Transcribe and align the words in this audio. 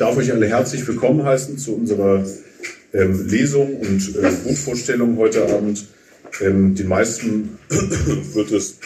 darf 0.00 0.16
euch 0.16 0.32
alle 0.32 0.48
herzlich 0.48 0.86
willkommen 0.88 1.24
heißen 1.24 1.58
zu 1.58 1.74
unserer 1.74 2.24
ähm, 2.94 3.28
Lesung 3.28 3.76
und 3.76 4.16
äh, 4.16 4.30
Buchvorstellung 4.44 5.18
heute 5.18 5.44
Abend. 5.44 5.84
Ähm, 6.40 6.74
den 6.74 6.88
meisten 6.88 7.58
wird 7.68 8.50
es, 8.50 8.76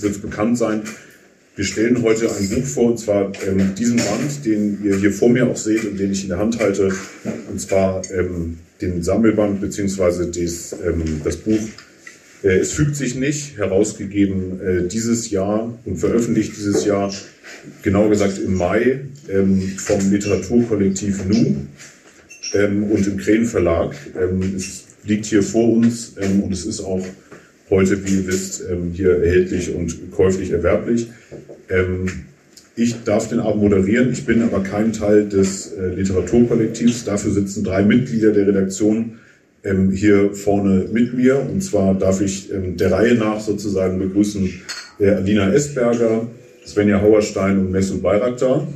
wird 0.00 0.22
bekannt 0.22 0.56
sein. 0.56 0.82
Wir 1.56 1.66
stellen 1.66 2.02
heute 2.02 2.34
ein 2.34 2.48
Buch 2.48 2.64
vor, 2.64 2.86
und 2.86 2.98
zwar 2.98 3.32
ähm, 3.46 3.74
diesen 3.74 3.98
Band, 3.98 4.46
den 4.46 4.82
ihr 4.82 4.96
hier 4.96 5.12
vor 5.12 5.28
mir 5.28 5.46
auch 5.46 5.58
seht 5.58 5.84
und 5.84 5.98
den 5.98 6.10
ich 6.10 6.22
in 6.22 6.30
der 6.30 6.38
Hand 6.38 6.58
halte, 6.58 6.90
und 7.50 7.60
zwar 7.60 8.00
ähm, 8.10 8.60
den 8.80 9.02
Sammelband 9.02 9.60
bzw. 9.60 10.30
Das, 10.30 10.74
ähm, 10.82 11.20
das 11.22 11.36
Buch 11.36 11.60
Es 12.42 12.72
fügt 12.72 12.96
sich 12.96 13.14
nicht, 13.16 13.58
herausgegeben 13.58 14.60
äh, 14.60 14.88
dieses 14.88 15.30
Jahr 15.30 15.78
und 15.84 15.96
veröffentlicht 15.96 16.56
dieses 16.56 16.84
Jahr, 16.86 17.12
genauer 17.82 18.08
gesagt 18.08 18.38
im 18.38 18.54
Mai, 18.54 19.00
ähm, 19.28 19.60
vom 19.76 20.10
Literaturkollektiv 20.10 21.24
NU 21.26 21.56
ähm, 22.54 22.84
und 22.84 23.06
im 23.06 23.18
Krähen 23.18 23.44
Verlag. 23.44 23.94
Ähm, 24.18 24.54
es 24.56 24.84
liegt 25.04 25.26
hier 25.26 25.42
vor 25.42 25.70
uns 25.70 26.14
und 26.18 26.52
es 26.52 26.64
ist 26.64 26.80
auch 26.80 27.04
heute, 27.68 28.06
wie 28.06 28.16
ihr 28.16 28.26
wisst, 28.26 28.64
hier 28.92 29.22
erhältlich 29.22 29.74
und 29.74 30.10
käuflich 30.10 30.50
erwerblich. 30.50 31.06
Ich 32.76 33.02
darf 33.04 33.28
den 33.28 33.40
Abend 33.40 33.62
moderieren, 33.62 34.12
ich 34.12 34.26
bin 34.26 34.42
aber 34.42 34.62
kein 34.62 34.92
Teil 34.92 35.28
des 35.28 35.72
äh, 35.72 35.94
Literaturkollektivs. 35.94 37.04
Dafür 37.04 37.30
sitzen 37.30 37.64
drei 37.64 37.82
Mitglieder 37.82 38.32
der 38.32 38.46
Redaktion 38.46 39.19
ähm, 39.64 39.90
hier 39.90 40.34
vorne 40.34 40.86
mit 40.92 41.14
mir. 41.14 41.40
Und 41.40 41.62
zwar 41.62 41.94
darf 41.94 42.20
ich 42.20 42.52
ähm, 42.52 42.76
der 42.76 42.92
Reihe 42.92 43.14
nach 43.14 43.40
sozusagen 43.40 43.98
begrüßen 43.98 44.48
äh, 44.98 45.10
Alina 45.10 45.52
Esberger, 45.52 46.26
Svenja 46.66 47.00
Hauerstein 47.00 47.58
und 47.58 47.70
Mesut 47.70 48.02
Bayraktar. 48.02 48.66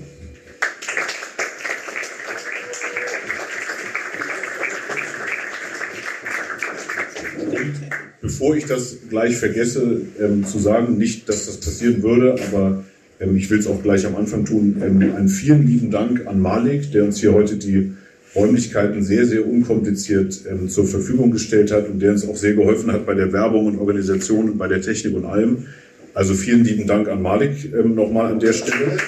bevor 8.34 8.56
ich 8.56 8.64
das 8.64 8.96
gleich 9.10 9.36
vergesse 9.36 10.00
ähm, 10.20 10.44
zu 10.44 10.58
sagen, 10.58 10.98
nicht, 10.98 11.28
dass 11.28 11.46
das 11.46 11.58
passieren 11.58 12.02
würde, 12.02 12.34
aber 12.48 12.82
ähm, 13.20 13.36
ich 13.36 13.48
will 13.48 13.58
es 13.58 13.66
auch 13.66 13.82
gleich 13.82 14.06
am 14.06 14.16
Anfang 14.16 14.44
tun, 14.44 14.82
ähm, 14.84 15.14
einen 15.14 15.28
vielen 15.28 15.66
lieben 15.66 15.90
Dank 15.90 16.26
an 16.26 16.40
Malik, 16.40 16.90
der 16.92 17.04
uns 17.04 17.20
hier 17.20 17.32
heute 17.32 17.56
die 17.56 17.92
Räumlichkeiten 18.34 19.02
sehr, 19.02 19.26
sehr 19.26 19.46
unkompliziert 19.46 20.40
ähm, 20.50 20.68
zur 20.68 20.86
Verfügung 20.86 21.30
gestellt 21.30 21.70
hat 21.70 21.88
und 21.88 22.00
der 22.00 22.12
uns 22.12 22.26
auch 22.26 22.36
sehr 22.36 22.54
geholfen 22.54 22.92
hat 22.92 23.06
bei 23.06 23.14
der 23.14 23.32
Werbung 23.32 23.66
und 23.66 23.78
Organisation 23.78 24.50
und 24.50 24.58
bei 24.58 24.68
der 24.68 24.80
Technik 24.80 25.14
und 25.14 25.24
allem. 25.24 25.66
Also 26.14 26.34
vielen 26.34 26.64
lieben 26.64 26.86
Dank 26.86 27.08
an 27.08 27.22
Malik 27.22 27.72
ähm, 27.72 27.94
nochmal 27.94 28.32
an 28.32 28.40
der 28.40 28.52
Stelle. 28.52 28.98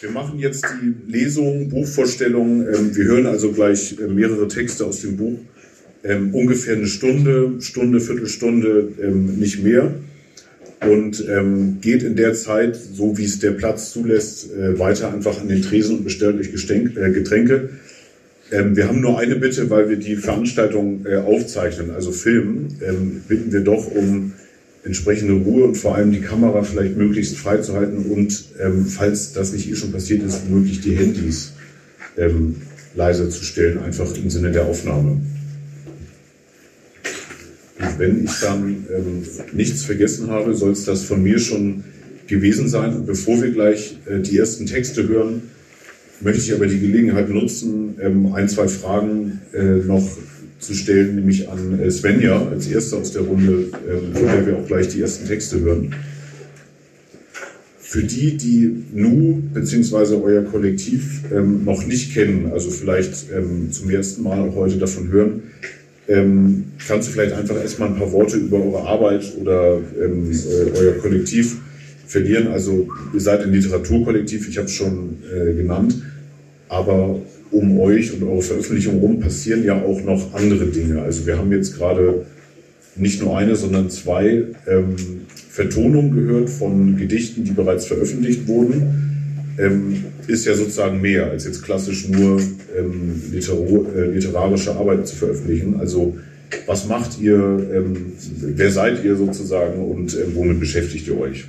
Wir 0.00 0.10
machen 0.10 0.38
jetzt 0.38 0.66
die 0.82 1.10
Lesung, 1.10 1.68
Buchvorstellung. 1.68 2.66
Ähm, 2.66 2.96
wir 2.96 3.04
hören 3.04 3.26
also 3.26 3.52
gleich 3.52 3.98
äh, 3.98 4.08
mehrere 4.08 4.48
Texte 4.48 4.84
aus 4.84 5.00
dem 5.00 5.16
Buch. 5.16 5.38
Ähm, 6.04 6.34
ungefähr 6.34 6.76
eine 6.76 6.86
Stunde, 6.86 7.60
Stunde, 7.60 8.00
Viertelstunde, 8.00 8.88
ähm, 9.00 9.38
nicht 9.38 9.62
mehr. 9.62 9.94
Und 10.88 11.24
ähm, 11.28 11.78
geht 11.80 12.02
in 12.02 12.16
der 12.16 12.34
Zeit, 12.34 12.76
so 12.76 13.16
wie 13.16 13.24
es 13.24 13.38
der 13.38 13.52
Platz 13.52 13.92
zulässt, 13.92 14.52
äh, 14.52 14.78
weiter 14.78 15.12
einfach 15.12 15.40
an 15.40 15.48
den 15.48 15.62
Tresen 15.62 15.98
und 15.98 16.04
bestellt 16.04 16.40
euch 16.40 16.50
Gestenk, 16.50 16.96
äh, 16.96 17.12
Getränke. 17.12 17.70
Ähm, 18.50 18.76
wir 18.76 18.88
haben 18.88 19.00
nur 19.00 19.18
eine 19.18 19.36
Bitte, 19.36 19.70
weil 19.70 19.88
wir 19.88 19.96
die 19.96 20.16
Veranstaltung 20.16 21.06
äh, 21.06 21.16
aufzeichnen, 21.16 21.90
also 21.90 22.10
filmen, 22.10 22.76
ähm, 22.86 23.22
bitten 23.28 23.52
wir 23.52 23.60
doch 23.60 23.86
um 23.86 24.32
entsprechende 24.84 25.34
Ruhe 25.34 25.64
und 25.64 25.76
vor 25.76 25.94
allem 25.94 26.10
die 26.10 26.20
Kamera 26.20 26.62
vielleicht 26.62 26.96
möglichst 26.96 27.36
frei 27.36 27.58
zu 27.58 27.74
halten 27.74 27.98
und, 28.10 28.44
ähm, 28.60 28.86
falls 28.86 29.32
das 29.32 29.52
nicht 29.52 29.70
eh 29.70 29.76
schon 29.76 29.92
passiert 29.92 30.22
ist, 30.24 30.50
möglich 30.50 30.80
die 30.80 30.96
Handys 30.96 31.52
ähm, 32.18 32.56
leiser 32.94 33.30
zu 33.30 33.44
stellen, 33.44 33.78
einfach 33.78 34.14
im 34.16 34.28
Sinne 34.28 34.50
der 34.50 34.66
Aufnahme. 34.66 35.20
Wenn 37.98 38.24
ich 38.24 38.40
dann 38.40 38.86
ähm, 38.94 39.22
nichts 39.52 39.84
vergessen 39.84 40.30
habe, 40.30 40.54
soll 40.54 40.72
es 40.72 40.84
das 40.84 41.04
von 41.04 41.22
mir 41.22 41.38
schon 41.38 41.84
gewesen 42.26 42.68
sein. 42.68 42.94
Und 42.94 43.06
bevor 43.06 43.42
wir 43.42 43.50
gleich 43.50 43.98
äh, 44.06 44.20
die 44.20 44.38
ersten 44.38 44.66
Texte 44.66 45.06
hören, 45.08 45.42
möchte 46.20 46.42
ich 46.42 46.54
aber 46.54 46.66
die 46.66 46.80
Gelegenheit 46.80 47.28
nutzen, 47.28 47.96
ähm, 48.00 48.32
ein, 48.34 48.48
zwei 48.48 48.68
Fragen 48.68 49.40
äh, 49.52 49.62
noch 49.62 50.08
zu 50.58 50.74
stellen, 50.74 51.16
nämlich 51.16 51.48
an 51.48 51.80
äh, 51.80 51.90
Svenja 51.90 52.46
als 52.48 52.68
Erste 52.68 52.96
aus 52.96 53.12
der 53.12 53.22
Runde, 53.22 53.66
ähm, 53.88 54.14
von 54.14 54.26
der 54.26 54.46
wir 54.46 54.56
auch 54.58 54.66
gleich 54.66 54.88
die 54.88 55.00
ersten 55.00 55.26
Texte 55.26 55.60
hören. 55.60 55.94
Für 57.78 58.04
die, 58.04 58.36
die 58.38 58.84
NU 58.94 59.42
bzw. 59.52 60.14
euer 60.14 60.42
Kollektiv 60.44 61.24
ähm, 61.30 61.64
noch 61.64 61.84
nicht 61.84 62.14
kennen, 62.14 62.50
also 62.52 62.70
vielleicht 62.70 63.26
ähm, 63.36 63.70
zum 63.70 63.90
ersten 63.90 64.22
Mal 64.22 64.40
auch 64.40 64.54
heute 64.54 64.78
davon 64.78 65.08
hören, 65.08 65.42
ähm, 66.12 66.64
kannst 66.86 67.08
du 67.08 67.12
vielleicht 67.12 67.32
einfach 67.32 67.56
erstmal 67.56 67.88
ein 67.88 67.96
paar 67.96 68.12
Worte 68.12 68.36
über 68.36 68.58
eure 68.62 68.86
Arbeit 68.86 69.24
oder 69.40 69.78
ähm, 70.02 70.30
äh, 70.30 70.78
euer 70.78 70.92
Kollektiv 70.98 71.56
verlieren. 72.06 72.48
Also 72.48 72.88
ihr 73.14 73.20
seid 73.20 73.42
ein 73.42 73.52
Literaturkollektiv, 73.52 74.48
ich 74.48 74.58
habe 74.58 74.66
es 74.66 74.74
schon 74.74 75.18
äh, 75.32 75.54
genannt, 75.54 76.02
aber 76.68 77.18
um 77.50 77.80
euch 77.80 78.12
und 78.12 78.22
eure 78.22 78.42
Veröffentlichung 78.42 78.98
rum 78.98 79.20
passieren 79.20 79.64
ja 79.64 79.82
auch 79.82 80.02
noch 80.02 80.34
andere 80.34 80.66
Dinge. 80.66 81.02
Also 81.02 81.26
wir 81.26 81.38
haben 81.38 81.52
jetzt 81.52 81.76
gerade 81.76 82.26
nicht 82.96 83.22
nur 83.22 83.36
eine, 83.38 83.56
sondern 83.56 83.88
zwei 83.90 84.44
ähm, 84.66 84.96
Vertonungen 85.50 86.14
gehört 86.14 86.50
von 86.50 86.96
Gedichten, 86.96 87.44
die 87.44 87.52
bereits 87.52 87.86
veröffentlicht 87.86 88.46
wurden. 88.46 89.54
Ähm, 89.58 90.04
ist 90.26 90.44
ja 90.44 90.54
sozusagen 90.54 91.00
mehr 91.00 91.30
als 91.30 91.44
jetzt 91.44 91.62
klassisch 91.62 92.08
nur 92.08 92.40
ähm, 92.76 93.22
äh, 93.32 94.06
literarische 94.06 94.72
Arbeiten 94.72 95.04
zu 95.04 95.16
veröffentlichen. 95.16 95.78
Also 95.80 96.16
was 96.66 96.86
macht 96.86 97.20
ihr, 97.20 97.34
ähm, 97.34 98.12
wer 98.40 98.70
seid 98.70 99.04
ihr 99.04 99.16
sozusagen 99.16 99.82
und 99.84 100.14
äh, 100.14 100.34
womit 100.34 100.60
beschäftigt 100.60 101.08
ihr 101.08 101.18
euch? 101.18 101.46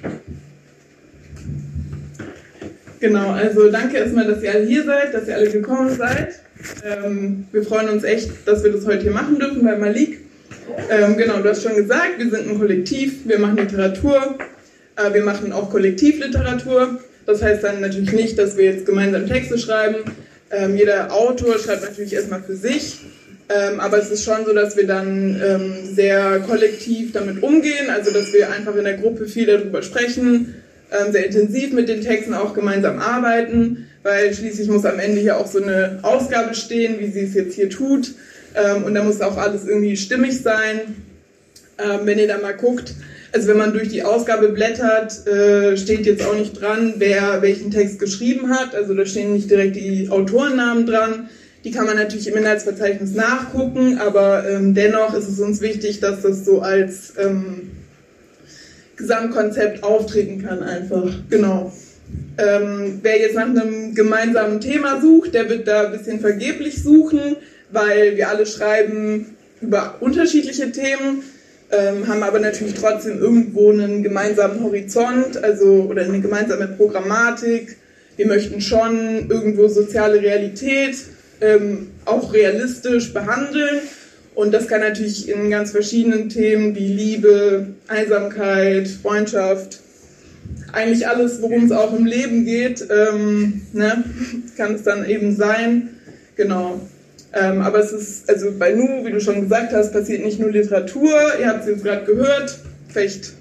Genau, 3.00 3.32
also 3.32 3.70
danke 3.70 3.98
erstmal, 3.98 4.26
dass 4.26 4.42
ihr 4.42 4.52
alle 4.52 4.66
hier 4.66 4.86
seid, 4.86 5.14
dass 5.14 5.28
ihr 5.28 5.36
alle 5.36 5.50
gekommen 5.50 5.94
seid. 5.96 6.40
Ähm, 6.86 7.46
wir 7.52 7.64
freuen 7.64 7.90
uns 7.90 8.04
echt, 8.06 8.32
dass 8.46 8.64
wir 8.64 8.72
das 8.72 8.86
heute 8.86 9.04
hier 9.04 9.12
machen 9.12 9.40
dürfen 9.40 9.64
bei 9.64 9.78
Malik. 9.78 10.20
Ähm, 10.90 11.18
genau, 11.18 11.42
du 11.42 11.50
hast 11.50 11.64
schon 11.64 11.76
gesagt, 11.76 12.18
wir 12.18 12.30
sind 12.30 12.50
ein 12.50 12.58
Kollektiv, 12.58 13.28
wir 13.28 13.40
machen 13.40 13.58
Literatur, 13.58 14.38
äh, 14.96 15.14
wir 15.14 15.24
machen 15.24 15.52
auch 15.52 15.70
Kollektivliteratur. 15.70 17.00
Das 17.26 17.42
heißt 17.42 17.64
dann 17.64 17.82
natürlich 17.82 18.12
nicht, 18.12 18.38
dass 18.38 18.58
wir 18.58 18.66
jetzt 18.66 18.86
gemeinsam 18.86 19.28
Texte 19.28 19.58
schreiben. 19.58 20.04
Ähm, 20.52 20.76
jeder 20.76 21.12
Autor 21.14 21.58
schreibt 21.58 21.84
natürlich 21.84 22.14
erstmal 22.14 22.44
für 22.44 22.56
sich. 22.56 23.00
Ähm, 23.50 23.80
aber 23.80 23.98
es 23.98 24.10
ist 24.10 24.24
schon 24.24 24.46
so, 24.46 24.54
dass 24.54 24.78
wir 24.78 24.88
dann 24.88 25.42
ähm, 25.44 25.74
sehr 25.94 26.40
kollektiv 26.40 27.12
damit 27.12 27.44
umgehen, 27.44 27.90
also 27.90 28.12
dass 28.12 28.32
wir 28.34 28.52
einfach 28.52 28.76
in 28.76 28.86
der 28.86 28.98
Gruppe 28.98 29.28
viel 29.28 29.46
darüber 29.46 29.82
sprechen, 29.82 30.56
ähm, 30.92 31.12
sehr 31.12 31.26
intensiv 31.26 31.74
mit 31.74 31.90
den 31.90 32.02
Texten 32.02 32.34
auch 32.34 32.54
gemeinsam 32.54 33.00
arbeiten, 33.00 33.88
weil 34.02 34.34
schließlich 34.34 34.70
muss 34.70 34.86
am 34.86 35.00
Ende 35.00 35.20
hier 35.20 35.38
auch 35.38 35.48
so 35.48 35.62
eine 35.62 36.00
Ausgabe 36.04 36.56
stehen, 36.56 37.00
wie 37.00 37.12
sie 37.12 37.22
es 37.22 37.34
jetzt 37.34 37.56
hier 37.56 37.70
tut. 37.70 38.14
Ähm, 38.56 38.84
und 38.86 38.94
da 38.94 39.04
muss 39.04 39.22
auch 39.22 39.38
alles 39.38 39.66
irgendwie 39.66 39.98
stimmig 39.98 40.42
sein. 40.42 40.80
Ähm, 41.78 42.02
wenn 42.06 42.20
ihr 42.20 42.28
da 42.28 42.38
mal 42.38 42.54
guckt, 42.54 42.94
also 43.34 43.48
wenn 43.48 43.58
man 43.58 43.74
durch 43.74 43.90
die 43.90 44.04
Ausgabe 44.04 44.50
blättert, 44.50 45.26
äh, 45.28 45.76
steht 45.76 46.06
jetzt 46.06 46.24
auch 46.24 46.36
nicht 46.36 46.62
dran, 46.62 46.94
wer 46.98 47.42
welchen 47.42 47.72
Text 47.72 47.98
geschrieben 47.98 48.52
hat. 48.52 48.76
Also 48.76 48.94
da 48.94 49.06
stehen 49.06 49.34
nicht 49.34 49.50
direkt 49.50 49.76
die 49.76 50.08
Autorennamen 50.10 50.86
dran. 50.86 51.30
Die 51.64 51.72
kann 51.72 51.86
man 51.86 51.96
natürlich 51.96 52.28
im 52.28 52.38
Inhaltsverzeichnis 52.38 53.16
nachgucken, 53.16 53.98
aber 53.98 54.48
ähm, 54.48 54.76
dennoch 54.76 55.16
ist 55.16 55.30
es 55.30 55.40
uns 55.40 55.62
wichtig, 55.62 56.00
dass 56.00 56.22
das 56.22 56.46
so 56.46 56.62
als 56.62 57.14
ähm, 57.18 57.72
Gesamtkonzept 58.98 59.84
auftreten 59.84 60.44
kann 60.44 60.62
einfach. 60.62 61.10
Genau. 61.30 61.74
Ähm, 62.38 63.00
wer 63.02 63.19
jetzt 63.19 63.36
nach 63.36 63.48
einem 63.48 63.96
gemeinsamen 63.96 64.60
Thema 64.60 65.02
sucht, 65.02 65.34
der 65.34 65.50
wird 65.50 65.68
da 65.68 65.86
ein 65.86 65.92
bisschen 65.94 66.19
vergeblich 66.19 66.84
suchen, 66.84 67.38
weil 67.72 68.16
wir 68.16 68.30
alle 68.30 68.46
schreiben 68.46 69.36
über 69.62 69.96
unterschiedliche 70.02 70.72
Themen, 70.72 71.24
ähm, 71.74 72.08
haben 72.08 72.24
aber 72.24 72.40
natürlich 72.40 72.75
trotzdem 72.75 73.20
irgendwo 73.20 73.72
einen 73.72 74.04
gemeinsamen 74.04 74.64
Horizont, 74.64 75.44
also 75.44 75.88
oder 75.90 76.04
eine 76.04 76.22
gemeinsame 76.22 76.68
Programmatik. 76.68 77.78
Wir 78.16 78.28
möchten 78.28 78.62
schon 78.62 79.30
irgendwo 79.30 79.68
soziale 79.68 80.22
Realität 80.22 80.96
ähm, 81.42 81.88
auch 82.06 82.34
realistisch 82.34 83.14
behandeln 83.14 83.81
und 84.36 84.54
das 84.54 84.68
kann 84.68 84.81
natürlich 84.81 85.30
in 85.30 85.50
ganz 85.50 85.72
verschiedenen 85.72 86.30
Themen 86.30 86.75
wie 86.75 86.88
Liebe, 86.88 87.68
Einsamkeit, 87.88 88.88
Freundschaft, 88.88 89.80
eigentlich 90.72 91.08
alles, 91.08 91.42
worum 91.42 91.66
es 91.66 91.72
auch 91.72 91.96
im 91.96 92.06
Leben 92.06 92.46
geht, 92.46 92.88
ähm, 92.90 93.62
ne, 93.74 94.04
kann 94.58 94.74
es 94.74 94.84
dann 94.84 95.08
eben 95.08 95.36
sein. 95.36 95.90
Genau. 96.36 96.81
Ähm, 97.33 97.62
aber 97.62 97.80
es 97.80 97.91
ist, 97.91 98.30
also 98.30 98.51
bei 98.57 98.74
Nu, 98.74 99.03
wie 99.06 99.12
du 99.12 99.19
schon 99.19 99.41
gesagt 99.41 99.74
hast, 99.74 99.91
passiert 99.91 100.24
nicht 100.24 100.39
nur 100.39 100.51
Literatur, 100.51 101.12
ihr 101.39 101.47
habt 101.47 101.62
es 101.62 101.68
jetzt 101.68 101.83
gerade 101.83 102.06
gehört, 102.06 102.59
vielleicht 102.89 103.33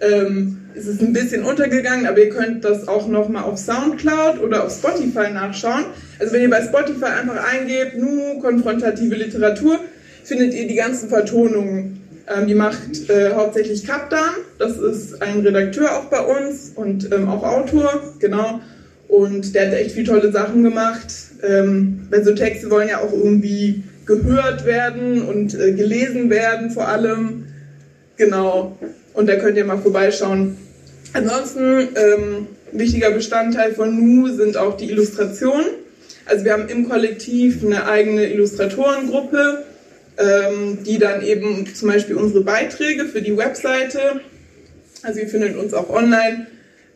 ähm, 0.00 0.58
ist 0.74 0.86
es 0.86 1.00
ein 1.00 1.12
bisschen 1.12 1.44
untergegangen, 1.44 2.06
aber 2.06 2.18
ihr 2.18 2.28
könnt 2.28 2.64
das 2.64 2.86
auch 2.86 3.08
nochmal 3.08 3.44
auf 3.44 3.58
Soundcloud 3.58 4.40
oder 4.40 4.64
auf 4.64 4.72
Spotify 4.72 5.30
nachschauen. 5.32 5.84
Also 6.18 6.32
wenn 6.32 6.42
ihr 6.42 6.50
bei 6.50 6.62
Spotify 6.62 7.06
einfach 7.06 7.52
eingebt, 7.52 7.96
nu 7.96 8.38
konfrontative 8.40 9.14
Literatur, 9.14 9.80
findet 10.24 10.54
ihr 10.54 10.66
die 10.66 10.74
ganzen 10.74 11.08
Vertonungen. 11.08 12.00
Ähm, 12.26 12.46
die 12.46 12.54
macht 12.54 13.10
äh, 13.10 13.32
hauptsächlich 13.34 13.86
Kaptan, 13.86 14.30
das 14.58 14.78
ist 14.78 15.20
ein 15.20 15.40
Redakteur 15.40 15.98
auch 15.98 16.06
bei 16.06 16.20
uns 16.20 16.72
und 16.74 17.12
ähm, 17.12 17.28
auch 17.28 17.42
Autor, 17.42 18.14
genau. 18.18 18.60
Und 19.08 19.54
der 19.54 19.66
hat 19.66 19.74
echt 19.74 19.92
viele 19.92 20.06
tolle 20.06 20.32
Sachen 20.32 20.62
gemacht. 20.62 21.12
Ähm, 21.42 22.06
weil 22.10 22.24
so 22.24 22.34
Texte 22.34 22.70
wollen 22.70 22.88
ja 22.88 23.00
auch 23.00 23.12
irgendwie 23.12 23.82
gehört 24.06 24.64
werden 24.64 25.22
und 25.22 25.54
äh, 25.54 25.72
gelesen 25.72 26.30
werden 26.30 26.70
vor 26.70 26.88
allem. 26.88 27.46
Genau. 28.16 28.78
Und 29.12 29.28
da 29.28 29.36
könnt 29.36 29.56
ihr 29.56 29.64
mal 29.64 29.78
vorbeischauen. 29.78 30.56
Ansonsten, 31.12 31.88
ähm, 31.94 32.46
wichtiger 32.72 33.10
Bestandteil 33.10 33.72
von 33.74 33.96
Nu 33.96 34.28
sind 34.28 34.56
auch 34.56 34.76
die 34.76 34.90
Illustrationen. 34.90 35.66
Also 36.26 36.44
wir 36.44 36.52
haben 36.52 36.68
im 36.68 36.88
Kollektiv 36.88 37.64
eine 37.64 37.86
eigene 37.86 38.26
Illustratorengruppe, 38.26 39.64
ähm, 40.18 40.78
die 40.84 40.98
dann 40.98 41.22
eben 41.22 41.66
zum 41.74 41.88
Beispiel 41.88 42.16
unsere 42.16 42.42
Beiträge 42.42 43.04
für 43.04 43.20
die 43.20 43.36
Webseite, 43.36 44.20
also 45.02 45.20
ihr 45.20 45.28
findet 45.28 45.56
uns 45.56 45.74
auch 45.74 45.90
online, 45.90 46.46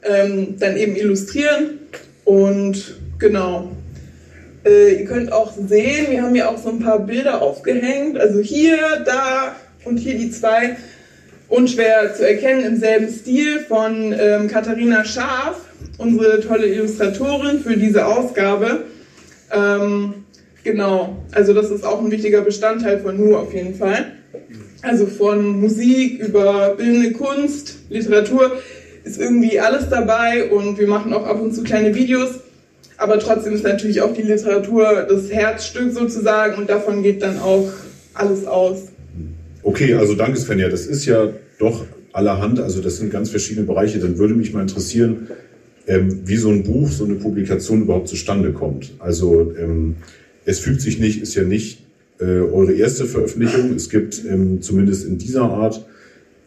ähm, 0.03 0.59
dann 0.59 0.77
eben 0.77 0.97
illustrieren. 0.97 1.79
Und 2.25 2.97
genau, 3.19 3.71
äh, 4.69 5.01
ihr 5.01 5.05
könnt 5.07 5.33
auch 5.33 5.53
sehen, 5.53 6.11
wir 6.11 6.23
haben 6.23 6.35
hier 6.35 6.51
auch 6.51 6.59
so 6.59 6.69
ein 6.69 6.81
paar 6.81 7.01
Bilder 7.01 7.41
aufgehängt. 7.43 8.19
Also 8.19 8.41
hier, 8.41 8.77
da 9.05 9.57
und 9.85 9.97
hier 9.97 10.17
die 10.19 10.31
zwei 10.31 10.77
unschwer 11.49 12.15
zu 12.15 12.29
erkennen 12.29 12.65
im 12.65 12.77
selben 12.77 13.09
Stil 13.09 13.61
von 13.61 14.15
ähm, 14.19 14.49
Katharina 14.49 15.05
Scharf, 15.05 15.61
unsere 15.97 16.41
tolle 16.41 16.67
Illustratorin 16.67 17.61
für 17.61 17.77
diese 17.77 18.07
Ausgabe. 18.07 18.85
Ähm, 19.51 20.25
genau, 20.63 21.17
also 21.33 21.55
das 21.55 21.71
ist 21.71 21.85
auch 21.85 22.01
ein 22.01 22.11
wichtiger 22.11 22.43
Bestandteil 22.43 23.01
von 23.01 23.17
Nu 23.17 23.37
auf 23.37 23.55
jeden 23.55 23.75
Fall. 23.75 24.13
Also 24.83 25.07
von 25.07 25.61
Musik 25.61 26.21
über 26.21 26.75
bildende 26.77 27.13
Kunst, 27.13 27.77
Literatur 27.89 28.53
ist 29.05 29.19
irgendwie 29.19 29.59
alles 29.59 29.89
dabei 29.89 30.51
und 30.51 30.79
wir 30.79 30.87
machen 30.87 31.15
auch 31.15 31.25
ab 31.25 31.41
und 31.41 31.55
zu 31.55 31.63
kleine 31.63 31.95
Videos. 31.95 32.41
Aber 32.99 33.19
trotzdem 33.21 33.55
ist 33.55 33.63
natürlich 33.65 34.03
auch 34.03 34.13
die 34.13 34.23
Literatur 34.23 35.07
das 35.09 35.33
Herzstück 35.33 35.93
sozusagen 35.93 36.61
und 36.61 36.69
davon 36.69 37.03
geht 37.03 37.23
dann 37.23 37.39
auch 37.39 37.69
alles 38.13 38.45
aus. 38.45 38.89
Okay, 39.63 39.95
also 39.95 40.15
danke 40.15 40.39
Svenja. 40.39 40.69
Das 40.69 40.87
ist 40.87 41.07
ja 41.07 41.29
doch 41.59 41.87
allerhand, 42.13 42.59
also 42.59 42.81
das 42.81 42.97
sind 42.97 43.11
ganz 43.11 43.31
verschiedene 43.31 43.67
Bereiche. 43.67 44.01
Dann 44.01 44.19
würde 44.19 44.35
mich 44.35 44.53
mal 44.53 44.63
interessieren, 44.63 45.29
ähm, 45.87 46.23
wie 46.25 46.37
so 46.37 46.51
ein 46.51 46.65
Buch, 46.65 46.91
so 46.91 47.05
eine 47.05 47.15
Publikation 47.15 47.83
überhaupt 47.83 48.09
zustande 48.09 48.53
kommt. 48.53 48.93
Also 48.99 49.55
ähm, 49.57 49.97
es 50.45 50.59
fügt 50.59 50.81
sich 50.81 50.99
nicht, 50.99 51.23
ist 51.23 51.37
ja 51.37 51.45
nicht 51.45 51.85
äh, 52.19 52.25
eure 52.25 52.73
erste 52.73 53.05
Veröffentlichung. 53.05 53.75
Es 53.77 53.89
gibt 53.91 54.25
ähm, 54.29 54.61
zumindest 54.61 55.07
in 55.07 55.19
dieser 55.19 55.43
Art, 55.43 55.87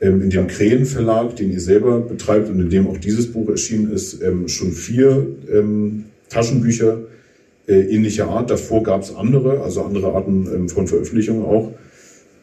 ähm, 0.02 0.22
in 0.22 0.30
dem 0.30 0.48
Krähen 0.48 0.86
Verlag, 0.86 1.38
den 1.38 1.52
ihr 1.52 1.62
selber 1.62 2.02
betreibt 2.02 2.50
und 2.50 2.60
in 2.60 2.70
dem 2.70 2.88
auch 2.88 2.98
dieses 2.98 3.32
Buch 3.32 3.48
erschienen 3.50 3.92
ist, 3.94 4.22
ähm, 4.22 4.50
schon 4.50 4.74
vier 4.74 5.28
ähm, 5.50 6.06
Taschenbücher 6.32 7.02
äh, 7.68 7.82
ähnlicher 7.82 8.28
Art. 8.28 8.50
Davor 8.50 8.84
gab 8.84 9.04
es 9.04 9.16
andere, 9.16 9.62
also 9.62 9.84
andere 9.84 10.14
Arten 10.14 10.48
ähm, 10.54 10.70
von 10.70 10.88
Veröffentlichungen 10.88 11.44
auch. 11.46 11.74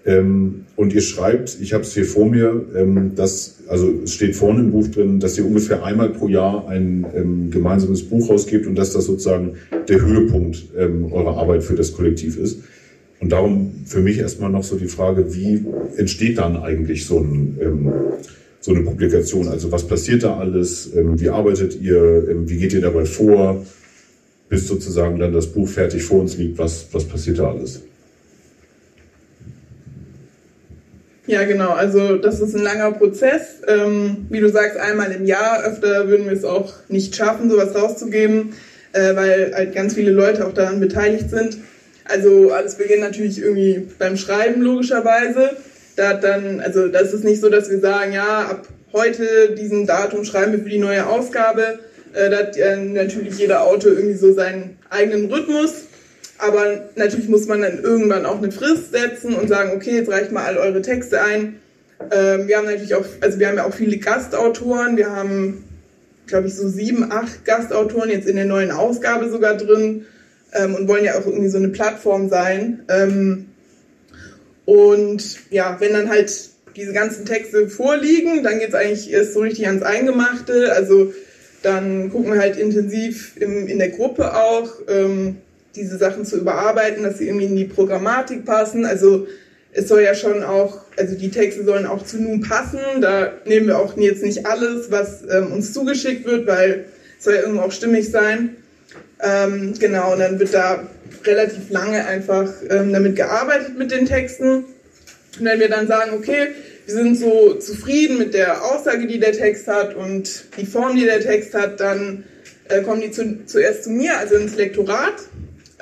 Ähm, 0.06 0.64
und 0.76 0.94
ihr 0.94 1.00
schreibt, 1.00 1.58
ich 1.60 1.74
habe 1.74 1.82
es 1.82 1.92
hier 1.92 2.04
vor 2.04 2.26
mir, 2.26 2.64
ähm, 2.76 3.12
dass, 3.14 3.64
also 3.68 3.92
es 4.04 4.14
steht 4.14 4.36
vorne 4.36 4.60
im 4.60 4.70
Buch 4.70 4.88
drin, 4.88 5.20
dass 5.20 5.36
ihr 5.36 5.44
ungefähr 5.44 5.84
einmal 5.84 6.10
pro 6.10 6.28
Jahr 6.28 6.68
ein 6.68 7.04
ähm, 7.14 7.50
gemeinsames 7.50 8.04
Buch 8.08 8.30
rausgebt 8.30 8.66
und 8.66 8.76
dass 8.76 8.92
das 8.92 9.06
sozusagen 9.06 9.54
der 9.88 10.00
Höhepunkt 10.00 10.68
ähm, 10.78 11.12
eurer 11.12 11.36
Arbeit 11.36 11.64
für 11.64 11.74
das 11.74 11.92
Kollektiv 11.92 12.38
ist. 12.38 12.60
Und 13.20 13.32
darum 13.32 13.72
für 13.84 14.00
mich 14.00 14.18
erstmal 14.18 14.50
noch 14.50 14.62
so 14.62 14.76
die 14.76 14.86
Frage, 14.86 15.34
wie 15.34 15.64
entsteht 15.96 16.38
dann 16.38 16.56
eigentlich 16.56 17.04
so, 17.04 17.18
ein, 17.18 17.58
ähm, 17.60 17.92
so 18.60 18.72
eine 18.72 18.82
Publikation? 18.82 19.48
Also 19.48 19.70
was 19.72 19.86
passiert 19.86 20.22
da 20.22 20.38
alles? 20.38 20.90
Ähm, 20.94 21.20
wie 21.20 21.28
arbeitet 21.28 21.80
ihr? 21.80 22.24
wie 22.48 22.58
geht 22.58 22.72
ihr 22.72 22.80
dabei 22.80 23.04
vor? 23.04 23.64
Bis 24.48 24.66
sozusagen 24.66 25.18
dann 25.18 25.32
das 25.32 25.46
Buch 25.46 25.68
fertig 25.68 26.02
vor 26.02 26.20
uns 26.20 26.36
liegt, 26.38 26.58
was, 26.58 26.86
was 26.92 27.04
passiert 27.04 27.38
da 27.38 27.50
alles? 27.50 27.82
Ja, 31.28 31.44
genau. 31.44 31.72
Also 31.72 32.16
das 32.16 32.40
ist 32.40 32.56
ein 32.56 32.62
langer 32.62 32.92
Prozess. 32.92 33.60
Ähm, 33.68 34.26
wie 34.30 34.40
du 34.40 34.48
sagst, 34.48 34.78
einmal 34.78 35.12
im 35.12 35.26
Jahr. 35.26 35.62
Öfter 35.62 36.08
würden 36.08 36.24
wir 36.24 36.32
es 36.32 36.44
auch 36.44 36.72
nicht 36.88 37.14
schaffen, 37.14 37.50
sowas 37.50 37.74
rauszugeben, 37.74 38.54
äh, 38.92 39.14
weil 39.14 39.52
halt 39.54 39.74
ganz 39.74 39.92
viele 39.92 40.10
Leute 40.10 40.46
auch 40.46 40.54
daran 40.54 40.80
beteiligt 40.80 41.28
sind. 41.28 41.58
Also 42.04 42.50
alles 42.52 42.76
beginnt 42.76 43.02
natürlich 43.02 43.42
irgendwie 43.42 43.86
beim 43.98 44.16
Schreiben 44.16 44.62
logischerweise. 44.62 45.50
Da 45.98 46.14
dann, 46.14 46.60
also 46.60 46.86
das 46.86 47.12
ist 47.12 47.24
nicht 47.24 47.40
so, 47.40 47.48
dass 47.48 47.68
wir 47.68 47.80
sagen, 47.80 48.12
ja, 48.12 48.46
ab 48.50 48.68
heute 48.92 49.56
diesem 49.56 49.84
Datum 49.84 50.24
schreiben 50.24 50.52
wir 50.52 50.60
für 50.60 50.68
die 50.68 50.78
neue 50.78 51.04
Ausgabe. 51.04 51.80
Äh, 52.14 52.30
da 52.30 52.36
hat 52.36 52.56
äh, 52.56 52.76
natürlich 52.76 53.36
jeder 53.36 53.64
Autor 53.64 53.94
irgendwie 53.94 54.14
so 54.14 54.32
seinen 54.32 54.78
eigenen 54.90 55.26
Rhythmus. 55.26 55.86
Aber 56.38 56.88
natürlich 56.94 57.28
muss 57.28 57.48
man 57.48 57.62
dann 57.62 57.82
irgendwann 57.82 58.26
auch 58.26 58.38
eine 58.38 58.52
Frist 58.52 58.92
setzen 58.92 59.34
und 59.34 59.48
sagen, 59.48 59.72
okay, 59.74 59.96
jetzt 59.96 60.08
reicht 60.08 60.30
mal 60.30 60.44
all 60.44 60.56
eure 60.56 60.82
Texte 60.82 61.20
ein. 61.20 61.56
Ähm, 62.12 62.46
wir 62.46 62.58
haben 62.58 62.66
natürlich 62.66 62.94
auch, 62.94 63.04
also 63.20 63.40
wir 63.40 63.48
haben 63.48 63.56
ja 63.56 63.66
auch 63.66 63.74
viele 63.74 63.98
Gastautoren. 63.98 64.96
Wir 64.96 65.10
haben, 65.10 65.64
glaube 66.28 66.46
ich, 66.46 66.54
so 66.54 66.68
sieben, 66.68 67.10
acht 67.10 67.44
Gastautoren 67.44 68.08
jetzt 68.08 68.28
in 68.28 68.36
der 68.36 68.44
neuen 68.44 68.70
Ausgabe 68.70 69.28
sogar 69.30 69.56
drin 69.56 70.06
ähm, 70.52 70.76
und 70.76 70.86
wollen 70.86 71.04
ja 71.04 71.18
auch 71.18 71.26
irgendwie 71.26 71.48
so 71.48 71.58
eine 71.58 71.70
Plattform 71.70 72.28
sein. 72.28 72.84
Ähm, 72.88 73.47
und 74.68 75.38
ja, 75.48 75.78
wenn 75.80 75.94
dann 75.94 76.10
halt 76.10 76.30
diese 76.76 76.92
ganzen 76.92 77.24
Texte 77.24 77.70
vorliegen, 77.70 78.42
dann 78.42 78.58
geht 78.58 78.68
es 78.68 78.74
eigentlich 78.74 79.10
erst 79.10 79.32
so 79.32 79.40
richtig 79.40 79.66
ans 79.66 79.82
Eingemachte. 79.82 80.74
Also 80.74 81.14
dann 81.62 82.10
gucken 82.10 82.34
wir 82.34 82.38
halt 82.38 82.58
intensiv 82.58 83.32
im, 83.40 83.66
in 83.66 83.78
der 83.78 83.88
Gruppe 83.88 84.36
auch. 84.36 84.70
Ähm, 84.86 85.38
diese 85.74 85.96
Sachen 85.96 86.26
zu 86.26 86.36
überarbeiten, 86.36 87.02
dass 87.02 87.16
sie 87.16 87.28
irgendwie 87.28 87.46
in 87.46 87.56
die 87.56 87.64
Programmatik 87.64 88.44
passen. 88.44 88.84
Also 88.84 89.26
es 89.72 89.88
soll 89.88 90.02
ja 90.02 90.14
schon 90.14 90.42
auch, 90.42 90.82
also 90.98 91.14
die 91.14 91.30
Texte 91.30 91.64
sollen 91.64 91.86
auch 91.86 92.04
zu 92.04 92.20
nun 92.20 92.42
passen. 92.42 93.00
Da 93.00 93.32
nehmen 93.46 93.68
wir 93.68 93.78
auch 93.78 93.96
jetzt 93.96 94.22
nicht 94.22 94.44
alles, 94.44 94.90
was 94.90 95.22
ähm, 95.30 95.50
uns 95.50 95.72
zugeschickt 95.72 96.26
wird, 96.26 96.46
weil 96.46 96.84
es 97.16 97.24
soll 97.24 97.36
ja 97.36 97.40
irgendwo 97.40 97.62
auch 97.62 97.72
stimmig 97.72 98.10
sein. 98.10 98.56
Ähm, 99.20 99.72
genau, 99.78 100.12
und 100.12 100.18
dann 100.18 100.38
wird 100.38 100.52
da 100.52 100.86
relativ 101.24 101.70
lange 101.70 102.06
einfach 102.06 102.52
ähm, 102.68 102.92
damit 102.92 103.16
gearbeitet 103.16 103.78
mit 103.78 103.90
den 103.90 104.06
Texten. 104.06 104.64
Und 105.38 105.44
wenn 105.44 105.60
wir 105.60 105.68
dann 105.68 105.86
sagen, 105.86 106.12
okay, 106.14 106.48
wir 106.86 106.94
sind 106.94 107.18
so 107.18 107.54
zufrieden 107.54 108.18
mit 108.18 108.34
der 108.34 108.64
Aussage, 108.64 109.06
die 109.06 109.18
der 109.18 109.32
Text 109.32 109.68
hat 109.68 109.94
und 109.94 110.44
die 110.56 110.66
Form, 110.66 110.96
die 110.96 111.04
der 111.04 111.20
Text 111.20 111.54
hat, 111.54 111.80
dann 111.80 112.24
äh, 112.68 112.82
kommen 112.82 113.02
die 113.02 113.10
zu, 113.10 113.44
zuerst 113.44 113.84
zu 113.84 113.90
mir, 113.90 114.16
also 114.18 114.36
ins 114.36 114.56
Lektorat. 114.56 115.14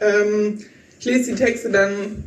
Ähm, 0.00 0.58
ich 0.98 1.04
lese 1.04 1.30
die 1.32 1.36
Texte 1.36 1.70
dann 1.70 2.24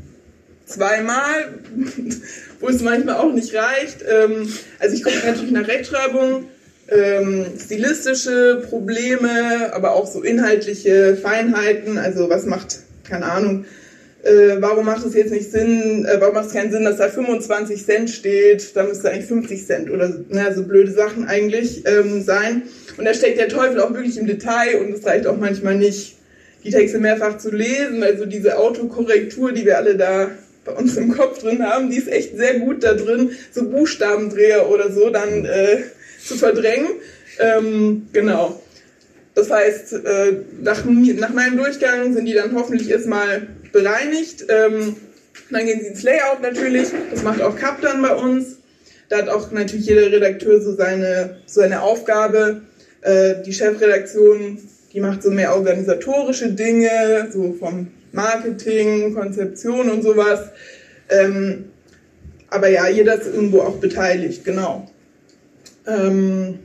zweimal, 0.65 1.59
wo 2.59 2.69
es 2.69 2.81
manchmal 2.81 3.15
auch 3.15 3.33
nicht 3.33 3.53
reicht. 3.53 3.97
Ähm, 4.07 4.51
also 4.79 4.95
ich 4.95 5.03
gucke 5.03 5.25
natürlich 5.25 5.51
nach 5.51 5.67
Rechtschreibung, 5.67 6.45
ähm, 6.89 7.45
stilistische 7.63 8.63
Probleme, 8.69 9.73
aber 9.73 9.91
auch 9.91 10.09
so 10.11 10.21
inhaltliche 10.21 11.17
Feinheiten. 11.17 11.97
Also 11.97 12.29
was 12.29 12.45
macht, 12.45 12.79
keine 13.09 13.25
Ahnung, 13.25 13.65
äh, 14.23 14.57
warum 14.59 14.85
macht 14.85 15.05
es 15.05 15.13
jetzt 15.13 15.31
nicht 15.31 15.51
Sinn, 15.51 16.05
äh, 16.05 16.19
warum 16.19 16.35
macht 16.35 16.47
es 16.47 16.53
keinen 16.53 16.71
Sinn, 16.71 16.83
dass 16.83 16.97
da 16.97 17.07
25 17.07 17.85
Cent 17.85 18.09
steht, 18.09 18.75
da 18.75 18.83
müsste 18.83 19.09
eigentlich 19.09 19.27
50 19.27 19.65
Cent 19.65 19.89
oder 19.89 20.13
na, 20.29 20.53
so 20.53 20.63
blöde 20.63 20.91
Sachen 20.91 21.25
eigentlich 21.25 21.83
ähm, 21.85 22.21
sein. 22.21 22.63
Und 22.97 23.05
da 23.05 23.13
steckt 23.13 23.39
der 23.39 23.47
Teufel 23.47 23.79
auch 23.79 23.93
wirklich 23.93 24.17
im 24.17 24.27
Detail 24.27 24.81
und 24.81 24.93
es 24.93 25.05
reicht 25.05 25.25
auch 25.25 25.37
manchmal 25.37 25.75
nicht, 25.75 26.17
die 26.65 26.71
Texte 26.71 26.99
mehrfach 26.99 27.37
zu 27.37 27.51
lesen, 27.51 28.01
weil 28.01 28.17
so 28.17 28.25
diese 28.25 28.57
Autokorrektur, 28.57 29.53
die 29.53 29.65
wir 29.65 29.77
alle 29.77 29.95
da 29.95 30.29
bei 30.65 30.73
uns 30.73 30.97
im 30.97 31.15
Kopf 31.15 31.39
drin 31.39 31.63
haben, 31.63 31.89
die 31.89 31.97
ist 31.97 32.09
echt 32.09 32.35
sehr 32.35 32.59
gut 32.59 32.83
da 32.83 32.95
drin, 32.95 33.31
so 33.51 33.69
Buchstabendreher 33.69 34.69
oder 34.69 34.91
so 34.91 35.09
dann 35.09 35.45
äh, 35.45 35.77
zu 36.21 36.35
verdrängen. 36.35 36.89
Ähm, 37.39 38.07
genau. 38.11 38.61
Das 39.39 39.49
heißt, 39.49 39.93
äh, 39.93 40.33
nach, 40.61 40.83
nach 40.85 41.33
meinem 41.33 41.57
Durchgang 41.57 42.13
sind 42.13 42.25
die 42.25 42.33
dann 42.33 42.53
hoffentlich 42.55 42.89
erstmal 42.89 43.47
bereinigt. 43.71 44.45
Ähm, 44.49 44.95
dann 45.49 45.65
gehen 45.65 45.79
sie 45.79 45.87
ins 45.87 46.03
Layout 46.03 46.41
natürlich. 46.41 46.89
Das 47.11 47.23
macht 47.23 47.41
auch 47.41 47.55
Cap 47.55 47.81
dann 47.81 48.01
bei 48.01 48.13
uns. 48.13 48.57
Da 49.09 49.17
hat 49.17 49.29
auch 49.29 49.51
natürlich 49.51 49.87
jeder 49.87 50.11
Redakteur 50.11 50.61
so 50.61 50.75
seine, 50.75 51.37
so 51.45 51.61
seine 51.61 51.81
Aufgabe. 51.81 52.61
Äh, 53.01 53.41
die 53.45 53.53
Chefredaktion 53.53 54.59
die 54.93 54.99
macht 54.99 55.23
so 55.23 55.29
mehr 55.29 55.55
organisatorische 55.55 56.51
Dinge, 56.53 57.27
so 57.31 57.53
vom 57.53 57.87
Marketing, 58.11 59.13
Konzeption 59.13 59.89
und 59.89 60.01
sowas. 60.01 60.49
Ähm, 61.09 61.65
aber 62.49 62.69
ja, 62.69 62.87
jeder 62.87 63.19
ist 63.19 63.27
irgendwo 63.27 63.61
auch 63.61 63.77
beteiligt, 63.77 64.43
genau. 64.43 64.89
Ähm, 65.85 66.59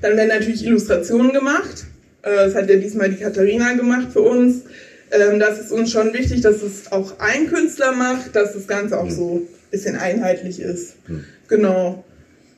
Dann 0.00 0.16
werden 0.16 0.28
natürlich 0.28 0.64
Illustrationen 0.64 1.32
gemacht. 1.32 1.86
Äh, 2.22 2.34
das 2.36 2.54
hat 2.54 2.68
ja 2.68 2.76
diesmal 2.76 3.10
die 3.10 3.22
Katharina 3.22 3.72
gemacht 3.74 4.08
für 4.12 4.22
uns. 4.22 4.62
Ähm, 5.10 5.38
das 5.38 5.60
ist 5.60 5.72
uns 5.72 5.92
schon 5.92 6.12
wichtig, 6.12 6.40
dass 6.40 6.62
es 6.62 6.90
auch 6.90 7.18
ein 7.18 7.48
Künstler 7.48 7.92
macht, 7.92 8.34
dass 8.34 8.54
das 8.54 8.66
Ganze 8.66 8.98
auch 8.98 9.10
so 9.10 9.36
ein 9.36 9.70
bisschen 9.70 9.96
einheitlich 9.96 10.60
ist. 10.60 10.96
Mhm. 11.08 11.24
Genau. 11.48 12.04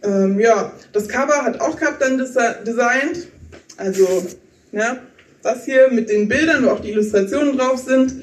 Ähm, 0.03 0.39
ja, 0.41 0.73
das 0.93 1.09
Cover 1.09 1.43
hat 1.43 1.61
auch 1.61 1.77
dann 1.99 2.19
designt. 2.19 3.29
Also, 3.77 4.27
ja, 4.73 4.99
das 5.43 5.65
hier 5.65 5.91
mit 5.91 6.09
den 6.09 6.29
Bildern, 6.29 6.65
wo 6.65 6.71
auch 6.71 6.81
die 6.81 6.91
Illustrationen 6.91 7.57
drauf 7.57 7.79
sind. 7.79 8.15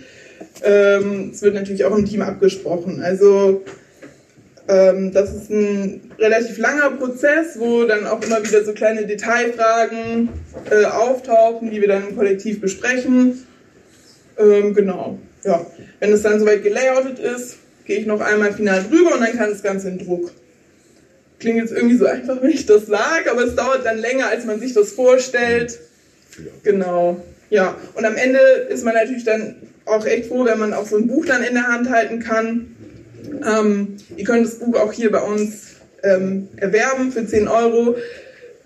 Ähm, 0.63 1.31
es 1.33 1.41
wird 1.41 1.55
natürlich 1.55 1.85
auch 1.85 1.95
im 1.95 2.05
Team 2.05 2.21
abgesprochen. 2.21 3.01
Also, 3.01 3.63
das 4.67 5.33
ist 5.33 5.49
ein 5.51 6.11
relativ 6.17 6.57
langer 6.57 6.91
Prozess, 6.91 7.59
wo 7.59 7.83
dann 7.83 8.07
auch 8.07 8.21
immer 8.23 8.43
wieder 8.43 8.63
so 8.63 8.73
kleine 8.73 9.05
Detailfragen 9.05 10.29
äh, 10.71 10.85
auftauchen, 10.85 11.69
die 11.69 11.81
wir 11.81 11.87
dann 11.87 12.09
im 12.09 12.15
Kollektiv 12.15 12.61
besprechen. 12.61 13.45
Ähm, 14.37 14.73
genau. 14.73 15.19
Ja. 15.43 15.65
Wenn 15.99 16.11
es 16.11 16.23
dann 16.23 16.39
soweit 16.39 16.63
gelayoutet 16.63 17.19
ist, 17.19 17.57
gehe 17.85 17.99
ich 17.99 18.07
noch 18.07 18.21
einmal 18.21 18.53
final 18.53 18.83
drüber 18.83 19.13
und 19.13 19.21
dann 19.21 19.37
kann 19.37 19.51
das 19.51 19.61
Ganze 19.61 19.89
in 19.89 19.99
Druck. 19.99 20.31
Klingt 21.39 21.59
jetzt 21.59 21.71
irgendwie 21.71 21.97
so 21.97 22.05
einfach, 22.05 22.41
wenn 22.41 22.49
ich 22.49 22.65
das 22.65 22.87
sage, 22.87 23.29
aber 23.29 23.43
es 23.43 23.55
dauert 23.55 23.85
dann 23.85 23.99
länger, 23.99 24.29
als 24.29 24.45
man 24.45 24.59
sich 24.59 24.73
das 24.73 24.93
vorstellt. 24.93 25.79
Genau. 26.63 27.23
Ja, 27.49 27.75
und 27.93 28.05
am 28.05 28.15
Ende 28.15 28.39
ist 28.39 28.83
man 28.83 28.95
natürlich 28.95 29.23
dann 29.23 29.55
auch 29.85 30.05
echt 30.05 30.27
froh, 30.27 30.45
wenn 30.45 30.57
man 30.57 30.73
auch 30.73 30.87
so 30.87 30.97
ein 30.97 31.07
Buch 31.07 31.25
dann 31.25 31.43
in 31.43 31.53
der 31.53 31.67
Hand 31.67 31.89
halten 31.89 32.19
kann. 32.19 32.74
Ähm, 33.43 33.97
ihr 34.15 34.23
könnt 34.23 34.45
das 34.45 34.59
Buch 34.59 34.75
auch 34.75 34.91
hier 34.91 35.11
bei 35.11 35.21
uns 35.21 35.75
ähm, 36.03 36.47
erwerben 36.57 37.11
für 37.11 37.25
10 37.25 37.47
Euro. 37.47 37.95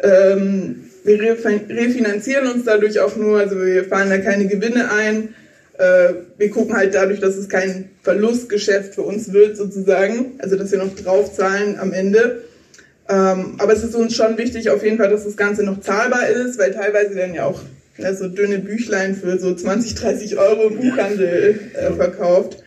Ähm, 0.02 0.90
wir 1.04 1.20
refinanzieren 1.22 2.48
uns 2.52 2.66
dadurch 2.66 3.00
auch 3.00 3.16
nur, 3.16 3.40
also 3.40 3.56
wir 3.56 3.86
fahren 3.86 4.10
da 4.10 4.18
keine 4.18 4.48
Gewinne 4.48 4.92
ein. 4.92 5.34
Äh, 5.78 6.14
wir 6.38 6.50
gucken 6.50 6.76
halt 6.76 6.94
dadurch, 6.94 7.20
dass 7.20 7.38
es 7.38 7.48
kein 7.48 7.90
Verlustgeschäft 8.04 8.96
für 8.96 9.04
uns 9.04 9.32
wird, 9.32 9.56
sozusagen. 9.56 10.34
Also, 10.40 10.58
dass 10.58 10.72
wir 10.72 10.80
noch 10.80 10.94
draufzahlen 10.96 11.80
am 11.80 11.94
Ende. 11.94 12.44
Ähm, 13.08 13.56
aber 13.58 13.74
es 13.74 13.84
ist 13.84 13.96
uns 13.96 14.14
schon 14.16 14.38
wichtig 14.38 14.70
auf 14.70 14.84
jeden 14.84 14.98
Fall, 14.98 15.10
dass 15.10 15.24
das 15.24 15.38
Ganze 15.38 15.64
noch 15.64 15.80
zahlbar 15.80 16.28
ist, 16.28 16.60
weil 16.60 16.74
teilweise 16.74 17.16
werden 17.16 17.34
ja 17.34 17.46
auch 17.46 17.62
ja, 17.98 18.14
so 18.14 18.28
dünne 18.28 18.60
Büchlein 18.60 19.16
für 19.16 19.40
so 19.40 19.56
20, 19.56 19.96
30 19.96 20.38
Euro 20.38 20.68
im 20.68 20.78
Buchhandel 20.78 21.60
äh, 21.74 21.94
verkauft. 21.94 22.64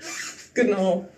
Genau. 0.54 1.08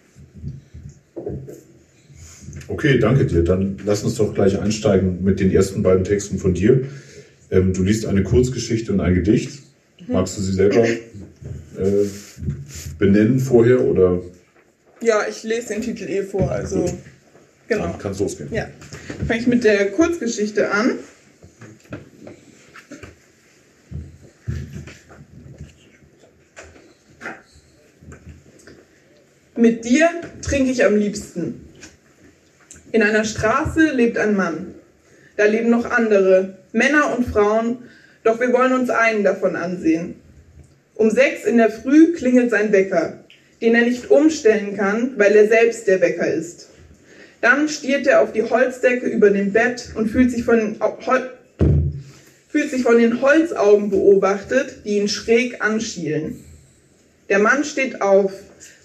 Okay, 2.68 2.98
danke 2.98 3.26
dir. 3.26 3.42
Dann 3.42 3.76
lass 3.84 4.04
uns 4.04 4.16
doch 4.16 4.34
gleich 4.34 4.58
einsteigen 4.58 5.22
mit 5.22 5.40
den 5.40 5.50
ersten 5.50 5.82
beiden 5.82 6.04
Texten 6.04 6.38
von 6.38 6.54
dir. 6.54 6.86
Ähm, 7.50 7.72
du 7.72 7.82
liest 7.82 8.06
eine 8.06 8.22
Kurzgeschichte 8.22 8.92
und 8.92 9.00
ein 9.00 9.14
Gedicht. 9.14 9.62
Magst 10.06 10.36
du 10.36 10.42
sie 10.42 10.52
selber 10.52 10.84
äh, 10.86 10.98
benennen 12.98 13.38
vorher 13.38 13.82
oder? 13.84 14.20
Ja, 15.00 15.22
ich 15.28 15.42
lese 15.42 15.68
den 15.68 15.82
Titel 15.82 16.04
eh 16.04 16.22
vor, 16.22 16.50
also. 16.50 16.80
Gut. 16.82 16.94
Genau. 17.68 17.84
Dann 17.84 17.98
kann 17.98 18.12
es 18.12 18.20
losgehen. 18.20 18.50
Ja. 18.52 18.68
Fange 19.26 19.40
ich 19.40 19.46
mit 19.46 19.64
der 19.64 19.90
Kurzgeschichte 19.90 20.70
an. 20.70 20.98
Mit 29.56 29.84
dir 29.84 30.08
trinke 30.42 30.72
ich 30.72 30.84
am 30.84 30.96
liebsten. 30.96 31.68
In 32.90 33.04
einer 33.04 33.24
Straße 33.24 33.92
lebt 33.92 34.18
ein 34.18 34.34
Mann. 34.34 34.74
Da 35.36 35.44
leben 35.44 35.70
noch 35.70 35.88
andere, 35.88 36.58
Männer 36.72 37.16
und 37.16 37.28
Frauen, 37.28 37.78
doch 38.24 38.40
wir 38.40 38.52
wollen 38.52 38.72
uns 38.72 38.90
einen 38.90 39.22
davon 39.22 39.54
ansehen. 39.54 40.16
Um 40.96 41.08
sechs 41.08 41.44
in 41.44 41.58
der 41.58 41.70
Früh 41.70 42.14
klingelt 42.14 42.50
sein 42.50 42.72
Wecker, 42.72 43.24
den 43.62 43.76
er 43.76 43.82
nicht 43.82 44.10
umstellen 44.10 44.76
kann, 44.76 45.12
weil 45.18 45.36
er 45.36 45.46
selbst 45.46 45.86
der 45.86 46.00
Wecker 46.00 46.26
ist. 46.26 46.70
Dann 47.40 47.68
stiert 47.68 48.08
er 48.08 48.22
auf 48.22 48.32
die 48.32 48.42
Holzdecke 48.42 49.06
über 49.06 49.30
dem 49.30 49.52
Bett 49.52 49.90
und 49.94 50.08
fühlt 50.08 50.32
sich 50.32 50.42
von, 50.42 50.80
fühlt 52.48 52.70
sich 52.70 52.82
von 52.82 52.98
den 52.98 53.20
Holzaugen 53.20 53.90
beobachtet, 53.90 54.84
die 54.84 54.96
ihn 54.96 55.08
schräg 55.08 55.62
anschielen. 55.62 56.42
Der 57.28 57.38
Mann 57.38 57.62
steht 57.62 58.02
auf, 58.02 58.32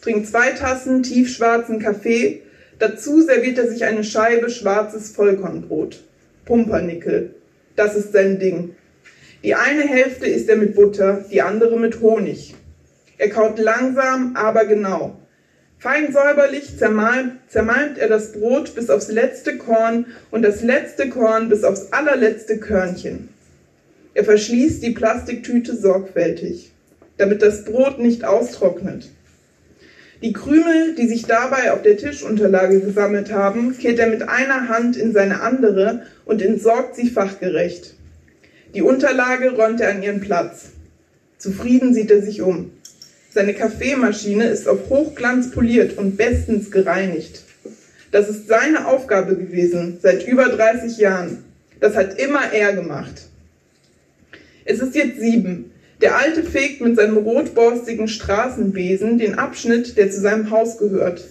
trinkt 0.02 0.28
zwei 0.28 0.52
Tassen 0.52 1.04
tiefschwarzen 1.04 1.80
Kaffee, 1.80 2.42
dazu 2.80 3.22
serviert 3.22 3.58
er 3.58 3.70
sich 3.70 3.84
eine 3.86 4.04
Scheibe 4.04 4.50
schwarzes 4.50 5.12
Vollkornbrot. 5.12 6.04
Pumpernickel, 6.46 7.36
das 7.76 7.96
ist 7.96 8.14
sein 8.14 8.40
Ding. 8.40 8.76
Die 9.44 9.56
eine 9.56 9.84
Hälfte 9.84 10.26
isst 10.26 10.50
er 10.50 10.58
mit 10.58 10.76
Butter, 10.76 11.26
die 11.32 11.42
andere 11.42 11.80
mit 11.80 12.02
Honig. 12.02 12.56
Er 13.18 13.30
kaut 13.30 13.60
langsam, 13.60 14.36
aber 14.36 14.66
genau. 14.66 15.18
Fein 15.78 16.12
säuberlich 16.12 16.78
zermalmt, 16.78 17.34
zermalmt 17.48 17.98
er 17.98 18.10
das 18.10 18.34
Brot 18.34 18.76
bis 18.76 18.90
aufs 18.90 19.10
letzte 19.10 19.58
Korn 19.58 20.08
und 20.30 20.42
das 20.42 20.62
letzte 20.62 21.08
Korn 21.08 21.48
bis 21.48 21.64
aufs 21.64 21.94
allerletzte 21.94 22.58
Körnchen. 22.58 23.30
Er 24.14 24.26
verschließt 24.26 24.84
die 24.84 24.92
Plastiktüte 24.92 25.78
sorgfältig, 25.78 26.72
damit 27.18 27.42
das 27.42 27.64
Brot 27.64 28.00
nicht 28.00 28.26
austrocknet. 28.26 29.10
Die 30.22 30.34
Krümel, 30.34 30.96
die 30.96 31.08
sich 31.08 31.24
dabei 31.24 31.72
auf 31.72 31.82
der 31.82 31.96
Tischunterlage 31.96 32.82
gesammelt 32.82 33.32
haben, 33.32 33.78
kehrt 33.78 34.00
er 34.00 34.08
mit 34.08 34.28
einer 34.28 34.68
Hand 34.68 34.98
in 34.98 35.14
seine 35.14 35.42
andere 35.42 36.04
und 36.26 36.42
entsorgt 36.42 36.96
sie 36.96 37.10
fachgerecht. 37.10 37.96
Die 38.76 38.82
Unterlage 38.82 39.52
räumt 39.52 39.80
er 39.80 39.92
an 39.92 40.04
ihren 40.04 40.20
Platz. 40.20 40.72
Zufrieden 41.38 41.94
sieht 41.94 42.12
er 42.12 42.22
sich 42.22 42.42
um. 42.42 42.72
Seine 43.32 43.54
Kaffeemaschine 43.54 44.46
ist 44.46 44.68
auf 44.68 44.90
Hochglanz 44.90 45.52
poliert 45.52 45.98
und 45.98 46.18
bestens 46.18 46.70
gereinigt. 46.70 47.44
Das 48.12 48.28
ist 48.28 48.48
seine 48.48 48.88
Aufgabe 48.88 49.38
gewesen, 49.38 50.00
seit 50.02 50.28
über 50.28 50.50
30 50.50 50.98
Jahren. 50.98 51.46
Das 51.80 51.96
hat 51.96 52.20
immer 52.20 52.52
er 52.52 52.74
gemacht. 52.74 53.30
Es 54.66 54.80
ist 54.80 54.96
jetzt 54.96 55.20
sieben. 55.20 55.72
Der 56.02 56.16
Alte 56.16 56.44
fegt 56.44 56.80
mit 56.80 56.96
seinem 56.96 57.18
rotborstigen 57.18 58.08
Straßenbesen 58.08 59.18
den 59.18 59.38
Abschnitt, 59.38 59.98
der 59.98 60.10
zu 60.10 60.22
seinem 60.22 60.50
Haus 60.50 60.78
gehört. 60.78 61.26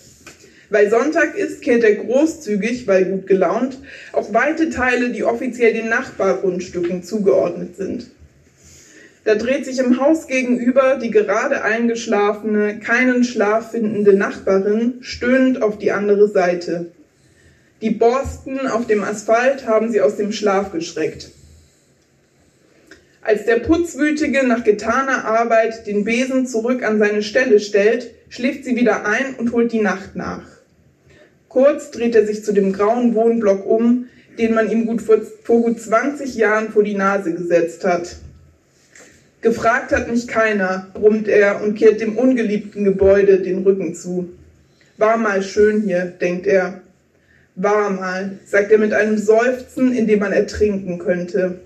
Weil 0.69 0.91
Sonntag 0.91 1.37
ist, 1.39 1.63
kehrt 1.63 1.83
er 1.83 1.95
großzügig, 1.95 2.87
weil 2.87 3.07
gut 3.07 3.27
gelaunt, 3.27 3.79
auch 4.13 4.35
weite 4.35 4.69
Teile, 4.69 5.11
die 5.11 5.25
offiziell 5.25 5.73
den 5.73 5.89
Nachbargrundstücken 5.89 7.03
zugeordnet 7.03 7.77
sind. 7.77 8.11
Da 9.25 9.35
dreht 9.35 9.65
sich 9.65 9.79
im 9.79 10.01
Haus 10.01 10.27
gegenüber 10.27 10.99
die 11.03 11.11
gerade 11.11 11.63
eingeschlafene, 11.63 12.79
keinen 12.79 13.25
Schlaf 13.25 13.71
findende 13.71 14.15
Nachbarin 14.15 14.99
stöhnend 15.01 15.63
auf 15.63 15.79
die 15.79 15.93
andere 15.93 16.29
Seite. 16.29 16.93
Die 17.81 17.91
Borsten 17.91 18.67
auf 18.67 18.87
dem 18.87 19.03
Asphalt 19.03 19.67
haben 19.67 19.91
sie 19.91 20.03
aus 20.03 20.17
dem 20.17 20.33
Schlaf 20.33 20.73
geschreckt. 20.73 21.31
Als 23.21 23.45
der 23.45 23.57
Putzwütige 23.57 24.47
nach 24.47 24.65
getaner 24.65 25.25
Arbeit 25.25 25.87
den 25.87 26.05
Besen 26.05 26.47
zurück 26.47 26.83
an 26.83 26.99
seine 26.99 27.23
Stelle 27.23 27.61
stellt, 27.61 28.15
schläft 28.29 28.65
sie 28.65 28.77
wieder 28.77 29.07
ein 29.07 29.35
und 29.37 29.53
holt 29.53 29.73
die 29.73 29.81
Nacht 29.81 30.15
nach. 30.15 30.47
Kurz 31.49 31.91
dreht 31.91 32.15
er 32.15 32.27
sich 32.27 32.45
zu 32.45 32.53
dem 32.53 32.73
grauen 32.73 33.15
Wohnblock 33.15 33.67
um, 33.67 34.07
den 34.39 34.55
man 34.55 34.71
ihm 34.71 34.87
gut 34.87 35.03
vor, 35.03 35.19
vor 35.43 35.63
gut 35.63 35.81
20 35.81 36.37
Jahren 36.37 36.71
vor 36.71 36.85
die 36.85 36.95
Nase 36.95 37.35
gesetzt 37.35 37.85
hat. 37.85 38.17
Gefragt 39.41 39.93
hat 39.93 40.11
mich 40.11 40.29
keiner, 40.29 40.89
brummt 40.95 41.29
er 41.29 41.63
und 41.63 41.75
kehrt 41.75 42.01
dem 42.01 42.17
ungeliebten 42.17 42.85
Gebäude 42.85 43.41
den 43.41 43.63
Rücken 43.63 43.95
zu. 43.95 44.31
War 44.97 45.17
mal 45.17 45.43
schön 45.43 45.83
hier, 45.83 46.07
denkt 46.07 46.47
er. 46.47 46.83
War 47.55 47.91
mal, 47.91 48.39
sagt 48.45 48.71
er 48.73 48.79
mit 48.79 48.93
einem 48.93 49.17
Seufzen, 49.17 49.93
in 49.93 50.07
dem 50.07 50.21
man 50.21 50.33
ertrinken 50.33 50.99
könnte. 50.99 51.61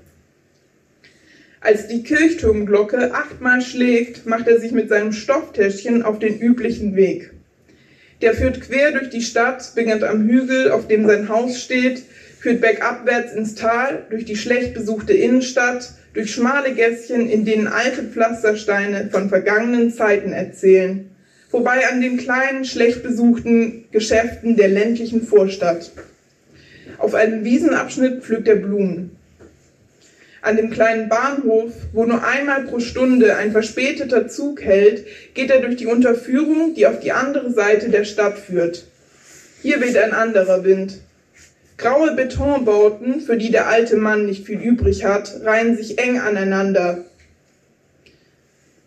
Als 1.64 1.86
die 1.86 2.02
Kirchturmglocke 2.02 3.14
achtmal 3.14 3.60
schlägt, 3.60 4.26
macht 4.26 4.48
er 4.48 4.58
sich 4.58 4.72
mit 4.72 4.88
seinem 4.88 5.12
Stofftäschchen 5.12 6.02
auf 6.02 6.18
den 6.18 6.40
üblichen 6.40 6.96
Weg. 6.96 7.30
Der 8.20 8.34
führt 8.34 8.60
quer 8.62 8.90
durch 8.90 9.10
die 9.10 9.22
Stadt, 9.22 9.72
beginnt 9.76 10.02
am 10.02 10.26
Hügel, 10.26 10.72
auf 10.72 10.88
dem 10.88 11.06
sein 11.06 11.28
Haus 11.28 11.60
steht, 11.60 12.02
führt 12.40 12.60
bergabwärts 12.60 13.32
ins 13.34 13.54
Tal, 13.54 14.06
durch 14.10 14.24
die 14.24 14.34
schlecht 14.34 14.74
besuchte 14.74 15.12
Innenstadt, 15.12 15.92
durch 16.14 16.32
schmale 16.32 16.74
Gässchen, 16.74 17.28
in 17.30 17.44
denen 17.44 17.68
alte 17.68 18.02
Pflastersteine 18.02 19.08
von 19.12 19.28
vergangenen 19.28 19.92
Zeiten 19.92 20.32
erzählen, 20.32 21.10
vorbei 21.48 21.88
an 21.88 22.00
den 22.00 22.16
kleinen, 22.16 22.64
schlecht 22.64 23.04
besuchten 23.04 23.84
Geschäften 23.92 24.56
der 24.56 24.68
ländlichen 24.68 25.22
Vorstadt. 25.22 25.92
Auf 26.98 27.14
einem 27.14 27.44
Wiesenabschnitt 27.44 28.24
pflückt 28.24 28.48
er 28.48 28.56
Blumen. 28.56 29.12
An 30.42 30.56
dem 30.56 30.70
kleinen 30.70 31.08
Bahnhof, 31.08 31.72
wo 31.92 32.04
nur 32.04 32.24
einmal 32.24 32.64
pro 32.64 32.80
Stunde 32.80 33.36
ein 33.36 33.52
verspäteter 33.52 34.26
Zug 34.26 34.60
hält, 34.60 35.06
geht 35.34 35.50
er 35.50 35.60
durch 35.60 35.76
die 35.76 35.86
Unterführung, 35.86 36.74
die 36.74 36.88
auf 36.88 36.98
die 36.98 37.12
andere 37.12 37.52
Seite 37.52 37.90
der 37.90 38.04
Stadt 38.04 38.38
führt. 38.38 38.84
Hier 39.62 39.80
weht 39.80 39.96
ein 39.96 40.12
anderer 40.12 40.64
Wind. 40.64 40.98
Graue 41.78 42.16
Betonbauten, 42.16 43.20
für 43.20 43.36
die 43.36 43.52
der 43.52 43.68
alte 43.68 43.96
Mann 43.96 44.26
nicht 44.26 44.44
viel 44.44 44.60
übrig 44.60 45.04
hat, 45.04 45.32
reihen 45.44 45.76
sich 45.76 45.98
eng 45.98 46.18
aneinander. 46.18 47.04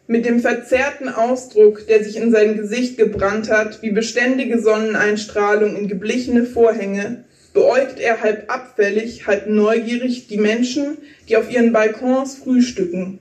Mit 0.08 0.26
dem 0.26 0.42
verzerrten 0.42 1.08
Ausdruck, 1.08 1.88
der 1.88 2.04
sich 2.04 2.18
in 2.18 2.32
sein 2.32 2.58
Gesicht 2.58 2.98
gebrannt 2.98 3.50
hat, 3.50 3.82
wie 3.82 3.92
beständige 3.92 4.60
Sonneneinstrahlung 4.60 5.78
in 5.78 5.88
geblichene 5.88 6.44
Vorhänge, 6.44 7.24
beäugt 7.54 8.00
er 8.00 8.22
halb 8.22 8.52
abfällig, 8.52 9.26
halb 9.26 9.48
neugierig 9.48 10.28
die 10.28 10.38
Menschen, 10.38 10.98
die 11.28 11.38
auf 11.38 11.52
ihren 11.52 11.74
Balkons 11.74 12.36
frühstücken. 12.36 13.20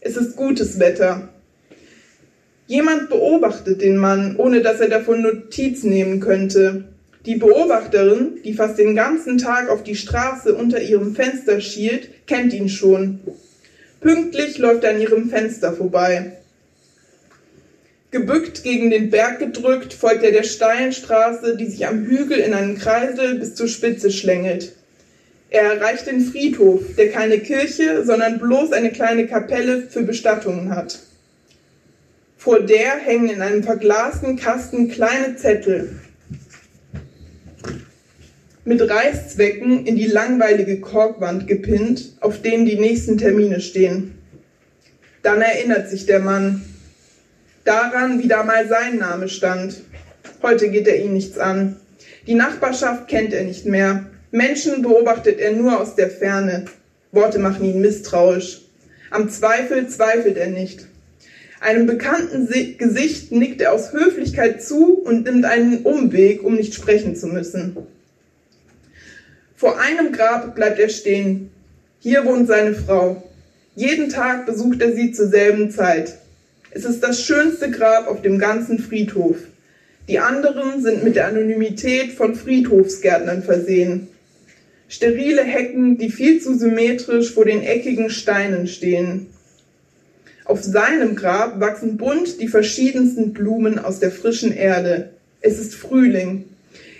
Es 0.00 0.16
ist 0.16 0.36
gutes 0.36 0.78
Wetter. 0.78 1.28
Jemand 2.66 3.08
beobachtet 3.08 3.82
den 3.82 3.96
Mann, 3.96 4.36
ohne 4.36 4.62
dass 4.62 4.80
er 4.80 4.88
davon 4.88 5.22
Notiz 5.22 5.82
nehmen 5.82 6.20
könnte. 6.20 6.84
Die 7.26 7.36
Beobachterin, 7.36 8.40
die 8.44 8.54
fast 8.54 8.78
den 8.78 8.96
ganzen 8.96 9.38
Tag 9.38 9.68
auf 9.68 9.82
die 9.82 9.94
Straße 9.94 10.54
unter 10.54 10.80
ihrem 10.80 11.14
Fenster 11.14 11.60
schielt, 11.60 12.08
kennt 12.26 12.52
ihn 12.52 12.68
schon. 12.68 13.20
Pünktlich 14.00 14.58
läuft 14.58 14.82
er 14.82 14.94
an 14.94 15.00
ihrem 15.00 15.30
Fenster 15.30 15.72
vorbei. 15.72 16.32
Gebückt 18.10 18.64
gegen 18.64 18.90
den 18.90 19.10
Berg 19.10 19.38
gedrückt, 19.38 19.94
folgt 19.94 20.24
er 20.24 20.32
der 20.32 20.42
steilen 20.42 20.92
Straße, 20.92 21.56
die 21.56 21.66
sich 21.66 21.86
am 21.86 22.04
Hügel 22.04 22.38
in 22.38 22.52
einen 22.52 22.76
Kreisel 22.76 23.36
bis 23.38 23.54
zur 23.54 23.68
Spitze 23.68 24.10
schlängelt. 24.10 24.72
Er 25.52 25.74
erreicht 25.74 26.06
den 26.06 26.22
Friedhof, 26.22 26.80
der 26.96 27.10
keine 27.10 27.38
Kirche, 27.38 28.06
sondern 28.06 28.38
bloß 28.38 28.72
eine 28.72 28.90
kleine 28.90 29.26
Kapelle 29.26 29.82
für 29.82 30.02
Bestattungen 30.02 30.74
hat. 30.74 30.98
Vor 32.38 32.60
der 32.60 32.96
hängen 32.96 33.28
in 33.28 33.42
einem 33.42 33.62
verglasten 33.62 34.36
Kasten 34.36 34.88
kleine 34.88 35.36
Zettel 35.36 36.00
mit 38.64 38.80
Reißzwecken 38.80 39.84
in 39.84 39.96
die 39.96 40.06
langweilige 40.06 40.80
Korkwand 40.80 41.46
gepinnt, 41.46 42.16
auf 42.20 42.40
denen 42.40 42.64
die 42.64 42.78
nächsten 42.78 43.18
Termine 43.18 43.60
stehen. 43.60 44.14
Dann 45.22 45.42
erinnert 45.42 45.90
sich 45.90 46.06
der 46.06 46.20
Mann 46.20 46.64
daran, 47.64 48.22
wie 48.22 48.28
da 48.28 48.42
mal 48.42 48.66
sein 48.68 48.96
Name 48.96 49.28
stand. 49.28 49.82
Heute 50.42 50.70
geht 50.70 50.88
er 50.88 50.96
ihn 50.96 51.12
nichts 51.12 51.36
an. 51.36 51.76
Die 52.26 52.34
Nachbarschaft 52.36 53.06
kennt 53.06 53.34
er 53.34 53.44
nicht 53.44 53.66
mehr. 53.66 54.06
Menschen 54.32 54.80
beobachtet 54.80 55.38
er 55.40 55.52
nur 55.52 55.78
aus 55.78 55.94
der 55.94 56.08
Ferne. 56.08 56.64
Worte 57.12 57.38
machen 57.38 57.66
ihn 57.66 57.82
misstrauisch. 57.82 58.62
Am 59.10 59.28
Zweifel 59.28 59.88
zweifelt 59.88 60.38
er 60.38 60.48
nicht. 60.48 60.86
Einem 61.60 61.86
bekannten 61.86 62.48
Gesicht 62.78 63.30
nickt 63.30 63.60
er 63.60 63.74
aus 63.74 63.92
Höflichkeit 63.92 64.62
zu 64.62 64.94
und 64.94 65.24
nimmt 65.24 65.44
einen 65.44 65.82
Umweg, 65.82 66.42
um 66.42 66.54
nicht 66.54 66.72
sprechen 66.72 67.14
zu 67.14 67.26
müssen. 67.26 67.76
Vor 69.54 69.78
einem 69.78 70.12
Grab 70.12 70.54
bleibt 70.54 70.78
er 70.78 70.88
stehen. 70.88 71.50
Hier 72.00 72.24
wohnt 72.24 72.48
seine 72.48 72.74
Frau. 72.74 73.22
Jeden 73.76 74.08
Tag 74.08 74.46
besucht 74.46 74.80
er 74.80 74.94
sie 74.94 75.12
zur 75.12 75.28
selben 75.28 75.70
Zeit. 75.70 76.14
Es 76.70 76.86
ist 76.86 77.02
das 77.02 77.22
schönste 77.22 77.70
Grab 77.70 78.08
auf 78.08 78.22
dem 78.22 78.38
ganzen 78.38 78.78
Friedhof. 78.78 79.36
Die 80.08 80.18
anderen 80.18 80.82
sind 80.82 81.04
mit 81.04 81.16
der 81.16 81.26
Anonymität 81.26 82.12
von 82.12 82.34
Friedhofsgärtnern 82.34 83.42
versehen. 83.42 84.08
Sterile 84.92 85.42
Hecken, 85.42 85.96
die 85.96 86.10
viel 86.10 86.42
zu 86.42 86.54
symmetrisch 86.54 87.32
vor 87.32 87.46
den 87.46 87.62
eckigen 87.62 88.10
Steinen 88.10 88.66
stehen. 88.66 89.28
Auf 90.44 90.62
seinem 90.62 91.16
Grab 91.16 91.60
wachsen 91.60 91.96
bunt 91.96 92.42
die 92.42 92.48
verschiedensten 92.48 93.32
Blumen 93.32 93.78
aus 93.78 94.00
der 94.00 94.10
frischen 94.10 94.54
Erde. 94.54 95.08
Es 95.40 95.58
ist 95.58 95.74
Frühling. 95.74 96.44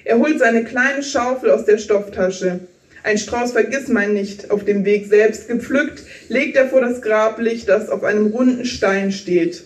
Er 0.07 0.19
holt 0.19 0.39
seine 0.39 0.65
kleine 0.65 1.03
Schaufel 1.03 1.51
aus 1.51 1.67
der 1.67 1.77
Stofftasche. 1.77 2.61
Ein 3.03 3.19
Strauß 3.19 3.53
Vergissmeinnicht 3.53 4.51
auf 4.51 4.65
dem 4.65 4.87
Weg 4.87 5.07
selbst 5.07 5.47
gepflückt, 5.47 6.03
legt 6.31 6.57
er 6.57 6.71
vor 6.71 6.81
das 6.81 7.03
Grablicht, 7.03 7.69
das 7.69 7.91
auf 7.91 8.05
einem 8.05 8.29
runden 8.29 8.65
Stein 8.65 9.13
steht. 9.13 9.65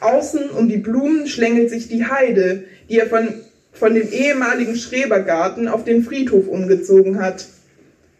Außen 0.00 0.48
um 0.48 0.70
die 0.70 0.78
Blumen 0.78 1.26
schlängelt 1.26 1.68
sich 1.68 1.86
die 1.86 2.06
Heide, 2.06 2.64
die 2.88 2.98
er 2.98 3.08
von, 3.08 3.28
von 3.72 3.94
dem 3.94 4.10
ehemaligen 4.10 4.76
Schrebergarten 4.76 5.68
auf 5.68 5.84
den 5.84 6.04
Friedhof 6.04 6.46
umgezogen 6.46 7.20
hat. 7.20 7.46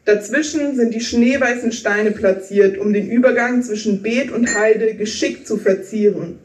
Dazwischen 0.05 0.75
sind 0.75 0.95
die 0.95 1.01
schneeweißen 1.01 1.71
Steine 1.71 2.11
platziert, 2.11 2.79
um 2.79 2.93
den 2.93 3.09
Übergang 3.09 3.63
zwischen 3.63 4.03
Beet 4.03 4.33
und 4.33 4.53
Heide 4.59 4.95
geschickt 4.95 5.47
zu 5.47 5.59
verzieren. 5.59 6.39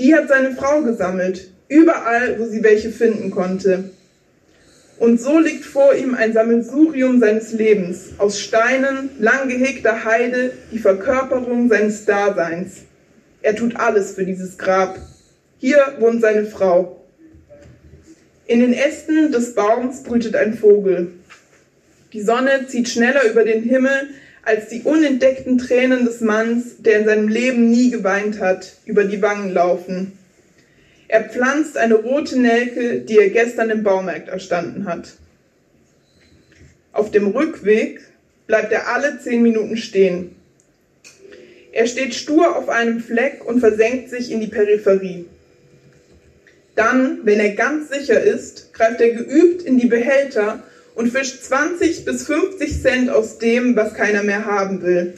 Die 0.00 0.14
hat 0.14 0.28
seine 0.28 0.56
Frau 0.56 0.82
gesammelt, 0.82 1.52
überall, 1.68 2.40
wo 2.40 2.46
sie 2.46 2.62
welche 2.64 2.90
finden 2.90 3.30
konnte. 3.30 3.90
Und 4.98 5.20
so 5.20 5.38
liegt 5.38 5.64
vor 5.64 5.94
ihm 5.94 6.14
ein 6.14 6.32
Sammelsurium 6.32 7.20
seines 7.20 7.52
Lebens, 7.52 8.10
aus 8.18 8.40
Steinen, 8.40 9.10
lang 9.18 9.48
gehegter 9.48 10.04
Heide, 10.04 10.52
die 10.72 10.78
Verkörperung 10.78 11.68
seines 11.68 12.04
Daseins. 12.04 12.82
Er 13.40 13.56
tut 13.56 13.76
alles 13.76 14.12
für 14.12 14.26
dieses 14.26 14.58
Grab. 14.58 14.98
Hier 15.58 15.78
wohnt 16.00 16.20
seine 16.20 16.44
Frau. 16.44 16.99
In 18.50 18.58
den 18.58 18.72
Ästen 18.72 19.30
des 19.30 19.54
Baums 19.54 20.02
brütet 20.02 20.34
ein 20.34 20.54
Vogel. 20.54 21.12
Die 22.12 22.20
Sonne 22.20 22.66
zieht 22.66 22.88
schneller 22.88 23.30
über 23.30 23.44
den 23.44 23.62
Himmel 23.62 24.08
als 24.42 24.66
die 24.66 24.82
unentdeckten 24.82 25.56
Tränen 25.56 26.04
des 26.04 26.20
Manns, 26.20 26.82
der 26.82 26.98
in 26.98 27.04
seinem 27.04 27.28
Leben 27.28 27.70
nie 27.70 27.92
geweint 27.92 28.40
hat, 28.40 28.72
über 28.86 29.04
die 29.04 29.22
Wangen 29.22 29.54
laufen. 29.54 30.18
Er 31.06 31.28
pflanzt 31.28 31.76
eine 31.76 31.94
rote 31.94 32.40
Nelke, 32.40 32.98
die 33.02 33.18
er 33.18 33.30
gestern 33.30 33.70
im 33.70 33.84
Baumarkt 33.84 34.28
erstanden 34.28 34.86
hat. 34.86 35.12
Auf 36.90 37.12
dem 37.12 37.28
Rückweg 37.28 38.00
bleibt 38.48 38.72
er 38.72 38.88
alle 38.88 39.20
zehn 39.20 39.42
Minuten 39.42 39.76
stehen. 39.76 40.34
Er 41.70 41.86
steht 41.86 42.16
stur 42.16 42.56
auf 42.56 42.68
einem 42.68 42.98
Fleck 42.98 43.46
und 43.46 43.60
versenkt 43.60 44.10
sich 44.10 44.32
in 44.32 44.40
die 44.40 44.48
Peripherie. 44.48 45.26
Dann, 46.80 47.18
wenn 47.24 47.38
er 47.40 47.50
ganz 47.50 47.90
sicher 47.90 48.22
ist, 48.22 48.72
greift 48.72 49.02
er 49.02 49.10
geübt 49.10 49.60
in 49.60 49.78
die 49.78 49.86
Behälter 49.86 50.62
und 50.94 51.12
fischt 51.12 51.44
20 51.44 52.06
bis 52.06 52.26
50 52.26 52.80
Cent 52.80 53.10
aus 53.10 53.36
dem, 53.36 53.76
was 53.76 53.92
keiner 53.92 54.22
mehr 54.22 54.46
haben 54.46 54.80
will. 54.80 55.12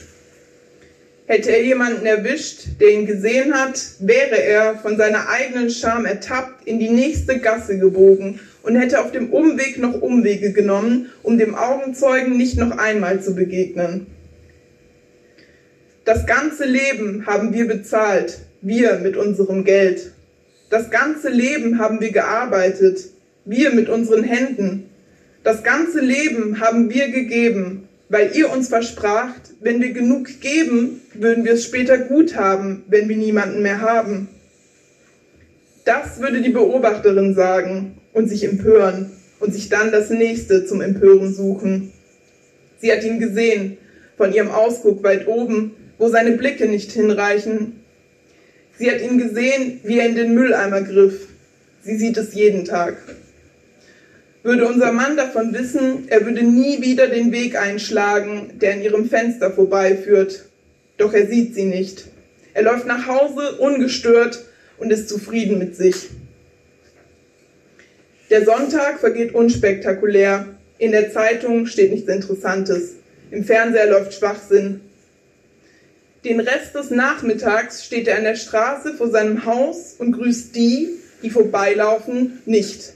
Hätte 1.26 1.52
er 1.52 1.62
jemanden 1.62 2.04
erwischt, 2.04 2.80
der 2.80 2.88
ihn 2.88 3.06
gesehen 3.06 3.54
hat, 3.54 3.80
wäre 4.00 4.42
er 4.42 4.74
von 4.74 4.96
seiner 4.96 5.28
eigenen 5.28 5.70
Scham 5.70 6.04
ertappt 6.04 6.66
in 6.66 6.80
die 6.80 6.90
nächste 6.90 7.38
Gasse 7.38 7.78
gebogen 7.78 8.40
und 8.64 8.74
hätte 8.74 9.00
auf 9.00 9.12
dem 9.12 9.30
Umweg 9.30 9.78
noch 9.78 10.02
Umwege 10.02 10.52
genommen, 10.52 11.12
um 11.22 11.38
dem 11.38 11.54
Augenzeugen 11.54 12.36
nicht 12.36 12.58
noch 12.58 12.76
einmal 12.76 13.22
zu 13.22 13.36
begegnen. 13.36 14.08
Das 16.04 16.26
ganze 16.26 16.64
Leben 16.64 17.24
haben 17.24 17.54
wir 17.54 17.68
bezahlt, 17.68 18.40
wir 18.62 18.98
mit 18.98 19.16
unserem 19.16 19.62
Geld. 19.62 20.10
Das 20.72 20.88
ganze 20.88 21.28
Leben 21.28 21.78
haben 21.78 22.00
wir 22.00 22.12
gearbeitet, 22.12 23.10
wir 23.44 23.74
mit 23.74 23.90
unseren 23.90 24.24
Händen. 24.24 24.88
Das 25.44 25.62
ganze 25.62 26.00
Leben 26.00 26.60
haben 26.60 26.88
wir 26.88 27.10
gegeben, 27.10 27.86
weil 28.08 28.34
ihr 28.34 28.50
uns 28.50 28.68
verspracht, 28.68 29.52
wenn 29.60 29.82
wir 29.82 29.92
genug 29.92 30.40
geben, 30.40 31.02
würden 31.12 31.44
wir 31.44 31.52
es 31.52 31.64
später 31.66 31.98
gut 31.98 32.36
haben, 32.36 32.84
wenn 32.88 33.06
wir 33.06 33.18
niemanden 33.18 33.60
mehr 33.60 33.82
haben. 33.82 34.30
Das 35.84 36.22
würde 36.22 36.40
die 36.40 36.48
Beobachterin 36.48 37.34
sagen 37.34 37.98
und 38.14 38.28
sich 38.28 38.42
empören 38.42 39.10
und 39.40 39.52
sich 39.52 39.68
dann 39.68 39.92
das 39.92 40.08
nächste 40.08 40.64
zum 40.64 40.80
Empören 40.80 41.34
suchen. 41.34 41.92
Sie 42.78 42.90
hat 42.90 43.04
ihn 43.04 43.20
gesehen, 43.20 43.76
von 44.16 44.32
ihrem 44.32 44.50
Ausguck 44.50 45.02
weit 45.02 45.28
oben, 45.28 45.72
wo 45.98 46.08
seine 46.08 46.32
Blicke 46.32 46.66
nicht 46.66 46.92
hinreichen. 46.92 47.81
Sie 48.78 48.90
hat 48.90 49.00
ihn 49.00 49.18
gesehen, 49.18 49.80
wie 49.84 49.98
er 49.98 50.06
in 50.06 50.14
den 50.14 50.34
Mülleimer 50.34 50.82
griff. 50.82 51.28
Sie 51.82 51.96
sieht 51.96 52.16
es 52.16 52.34
jeden 52.34 52.64
Tag. 52.64 52.96
Würde 54.42 54.66
unser 54.66 54.92
Mann 54.92 55.16
davon 55.16 55.52
wissen, 55.52 56.08
er 56.08 56.24
würde 56.24 56.42
nie 56.42 56.82
wieder 56.82 57.06
den 57.06 57.30
Weg 57.30 57.56
einschlagen, 57.56 58.58
der 58.60 58.74
an 58.74 58.82
ihrem 58.82 59.08
Fenster 59.08 59.52
vorbeiführt. 59.52 60.46
Doch 60.96 61.12
er 61.12 61.26
sieht 61.26 61.54
sie 61.54 61.64
nicht. 61.64 62.06
Er 62.54 62.62
läuft 62.62 62.86
nach 62.86 63.06
Hause 63.06 63.56
ungestört 63.58 64.44
und 64.78 64.92
ist 64.92 65.08
zufrieden 65.08 65.58
mit 65.58 65.76
sich. 65.76 66.10
Der 68.30 68.44
Sonntag 68.44 68.98
vergeht 68.98 69.34
unspektakulär. 69.34 70.46
In 70.78 70.92
der 70.92 71.12
Zeitung 71.12 71.66
steht 71.66 71.92
nichts 71.92 72.08
Interessantes. 72.08 72.94
Im 73.30 73.44
Fernseher 73.44 73.88
läuft 73.88 74.14
Schwachsinn. 74.14 74.80
Den 76.24 76.40
Rest 76.40 76.74
des 76.74 76.90
Nachmittags 76.90 77.84
steht 77.84 78.06
er 78.08 78.16
an 78.16 78.24
der 78.24 78.36
Straße 78.36 78.94
vor 78.94 79.10
seinem 79.10 79.44
Haus 79.44 79.96
und 79.98 80.12
grüßt 80.12 80.54
die, 80.54 80.90
die 81.22 81.30
vorbeilaufen, 81.30 82.40
nicht 82.46 82.94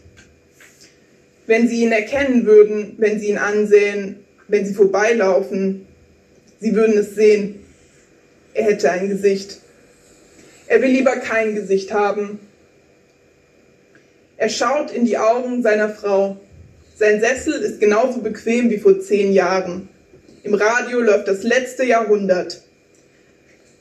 wenn 1.46 1.68
sie 1.68 1.82
ihn 1.82 1.92
erkennen 1.92 2.46
würden, 2.46 2.94
wenn 2.98 3.18
sie 3.20 3.28
ihn 3.28 3.38
ansehen, 3.38 4.24
wenn 4.48 4.66
sie 4.66 4.74
vorbeilaufen. 4.74 5.86
Sie 6.60 6.74
würden 6.74 6.98
es 6.98 7.14
sehen. 7.14 7.60
Er 8.54 8.64
hätte 8.64 8.90
ein 8.90 9.08
Gesicht. 9.08 9.60
Er 10.66 10.82
will 10.82 10.90
lieber 10.90 11.16
kein 11.16 11.54
Gesicht 11.54 11.92
haben. 11.92 12.40
Er 14.36 14.48
schaut 14.48 14.90
in 14.90 15.04
die 15.04 15.18
Augen 15.18 15.62
seiner 15.62 15.88
Frau. 15.88 16.36
Sein 16.96 17.20
Sessel 17.20 17.54
ist 17.54 17.80
genauso 17.80 18.20
bequem 18.20 18.70
wie 18.70 18.78
vor 18.78 18.98
zehn 19.00 19.32
Jahren. 19.32 19.88
Im 20.42 20.54
Radio 20.54 21.00
läuft 21.00 21.28
das 21.28 21.42
letzte 21.42 21.84
Jahrhundert. 21.84 22.62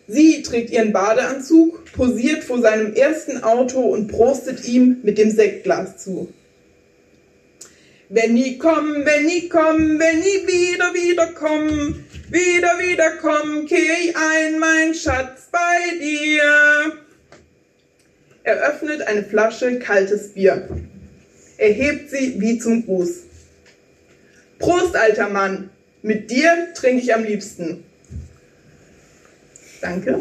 Sie 0.07 0.43
trägt 0.43 0.69
ihren 0.69 0.93
Badeanzug, 0.93 1.91
posiert 1.93 2.43
vor 2.43 2.61
seinem 2.61 2.93
ersten 2.93 3.43
Auto 3.43 3.79
und 3.81 4.07
prostet 4.07 4.65
ihm 4.67 4.97
mit 5.03 5.17
dem 5.17 5.31
Sektglas 5.31 5.97
zu. 5.97 6.31
Wenn 8.09 8.35
nie 8.35 8.59
kommen, 8.59 9.03
wenn 9.03 9.25
nie 9.25 9.49
kommen, 9.49 9.99
wenn 9.99 10.19
nie 10.19 10.47
wieder, 10.47 10.93
wieder 10.93 11.27
kommen, 11.33 12.05
wieder, 12.29 12.77
wieder 12.77 13.11
kommen, 13.17 13.65
kehr 13.65 13.79
ich 14.03 14.15
ein, 14.15 14.59
mein 14.59 14.93
Schatz, 14.93 15.47
bei 15.51 15.97
dir. 15.99 16.43
Er 18.43 18.57
öffnet 18.69 19.01
eine 19.01 19.23
Flasche 19.23 19.79
kaltes 19.79 20.33
Bier. 20.33 20.69
Er 21.57 21.71
hebt 21.71 22.11
sie 22.11 22.39
wie 22.39 22.59
zum 22.59 22.85
Gruß. 22.85 23.23
Prost, 24.59 24.95
alter 24.95 25.29
Mann, 25.29 25.71
mit 26.03 26.29
dir 26.29 26.73
trinke 26.75 27.01
ich 27.01 27.13
am 27.13 27.23
liebsten. 27.23 27.83
Danke. 29.81 30.19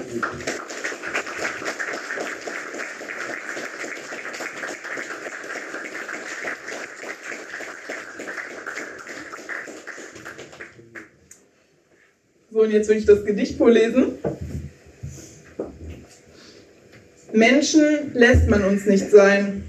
So, 12.50 12.60
und 12.60 12.70
jetzt 12.70 12.88
will 12.88 12.98
ich 12.98 13.04
das 13.04 13.24
Gedicht 13.24 13.58
vorlesen. 13.58 14.18
Menschen 17.32 18.12
lässt 18.14 18.48
man 18.48 18.64
uns 18.64 18.86
nicht 18.86 19.10
sein. 19.10 19.64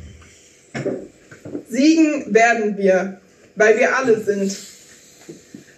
Siegen 1.67 2.31
werden 2.31 2.77
wir, 2.77 3.19
weil 3.55 3.79
wir 3.79 3.97
alle 3.97 4.19
sind. 4.21 4.55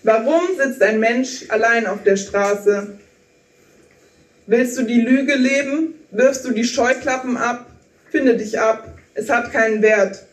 Warum 0.04 0.42
sitzt 0.58 0.82
ein 0.82 1.00
Mensch 1.00 1.46
allein 1.48 1.88
auf 1.88 2.04
der 2.04 2.18
Straße? 2.18 3.00
Willst 4.50 4.78
du 4.78 4.84
die 4.84 5.02
Lüge 5.02 5.36
leben? 5.36 5.96
Wirfst 6.12 6.46
du 6.46 6.52
die 6.52 6.64
Scheuklappen 6.64 7.36
ab? 7.36 7.70
Finde 8.10 8.38
dich 8.38 8.58
ab. 8.58 8.98
Es 9.14 9.30
hat 9.30 9.52
keinen 9.52 9.82
Wert. 9.82 10.26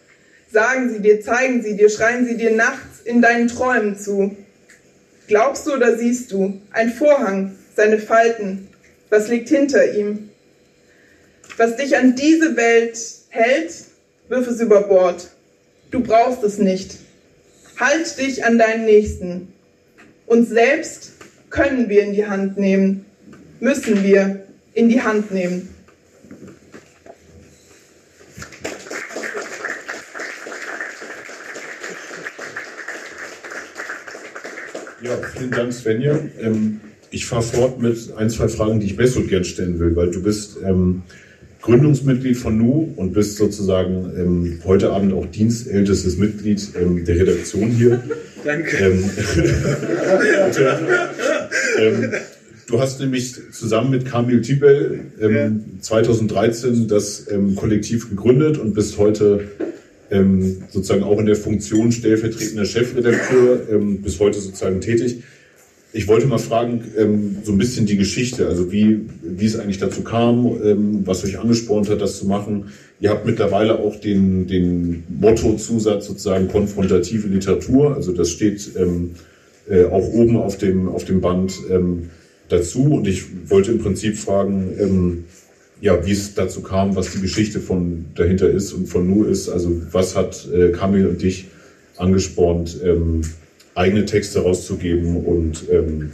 Sagen 0.52 0.88
sie 0.88 1.00
dir, 1.00 1.20
zeigen 1.20 1.64
sie 1.64 1.76
dir, 1.76 1.90
schreien 1.90 2.24
sie 2.24 2.36
dir 2.36 2.52
nachts 2.52 3.00
in 3.04 3.20
deinen 3.20 3.48
Träumen 3.48 3.98
zu. 3.98 4.36
Glaubst 5.26 5.66
du 5.66 5.72
oder 5.72 5.98
siehst 5.98 6.30
du? 6.30 6.60
Ein 6.70 6.92
Vorhang, 6.92 7.56
seine 7.74 7.98
Falten. 7.98 8.68
Was 9.10 9.28
liegt 9.28 9.48
hinter 9.48 9.94
ihm? 9.94 10.30
Was 11.56 11.74
dich 11.74 11.96
an 11.96 12.14
diese 12.14 12.56
Welt 12.56 12.96
hält, 13.30 13.74
wirf 14.28 14.46
es 14.46 14.60
über 14.60 14.82
Bord. 14.82 15.28
Du 15.90 16.00
brauchst 16.00 16.44
es 16.44 16.58
nicht. 16.58 16.98
Halt 17.80 18.16
dich 18.18 18.44
an 18.44 18.58
deinen 18.58 18.84
Nächsten. 18.84 19.52
Uns 20.26 20.50
selbst 20.50 21.14
können 21.50 21.88
wir 21.88 22.04
in 22.04 22.12
die 22.12 22.26
Hand 22.26 22.58
nehmen, 22.58 23.06
müssen 23.64 24.04
wir 24.04 24.44
in 24.74 24.88
die 24.90 25.00
Hand 25.00 25.30
nehmen. 25.32 25.70
Ja, 35.02 35.18
vielen 35.36 35.50
Dank, 35.50 35.72
Svenja. 35.72 36.18
Ähm, 36.40 36.80
ich 37.10 37.26
fahre 37.26 37.42
fort 37.42 37.80
mit 37.80 38.12
ein, 38.16 38.28
zwei 38.30 38.48
Fragen, 38.48 38.80
die 38.80 38.86
ich 38.86 38.96
Messut 38.96 39.28
gern 39.28 39.44
stellen 39.44 39.78
will, 39.78 39.96
weil 39.96 40.10
du 40.10 40.22
bist 40.22 40.58
ähm, 40.62 41.02
Gründungsmitglied 41.62 42.36
von 42.36 42.58
Nu 42.58 42.92
und 42.96 43.12
bist 43.14 43.36
sozusagen 43.36 44.12
ähm, 44.18 44.60
heute 44.64 44.92
Abend 44.92 45.14
auch 45.14 45.26
dienstältestes 45.26 46.18
Mitglied 46.18 46.70
ähm, 46.78 47.04
der 47.04 47.16
Redaktion 47.16 47.70
hier. 47.70 48.02
Danke. 48.44 48.76
Ähm, 48.76 49.10
ähm, 51.78 52.12
du 52.66 52.80
hast 52.80 53.00
nämlich 53.00 53.34
zusammen 53.52 53.90
mit 53.90 54.06
Kamil 54.06 54.40
Tibel 54.40 55.00
Ja. 55.20 55.50
2013 55.80 56.88
das 56.88 57.26
Kollektiv 57.56 58.10
gegründet 58.10 58.58
und 58.58 58.74
bist 58.74 58.98
heute 58.98 59.48
ähm, 60.10 60.62
sozusagen 60.70 61.02
auch 61.02 61.18
in 61.18 61.26
der 61.26 61.36
Funktion 61.36 61.92
stellvertretender 61.92 62.64
Chefredakteur 62.64 63.68
ähm, 63.70 64.02
bis 64.02 64.20
heute 64.20 64.40
sozusagen 64.40 64.80
tätig. 64.80 65.22
Ich 65.92 66.08
wollte 66.08 66.26
mal 66.26 66.38
fragen, 66.38 66.82
ähm, 66.98 67.36
so 67.44 67.52
ein 67.52 67.58
bisschen 67.58 67.86
die 67.86 67.96
Geschichte, 67.96 68.48
also 68.48 68.72
wie, 68.72 69.02
wie 69.22 69.46
es 69.46 69.56
eigentlich 69.56 69.78
dazu 69.78 70.02
kam, 70.02 70.60
ähm, 70.64 71.02
was 71.04 71.24
euch 71.24 71.38
angespornt 71.38 71.88
hat, 71.88 72.00
das 72.00 72.18
zu 72.18 72.26
machen. 72.26 72.66
Ihr 73.00 73.10
habt 73.10 73.26
mittlerweile 73.26 73.78
auch 73.78 74.00
den, 74.00 74.46
den 74.48 75.04
Motto-Zusatz 75.08 76.06
sozusagen 76.06 76.48
konfrontative 76.48 77.28
Literatur, 77.28 77.94
also 77.94 78.12
das 78.12 78.30
steht 78.30 78.72
ähm, 78.76 79.10
äh, 79.68 79.84
auch 79.84 80.08
oben 80.12 80.36
auf 80.36 80.58
dem, 80.58 80.88
auf 80.88 81.04
dem 81.04 81.20
Band 81.20 81.54
ähm, 81.70 82.10
dazu. 82.48 82.94
Und 82.94 83.06
ich 83.06 83.24
wollte 83.48 83.72
im 83.72 83.78
Prinzip 83.78 84.16
fragen, 84.16 84.72
ähm, 84.78 85.24
ja, 85.80 86.04
wie 86.06 86.12
es 86.12 86.34
dazu 86.34 86.62
kam, 86.62 86.96
was 86.96 87.10
die 87.12 87.20
Geschichte 87.20 87.60
von 87.60 88.06
dahinter 88.14 88.48
ist 88.48 88.72
und 88.72 88.88
von 88.88 89.06
Nu 89.06 89.24
ist. 89.24 89.48
Also 89.48 89.82
was 89.92 90.16
hat 90.16 90.48
äh, 90.52 90.70
Kamil 90.70 91.06
und 91.06 91.22
dich 91.22 91.48
angespornt, 91.96 92.80
ähm, 92.82 93.22
eigene 93.74 94.04
Texte 94.04 94.40
rauszugeben 94.40 95.16
und 95.16 95.64
ähm, 95.70 96.10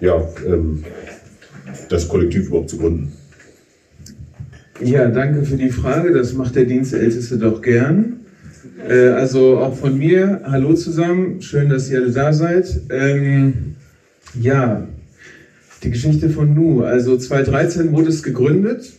ja, 0.00 0.28
ähm, 0.46 0.84
das 1.88 2.08
Kollektiv 2.08 2.48
überhaupt 2.48 2.70
zu 2.70 2.78
gründen? 2.78 3.12
Ja, 4.82 5.08
danke 5.08 5.42
für 5.44 5.56
die 5.56 5.70
Frage. 5.70 6.12
Das 6.12 6.32
macht 6.32 6.56
der 6.56 6.64
Dienstälteste 6.64 7.36
doch 7.36 7.60
gern. 7.60 8.20
Äh, 8.88 9.08
also 9.08 9.58
auch 9.58 9.76
von 9.76 9.98
mir, 9.98 10.40
hallo 10.44 10.74
zusammen. 10.74 11.42
Schön, 11.42 11.68
dass 11.68 11.90
ihr 11.90 11.98
alle 11.98 12.12
da 12.12 12.32
seid. 12.32 12.80
Ähm, 12.90 13.76
ja, 14.40 14.88
die 15.82 15.90
Geschichte 15.90 16.30
von 16.30 16.54
Nu. 16.54 16.82
Also 16.82 17.16
2013 17.16 17.92
wurde 17.92 18.08
es 18.08 18.22
gegründet. 18.22 18.92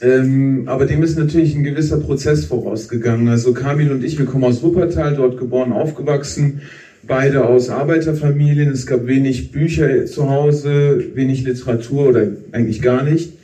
Ähm, 0.00 0.64
aber 0.66 0.86
dem 0.86 1.02
ist 1.02 1.16
natürlich 1.16 1.54
ein 1.54 1.62
gewisser 1.62 1.98
Prozess 1.98 2.46
vorausgegangen. 2.46 3.28
Also 3.28 3.52
Kamil 3.52 3.92
und 3.92 4.02
ich, 4.02 4.18
wir 4.18 4.26
kommen 4.26 4.44
aus 4.44 4.62
Wuppertal, 4.62 5.14
dort 5.14 5.38
geboren, 5.38 5.72
aufgewachsen, 5.72 6.62
beide 7.04 7.44
aus 7.44 7.70
Arbeiterfamilien. 7.70 8.70
Es 8.70 8.86
gab 8.86 9.06
wenig 9.06 9.52
Bücher 9.52 10.06
zu 10.06 10.28
Hause, 10.28 11.04
wenig 11.14 11.44
Literatur 11.44 12.08
oder 12.08 12.26
eigentlich 12.50 12.82
gar 12.82 13.04
nicht. 13.04 13.34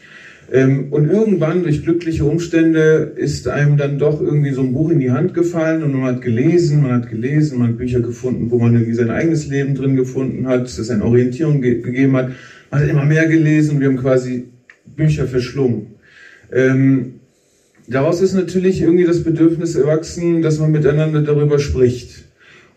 Ähm, 0.51 0.87
und 0.91 1.11
irgendwann 1.11 1.63
durch 1.63 1.83
glückliche 1.83 2.25
Umstände 2.25 3.13
ist 3.17 3.49
einem 3.49 3.77
dann 3.77 3.99
doch 3.99 4.21
irgendwie 4.23 4.53
so 4.53 4.63
ein 4.63 4.73
Buch 4.73 4.91
in 4.91 4.99
die 4.99 5.11
Hand 5.11 5.35
gefallen 5.35 5.83
und 5.83 5.93
man 5.93 6.15
hat 6.15 6.23
gelesen, 6.23 6.83
man 6.83 6.93
hat 6.93 7.11
gelesen, 7.11 7.59
man 7.59 7.69
hat 7.69 7.79
Bücher 7.79 8.01
gefunden, 8.01 8.51
wo 8.51 8.59
man 8.59 8.73
irgendwie 8.73 8.95
sein 8.95 9.11
eigenes 9.11 9.47
Leben 9.49 9.75
drin 9.75 9.95
gefunden 9.95 10.47
hat, 10.47 10.63
das 10.63 10.91
eine 10.91 11.05
Orientierung 11.05 11.61
ge 11.61 11.83
gegeben 11.83 12.17
hat. 12.17 12.31
Man 12.71 12.81
hat 12.81 12.89
immer 12.89 13.05
mehr 13.05 13.27
gelesen 13.27 13.81
wir 13.81 13.89
haben 13.89 13.99
quasi 13.99 14.45
Bücher 14.97 15.27
verschlungen. 15.27 15.89
Ähm, 16.51 17.21
daraus 17.87 18.23
ist 18.23 18.33
natürlich 18.33 18.81
irgendwie 18.81 19.05
das 19.05 19.23
Bedürfnis 19.23 19.75
erwachsen, 19.75 20.41
dass 20.41 20.59
man 20.59 20.73
miteinander 20.73 21.21
darüber 21.21 21.59
spricht. 21.59 22.25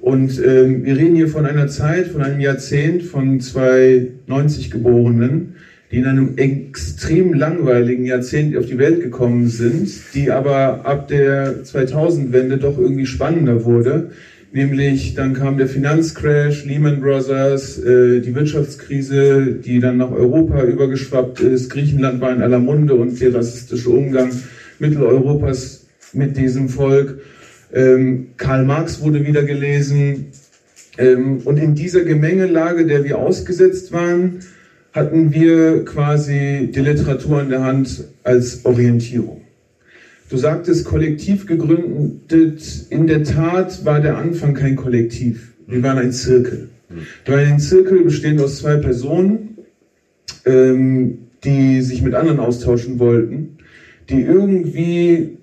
Und 0.02 0.42
ähm, 0.44 0.84
wir 0.84 0.98
reden 0.98 1.16
hier 1.16 1.30
von 1.30 1.46
einer 1.46 1.68
Zeit, 1.68 2.08
von 2.08 2.22
einem 2.22 2.42
Jahrzehnt 2.42 3.04
von 3.04 3.40
zwei 3.40 4.08
90 4.28 4.72
Geborenen, 4.72 5.56
die 5.92 5.98
in 5.98 6.06
einem 6.06 6.38
extrem 6.38 7.34
langweiligen 7.34 8.06
Jahrzehnt 8.06 8.56
auf 8.56 8.66
die 8.66 8.78
Welt 8.78 9.02
gekommen 9.02 9.48
sind, 9.48 9.90
die 10.14 10.32
aber 10.32 10.86
ab 10.86 11.10
der 11.10 11.64
2000-Wende 11.66 12.58
doch 12.58 12.78
irgendwie 12.78 13.06
spannender 13.06 13.66
wurde. 13.66 14.12
Nämlich 14.54 15.14
dann 15.14 15.34
kam 15.34 15.58
der 15.58 15.68
Finanzcrash, 15.68 16.66
Lehman 16.66 17.02
Brothers, 17.02 17.78
äh, 17.80 18.20
die 18.20 18.36
Wirtschaftskrise, 18.36 19.54
die 19.54 19.80
dann 19.80 19.98
nach 19.98 20.12
Europa 20.12 20.64
übergeschwappt 20.64 21.40
ist. 21.40 21.70
Griechenland 21.70 22.20
war 22.20 22.34
in 22.34 22.42
aller 22.42 22.60
Munde 22.60 22.96
und 22.96 23.20
der 23.20 23.34
rassistische 23.34 23.90
Umgang 23.90 24.32
Mitteleuropas 24.80 25.88
mit 26.14 26.36
diesem 26.36 26.68
Volk. 26.68 27.22
Ähm, 27.74 28.28
Karl 28.38 28.66
Marx 28.66 29.02
wurde 29.02 29.26
wieder 29.26 29.44
gelesen. 29.44 30.28
Ähm, 30.98 31.40
und 31.46 31.58
in 31.58 31.76
dieser 31.76 32.04
Gemengelage, 32.04 32.86
der 32.86 33.06
wir 33.06 33.20
ausgesetzt 33.20 33.94
waren, 33.94 34.40
hatten 34.94 35.34
wir 35.34 35.86
quasi 35.86 36.70
die 36.74 36.80
Literatur 36.80 37.42
in 37.42 37.50
der 37.50 37.64
Hand 37.64 38.04
als 38.24 38.66
Orientierung. 38.66 39.42
Du 40.30 40.38
sagtest 40.38 40.86
kollektiv 40.86 41.46
gegründet. 41.46 42.86
In 42.90 43.08
der 43.08 43.24
Tat 43.24 43.84
war 43.86 44.00
der 44.00 44.18
Anfang 44.18 44.54
kein 44.54 44.76
Kollektiv. 44.76 45.54
Wir 45.68 45.84
waren 45.84 45.98
ein 45.98 46.12
Zirkel. 46.12 46.70
Wir 47.26 47.38
ein 47.38 47.60
Zirkel 47.60 48.04
bestehend 48.04 48.42
aus 48.42 48.60
zwei 48.60 48.76
Personen, 48.78 49.58
ähm, 50.46 51.20
die 51.44 51.82
sich 51.82 52.02
mit 52.02 52.14
anderen 52.14 52.40
austauschen 52.40 53.00
wollten, 53.00 53.58
die 54.10 54.22
irgendwie 54.22 55.38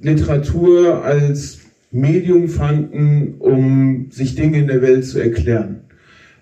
Literatur 0.00 1.04
als 1.04 1.58
Medium 1.90 2.48
fanden, 2.48 3.34
um 3.38 4.08
sich 4.10 4.34
Dinge 4.34 4.58
in 4.58 4.66
der 4.66 4.82
Welt 4.82 5.06
zu 5.06 5.20
erklären. 5.20 5.80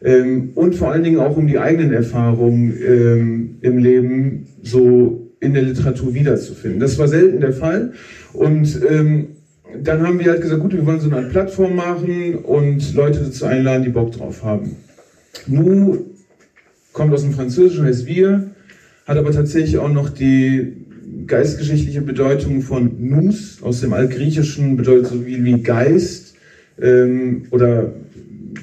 Ähm, 0.04 0.50
und 0.54 0.74
vor 0.74 0.90
allen 0.90 1.04
Dingen 1.04 1.20
auch 1.20 1.36
um 1.36 1.46
die 1.46 1.58
eigenen 1.58 1.92
Erfahrungen 1.92 2.74
ähm, 2.84 3.58
im 3.60 3.78
Leben 3.78 4.46
so 4.62 5.30
in 5.40 5.54
der 5.54 5.62
Literatur 5.62 6.14
wiederzufinden. 6.14 6.80
Das 6.80 6.98
war 6.98 7.08
selten 7.08 7.40
der 7.40 7.52
Fall. 7.52 7.92
Und 8.32 8.80
ähm, 8.88 9.28
dann 9.82 10.06
haben 10.06 10.18
wir 10.18 10.30
halt 10.30 10.42
gesagt, 10.42 10.60
gut, 10.60 10.72
wir 10.72 10.86
wollen 10.86 11.00
so 11.00 11.10
eine 11.10 11.28
Plattform 11.28 11.76
machen 11.76 12.36
und 12.36 12.94
Leute 12.94 13.20
dazu 13.20 13.46
einladen, 13.46 13.84
die 13.84 13.90
Bock 13.90 14.12
drauf 14.12 14.42
haben. 14.44 14.76
Nu 15.46 16.06
kommt 16.92 17.12
aus 17.12 17.22
dem 17.22 17.32
Französischen, 17.32 17.84
heißt 17.84 18.06
wir, 18.06 18.50
hat 19.06 19.16
aber 19.16 19.32
tatsächlich 19.32 19.78
auch 19.78 19.92
noch 19.92 20.10
die 20.10 20.74
geistgeschichtliche 21.26 22.02
Bedeutung 22.02 22.62
von 22.62 22.92
Nous 22.98 23.62
aus 23.62 23.80
dem 23.80 23.92
Altgriechischen, 23.92 24.76
bedeutet 24.76 25.06
so 25.06 25.26
wie, 25.26 25.44
wie 25.44 25.62
Geist 25.62 26.34
ähm, 26.80 27.46
oder 27.50 27.92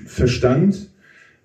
Verstand. 0.06 0.88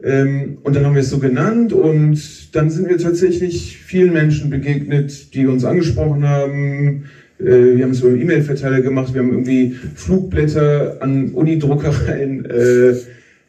Ähm, 0.04 0.58
und 0.62 0.76
dann 0.76 0.84
haben 0.84 0.94
wir 0.94 1.00
es 1.00 1.08
so 1.08 1.18
genannt 1.18 1.72
und 1.72 2.54
dann 2.54 2.68
sind 2.68 2.90
wir 2.90 2.98
tatsächlich 2.98 3.78
vielen 3.78 4.12
Menschen 4.12 4.50
begegnet, 4.50 5.32
die 5.32 5.46
uns 5.46 5.64
angesprochen 5.64 6.28
haben. 6.28 7.04
Äh, 7.40 7.76
wir 7.76 7.84
haben 7.84 7.92
es 7.92 8.02
über 8.02 8.14
E-Mail-Verteiler 8.14 8.82
gemacht, 8.82 9.14
wir 9.14 9.22
haben 9.22 9.30
irgendwie 9.30 9.74
Flugblätter 9.94 10.98
an 11.00 11.30
Unidruckereien 11.30 12.44
äh, 12.44 12.94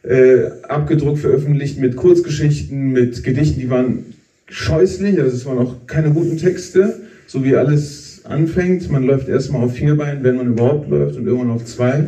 äh, 0.07 0.51
abgedruckt, 0.69 1.19
veröffentlicht 1.19 1.77
mit 1.79 1.97
Kurzgeschichten, 1.97 2.93
mit 2.93 3.21
Gedichten, 3.23 3.59
die 3.59 3.69
waren 3.69 4.05
scheußlich, 4.47 5.19
also 5.19 5.35
es 5.35 5.45
waren 5.45 5.57
auch 5.57 5.87
keine 5.87 6.11
guten 6.11 6.37
Texte, 6.37 7.01
so 7.27 7.43
wie 7.43 7.57
alles 7.57 8.21
anfängt. 8.23 8.89
Man 8.89 9.03
läuft 9.03 9.27
erstmal 9.27 9.63
auf 9.63 9.73
vier 9.73 9.97
Beinen, 9.97 10.23
wenn 10.23 10.37
man 10.37 10.47
überhaupt 10.47 10.89
läuft 10.89 11.17
und 11.17 11.27
irgendwann 11.27 11.51
auf 11.51 11.65
zwei. 11.65 12.07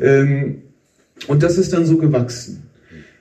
Ähm, 0.00 0.62
und 1.28 1.44
das 1.44 1.58
ist 1.58 1.72
dann 1.72 1.86
so 1.86 1.96
gewachsen. 1.96 2.63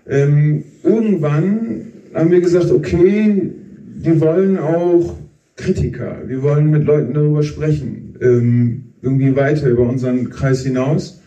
Ähm, 0.08 0.64
irgendwann 0.84 1.94
haben 2.14 2.32
wir 2.32 2.42
gesagt, 2.42 2.72
okay, 2.72 3.52
wir 3.96 4.22
wollen 4.22 4.58
auch 4.58 5.18
Kritiker, 5.56 6.24
wir 6.28 6.42
wollen 6.44 6.72
mit 6.72 6.86
Leuten 6.86 7.14
darüber 7.14 7.44
sprechen, 7.44 8.16
ähm, 8.22 8.84
irgendwie 9.02 9.36
weiter 9.36 9.70
über 9.70 9.88
unseren 9.88 10.30
Kreis 10.30 10.64
hinaus. 10.64 11.22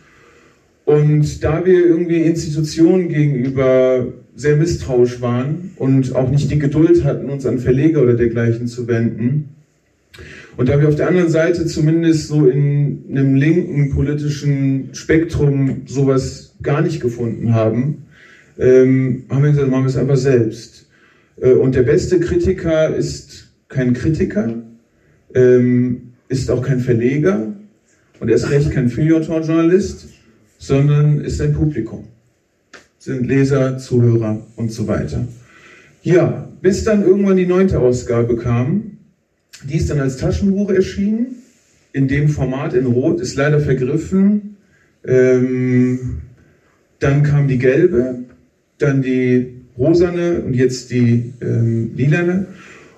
Und 0.85 1.43
da 1.43 1.65
wir 1.65 1.85
irgendwie 1.85 2.21
Institutionen 2.21 3.09
gegenüber 3.09 4.07
sehr 4.35 4.55
misstrauisch 4.55 5.21
waren 5.21 5.71
und 5.77 6.15
auch 6.15 6.29
nicht 6.29 6.51
die 6.51 6.59
Geduld 6.59 7.03
hatten, 7.03 7.29
uns 7.29 7.45
an 7.45 7.59
Verleger 7.59 8.01
oder 8.03 8.13
dergleichen 8.13 8.67
zu 8.67 8.87
wenden, 8.87 9.49
und 10.57 10.69
da 10.69 10.81
wir 10.81 10.87
auf 10.87 10.95
der 10.95 11.07
anderen 11.07 11.29
Seite 11.29 11.67
zumindest 11.67 12.29
so 12.29 12.47
in 12.47 13.03
einem 13.11 13.35
linken 13.35 13.91
politischen 13.91 14.89
Spektrum 14.93 15.83
sowas 15.85 16.55
gar 16.63 16.81
nicht 16.81 16.99
gefunden 16.99 17.53
haben, 17.53 18.06
ähm, 18.59 19.25
haben 19.29 19.43
wir 19.43 19.51
gesagt, 19.51 19.69
machen 19.69 19.83
wir 19.83 19.89
es 19.89 19.97
einfach 19.97 20.17
selbst. 20.17 20.87
Äh, 21.39 21.53
und 21.53 21.75
der 21.75 21.83
beste 21.83 22.19
Kritiker 22.19 22.95
ist 22.95 23.47
kein 23.69 23.93
Kritiker, 23.93 24.55
ähm, 25.33 26.13
ist 26.29 26.49
auch 26.49 26.61
kein 26.61 26.79
Verleger 26.79 27.53
und 28.19 28.29
erst 28.29 28.49
recht 28.49 28.71
kein 28.71 28.89
Feuilleton-Journalist, 28.89 30.07
sondern 30.57 31.21
ist 31.21 31.41
ein 31.41 31.53
Publikum. 31.53 32.05
Sind 32.99 33.27
Leser, 33.27 33.77
Zuhörer 33.77 34.45
und 34.55 34.71
so 34.71 34.87
weiter. 34.87 35.27
Ja, 36.01 36.49
bis 36.61 36.83
dann 36.83 37.03
irgendwann 37.03 37.37
die 37.37 37.45
neunte 37.45 37.79
Ausgabe 37.79 38.37
kam. 38.37 38.97
Die 39.63 39.77
ist 39.77 39.89
dann 39.89 39.99
als 39.99 40.17
Taschenbuch 40.17 40.71
erschienen, 40.71 41.35
in 41.93 42.07
dem 42.07 42.29
Format 42.29 42.73
in 42.73 42.85
Rot, 42.85 43.21
ist 43.21 43.35
leider 43.35 43.59
vergriffen. 43.59 44.57
Ähm, 45.05 46.21
dann 46.99 47.23
kam 47.23 47.47
die 47.47 47.57
gelbe, 47.57 48.23
dann 48.79 49.01
die 49.01 49.61
rosane 49.77 50.41
und 50.41 50.53
jetzt 50.53 50.91
die 50.91 51.33
ähm, 51.41 51.91
lilane. 51.95 52.47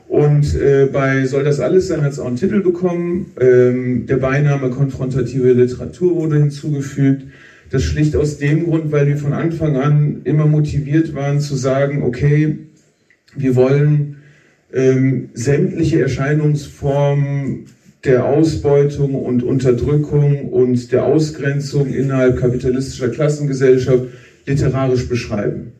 Und 0.07 0.55
äh, 0.55 0.87
bei 0.91 1.25
Soll 1.25 1.43
das 1.43 1.59
alles 1.59 1.87
sein 1.87 2.01
hat 2.01 2.13
es 2.13 2.19
auch 2.19 2.25
einen 2.25 2.35
Titel 2.35 2.61
bekommen. 2.61 3.27
Ähm, 3.39 4.07
der 4.07 4.17
Beiname 4.17 4.71
Konfrontative 4.71 5.51
Literatur 5.53 6.15
wurde 6.15 6.39
hinzugefügt. 6.39 7.27
Das 7.69 7.83
schlicht 7.83 8.15
aus 8.15 8.39
dem 8.39 8.65
Grund, 8.65 8.91
weil 8.91 9.07
wir 9.07 9.17
von 9.17 9.33
Anfang 9.33 9.77
an 9.77 10.21
immer 10.23 10.47
motiviert 10.47 11.13
waren 11.13 11.39
zu 11.39 11.55
sagen, 11.55 12.01
okay, 12.01 12.57
wir 13.35 13.55
wollen 13.55 14.17
ähm, 14.73 15.29
sämtliche 15.35 16.01
Erscheinungsformen 16.01 17.65
der 18.03 18.25
Ausbeutung 18.25 19.13
und 19.13 19.43
Unterdrückung 19.43 20.49
und 20.49 20.91
der 20.91 21.05
Ausgrenzung 21.05 21.93
innerhalb 21.93 22.39
kapitalistischer 22.39 23.09
Klassengesellschaft 23.09 24.07
literarisch 24.49 25.07
beschreiben. 25.07 25.71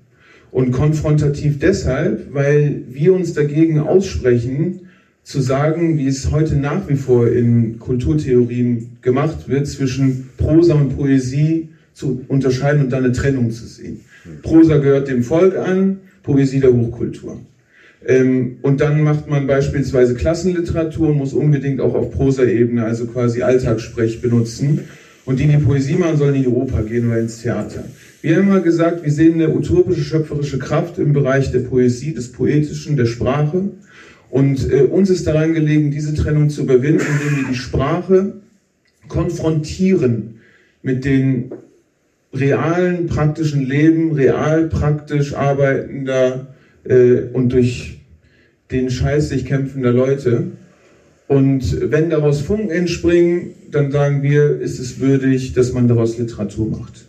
Und 0.52 0.72
konfrontativ 0.72 1.60
deshalb, 1.60 2.34
weil 2.34 2.84
wir 2.90 3.14
uns 3.14 3.34
dagegen 3.34 3.80
aussprechen, 3.80 4.82
zu 5.24 5.42
sagen, 5.42 5.98
wie 5.98 6.08
es 6.08 6.32
heute 6.32 6.56
nach 6.56 6.90
wie 6.90 6.96
vor 6.96 7.28
in 7.28 7.78
Kulturtheorien 7.78 8.98
gemacht 9.02 9.48
wird, 9.48 9.68
zwischen 9.68 10.30
Prosa 10.38 10.74
und 10.74 10.98
Poesie 10.98 11.70
zu 11.94 12.26
unterscheiden 12.28 12.84
und 12.84 12.90
dann 12.90 13.04
eine 13.04 13.14
Trennung 13.14 13.52
zu 13.52 13.66
sehen. 13.68 14.00
Prosa 14.42 14.78
gehört 14.78 15.08
dem 15.08 15.22
Volk 15.22 15.56
an, 15.56 15.98
Poesie 16.24 16.60
der 16.60 16.74
Hochkultur. 16.74 17.40
Ähm, 18.06 18.58
und 18.62 18.82
dann 18.82 19.04
macht 19.04 19.30
man 19.30 19.46
beispielsweise 19.46 20.16
Klassenliteratur 20.16 21.10
und 21.10 21.18
muss 21.18 21.34
unbedingt 21.34 21.82
auch 21.82 21.94
auf 21.94 22.12
Prosa-Ebene, 22.12 22.84
also 22.84 23.06
quasi 23.06 23.44
Alltagssprech 23.44 24.22
benutzen. 24.22 24.86
Und 25.26 25.40
die, 25.40 25.48
die 25.48 25.58
Poesie 25.58 25.96
machen, 25.96 26.18
sollen 26.18 26.36
in 26.36 26.48
Oper 26.48 26.84
gehen 26.84 27.08
oder 27.08 27.20
ins 27.20 27.42
Theater. 27.42 27.84
Wir 28.22 28.36
haben 28.36 28.48
immer 28.48 28.60
gesagt, 28.60 29.04
wir 29.04 29.12
sehen 29.12 29.36
eine 29.36 29.56
utopische 29.56 30.02
schöpferische 30.02 30.60
Kraft 30.60 31.00
im 31.00 31.14
Bereich 31.14 31.52
der 31.52 31.60
Poesie, 31.60 32.14
des 32.14 32.34
Poetischen, 32.34 32.98
der 32.98 33.06
Sprache. 33.06 33.70
Und 34.30 34.72
äh, 34.72 34.82
uns 34.82 35.10
ist 35.10 35.26
daran 35.26 35.54
gelegen, 35.54 35.90
diese 35.90 36.14
Trennung 36.14 36.50
zu 36.50 36.64
überwinden, 36.64 37.02
indem 37.02 37.38
wir 37.38 37.50
die 37.50 37.56
Sprache 37.56 38.34
konfrontieren 39.08 40.42
mit 40.84 41.06
den 41.06 41.52
realen, 42.34 43.08
praktischen 43.08 43.66
Leben, 43.66 44.12
real, 44.12 44.68
praktisch 44.68 45.34
arbeitender 45.34 46.48
äh, 46.84 47.22
und 47.34 47.54
durch 47.54 48.02
den 48.70 48.90
Scheiß 48.90 49.30
sich 49.30 49.46
kämpfender 49.46 49.94
Leute. 49.94 50.52
Und 51.28 51.90
wenn 51.90 52.10
daraus 52.10 52.42
Funken 52.42 52.70
entspringen, 52.70 53.52
dann 53.72 53.92
sagen 53.92 54.24
wir, 54.24 54.60
ist 54.60 54.80
es 54.80 55.00
würdig, 55.00 55.54
dass 55.54 55.74
man 55.74 55.88
daraus 55.88 56.18
Literatur 56.18 56.70
macht. 56.70 57.09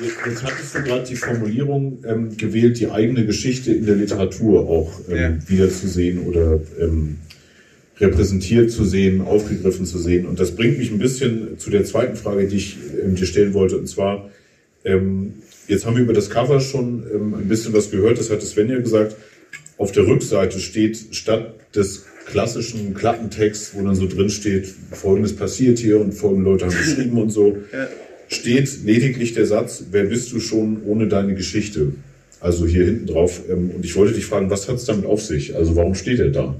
Jetzt 0.00 0.42
hattest 0.42 0.74
du 0.74 0.82
gerade 0.82 1.04
die 1.04 1.16
Formulierung 1.16 2.02
ähm, 2.06 2.36
gewählt, 2.36 2.80
die 2.80 2.88
eigene 2.88 3.24
Geschichte 3.26 3.72
in 3.72 3.86
der 3.86 3.94
Literatur 3.94 4.68
auch 4.68 5.00
ähm, 5.08 5.16
ja. 5.16 5.48
wiederzusehen 5.48 6.20
oder 6.26 6.60
ähm, 6.80 7.18
repräsentiert 8.00 8.72
zu 8.72 8.84
sehen, 8.84 9.20
aufgegriffen 9.20 9.86
zu 9.86 9.98
sehen. 9.98 10.26
Und 10.26 10.40
das 10.40 10.56
bringt 10.56 10.78
mich 10.78 10.90
ein 10.90 10.98
bisschen 10.98 11.58
zu 11.58 11.70
der 11.70 11.84
zweiten 11.84 12.16
Frage, 12.16 12.48
die 12.48 12.56
ich 12.56 12.76
ähm, 13.02 13.14
dir 13.14 13.26
stellen 13.26 13.54
wollte. 13.54 13.78
Und 13.78 13.86
zwar, 13.86 14.30
ähm, 14.84 15.34
jetzt 15.68 15.86
haben 15.86 15.96
wir 15.96 16.02
über 16.02 16.12
das 16.12 16.28
Cover 16.28 16.60
schon 16.60 17.04
ähm, 17.14 17.34
ein 17.34 17.48
bisschen 17.48 17.72
was 17.72 17.90
gehört. 17.90 18.18
Das 18.18 18.30
hat 18.30 18.42
Svenja 18.42 18.78
gesagt. 18.80 19.14
Auf 19.78 19.92
der 19.92 20.06
Rückseite 20.06 20.58
steht 20.58 20.98
statt 21.12 21.54
des 21.74 22.04
klassischen 22.26 22.94
Klappentext, 22.94 23.74
wo 23.74 23.84
dann 23.84 23.94
so 23.94 24.08
drin 24.08 24.30
steht, 24.30 24.72
folgendes 24.92 25.36
passiert 25.36 25.78
hier 25.78 26.00
und 26.00 26.12
folgende 26.12 26.50
Leute 26.50 26.66
haben 26.66 26.74
geschrieben 26.74 27.20
und 27.20 27.30
so, 27.30 27.58
steht 28.28 28.84
lediglich 28.84 29.34
der 29.34 29.46
Satz, 29.46 29.84
wer 29.90 30.04
bist 30.04 30.32
du 30.32 30.40
schon 30.40 30.82
ohne 30.84 31.08
deine 31.08 31.34
Geschichte? 31.34 31.92
Also 32.40 32.66
hier 32.66 32.84
hinten 32.84 33.06
drauf. 33.06 33.42
Ähm, 33.50 33.70
und 33.70 33.84
ich 33.84 33.96
wollte 33.96 34.14
dich 34.14 34.26
fragen, 34.26 34.50
was 34.50 34.68
hat 34.68 34.76
es 34.76 34.84
damit 34.84 35.06
auf 35.06 35.22
sich? 35.22 35.56
Also 35.56 35.76
warum 35.76 35.94
steht 35.94 36.20
er 36.20 36.30
da? 36.30 36.56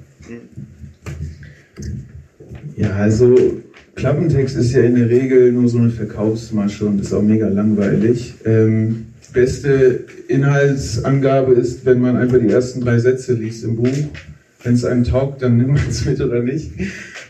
Ja, 2.76 2.90
also 2.90 3.60
Klappentext 3.94 4.56
ist 4.56 4.72
ja 4.72 4.82
in 4.82 4.96
der 4.96 5.08
Regel 5.08 5.52
nur 5.52 5.68
so 5.68 5.78
eine 5.78 5.90
Verkaufsmasche 5.90 6.86
und 6.86 7.00
ist 7.00 7.12
auch 7.12 7.22
mega 7.22 7.48
langweilig. 7.48 8.34
Ähm, 8.44 9.06
beste 9.32 10.04
Inhaltsangabe 10.28 11.54
ist, 11.54 11.84
wenn 11.84 12.00
man 12.00 12.16
einfach 12.16 12.38
die 12.38 12.48
ersten 12.48 12.80
drei 12.80 12.98
Sätze 12.98 13.34
liest 13.34 13.64
im 13.64 13.76
Buch 13.76 14.08
wenn 14.64 14.74
es 14.74 14.84
einem 14.84 15.04
taugt, 15.04 15.42
dann 15.42 15.58
nimmt 15.58 15.74
man 15.74 15.88
es 15.88 16.04
mit 16.04 16.20
oder 16.20 16.42
nicht. 16.42 16.70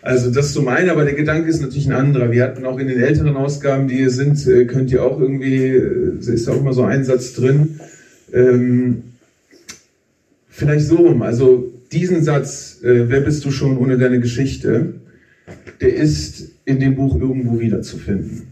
Also 0.05 0.31
das 0.31 0.53
zum 0.53 0.69
einen, 0.69 0.91
aber 0.91 1.05
der 1.05 1.15
Gedanke 1.15 1.49
ist 1.49 1.63
natürlich 1.63 1.87
ein 1.87 1.95
anderer. 1.95 2.31
Wir 2.31 2.45
hatten 2.45 2.67
auch 2.67 2.79
in 2.79 2.89
den 2.89 3.01
älteren 3.01 3.37
Ausgaben, 3.37 3.89
die 3.89 3.95
hier 3.95 4.11
sind, 4.11 4.47
äh, 4.47 4.67
könnt 4.67 4.93
ihr 4.93 5.03
auch 5.03 5.19
irgendwie, 5.19 5.65
äh, 5.65 6.19
ist 6.19 6.47
auch 6.47 6.61
immer 6.61 6.75
so 6.75 6.83
ein 6.83 7.05
Satz 7.05 7.33
drin. 7.33 7.81
Ähm, 8.31 9.05
vielleicht 10.51 10.89
so 10.89 10.97
rum, 10.97 11.23
also 11.23 11.73
diesen 11.91 12.23
Satz, 12.23 12.81
äh, 12.83 13.09
wer 13.09 13.23
bist 13.23 13.47
du 13.47 13.51
schon 13.51 13.79
ohne 13.79 13.97
deine 13.97 14.21
Geschichte, 14.21 14.93
der 15.81 15.95
ist 15.95 16.51
in 16.67 16.81
dem 16.81 16.97
Buch 16.97 17.19
irgendwo 17.19 17.59
wiederzufinden. 17.59 18.43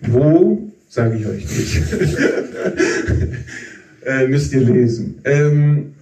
Wo, 0.00 0.72
sage 0.88 1.18
ich 1.18 1.26
euch 1.26 1.44
nicht. 1.44 1.82
äh, 4.06 4.28
müsst 4.28 4.54
ihr 4.54 4.62
lesen. 4.62 5.18
Ähm, 5.24 5.92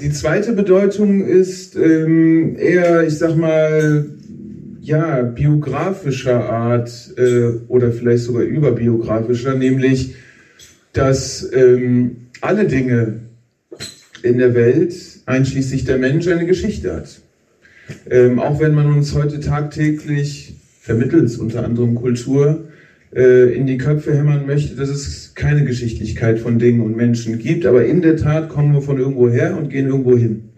die 0.00 0.10
zweite 0.10 0.52
Bedeutung 0.52 1.24
ist 1.24 1.76
ähm, 1.76 2.56
eher, 2.56 3.06
ich 3.06 3.18
sag 3.18 3.36
mal, 3.36 4.06
ja, 4.80 5.22
biografischer 5.22 6.50
Art 6.50 7.14
äh, 7.16 7.52
oder 7.68 7.90
vielleicht 7.90 8.24
sogar 8.24 8.42
überbiografischer, 8.42 9.54
nämlich, 9.54 10.14
dass 10.92 11.50
ähm, 11.52 12.28
alle 12.40 12.66
Dinge, 12.66 13.20
in 14.22 14.38
der 14.38 14.54
Welt, 14.54 14.94
einschließlich 15.26 15.84
der 15.84 15.98
Mensch, 15.98 16.26
eine 16.28 16.46
Geschichte 16.46 16.94
hat. 16.94 17.20
Ähm, 18.10 18.38
auch 18.38 18.58
wenn 18.60 18.74
man 18.74 18.86
uns 18.86 19.14
heute 19.14 19.40
tagtäglich 19.40 20.56
vermittels 20.80 21.36
unter 21.36 21.64
anderem 21.64 21.94
Kultur 21.94 22.68
äh, 23.14 23.54
in 23.54 23.66
die 23.66 23.76
Köpfe 23.76 24.16
hämmern 24.16 24.46
möchte, 24.46 24.76
dass 24.76 24.88
es 24.88 25.23
keine 25.34 25.64
Geschichtlichkeit 25.64 26.38
von 26.38 26.58
Dingen 26.58 26.80
und 26.80 26.96
Menschen 26.96 27.38
gibt, 27.38 27.66
aber 27.66 27.84
in 27.84 28.02
der 28.02 28.16
Tat 28.16 28.48
kommen 28.48 28.72
wir 28.72 28.82
von 28.82 28.98
irgendwo 28.98 29.28
her 29.28 29.56
und 29.56 29.70
gehen 29.70 29.86
irgendwo 29.86 30.16
hin. 30.16 30.50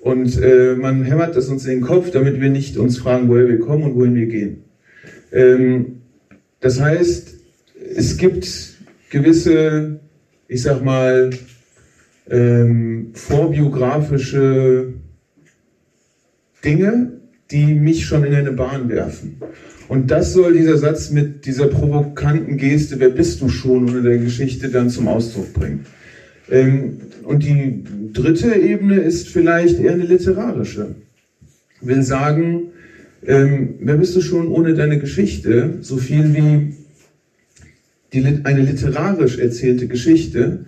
Und 0.00 0.40
äh, 0.40 0.74
man 0.76 1.02
hämmert 1.02 1.36
das 1.36 1.48
uns 1.48 1.64
in 1.66 1.80
den 1.80 1.80
Kopf, 1.80 2.10
damit 2.10 2.40
wir 2.40 2.48
nicht 2.48 2.76
uns 2.76 2.98
fragen, 2.98 3.28
woher 3.28 3.48
wir 3.48 3.58
kommen 3.58 3.82
und 3.82 3.94
wohin 3.96 4.14
wir 4.14 4.26
gehen. 4.26 4.64
Ähm, 5.32 6.02
das 6.60 6.80
heißt, 6.80 7.34
es 7.96 8.16
gibt 8.16 8.76
gewisse, 9.10 10.00
ich 10.48 10.62
sag 10.62 10.84
mal, 10.84 11.30
ähm, 12.30 13.10
vorbiografische 13.14 14.94
Dinge, 16.64 17.20
die 17.50 17.74
mich 17.74 18.06
schon 18.06 18.24
in 18.24 18.34
eine 18.34 18.52
Bahn 18.52 18.88
werfen. 18.88 19.40
Und 19.88 20.10
das 20.10 20.32
soll 20.32 20.54
dieser 20.54 20.78
Satz 20.78 21.10
mit 21.10 21.46
dieser 21.46 21.68
provokanten 21.68 22.56
Geste, 22.56 22.98
wer 22.98 23.10
bist 23.10 23.40
du 23.40 23.48
schon, 23.48 23.84
unter 23.84 24.02
der 24.02 24.18
Geschichte 24.18 24.68
dann 24.68 24.90
zum 24.90 25.06
Ausdruck 25.08 25.52
bringen. 25.52 25.86
Ähm, 26.50 27.00
und 27.22 27.42
die 27.44 27.84
dritte 28.12 28.54
Ebene 28.54 28.96
ist 28.96 29.28
vielleicht 29.28 29.78
eher 29.78 29.92
eine 29.92 30.04
literarische. 30.04 30.96
Will 31.80 32.02
sagen, 32.02 32.70
ähm, 33.26 33.74
wer 33.80 33.96
bist 33.96 34.16
du 34.16 34.20
schon 34.20 34.48
ohne 34.48 34.74
deine 34.74 34.98
Geschichte, 34.98 35.78
so 35.80 35.96
viel 35.98 36.34
wie 36.34 36.74
die, 38.12 38.24
eine 38.44 38.62
literarisch 38.62 39.38
erzählte 39.38 39.88
Geschichte 39.88 40.66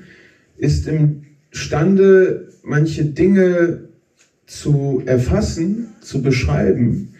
ist 0.56 0.88
imstande, 0.88 2.48
manche 2.64 3.04
Dinge 3.04 3.84
zu 4.46 5.02
erfassen, 5.06 5.88
zu 6.00 6.22
beschreiben, 6.22 7.14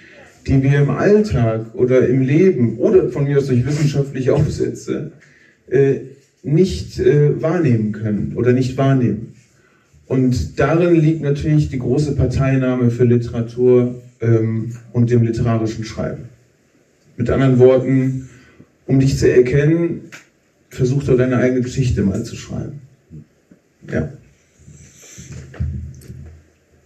die 0.48 0.62
wir 0.62 0.80
im 0.80 0.90
Alltag 0.90 1.74
oder 1.74 2.08
im 2.08 2.22
Leben 2.22 2.78
oder 2.78 3.10
von 3.10 3.24
mir 3.24 3.38
aus 3.38 3.46
durch 3.46 3.66
wissenschaftliche 3.66 4.34
Aufsätze 4.34 5.12
äh, 5.68 6.00
nicht 6.42 6.98
äh, 6.98 7.40
wahrnehmen 7.40 7.92
können 7.92 8.32
oder 8.36 8.52
nicht 8.52 8.76
wahrnehmen. 8.76 9.34
Und 10.06 10.58
darin 10.58 10.94
liegt 10.94 11.20
natürlich 11.20 11.68
die 11.68 11.78
große 11.78 12.16
Parteinahme 12.16 12.90
für 12.90 13.04
Literatur 13.04 14.02
ähm, 14.20 14.74
und 14.92 15.10
dem 15.10 15.22
literarischen 15.22 15.84
Schreiben. 15.84 16.24
Mit 17.16 17.28
anderen 17.28 17.58
Worten, 17.58 18.30
um 18.86 19.00
dich 19.00 19.18
zu 19.18 19.30
erkennen, 19.30 20.02
versuch 20.70 21.04
doch 21.04 21.16
deine 21.16 21.36
eigene 21.36 21.60
Geschichte 21.60 22.02
mal 22.02 22.24
zu 22.24 22.36
schreiben. 22.36 22.80
Ja. 23.92 24.12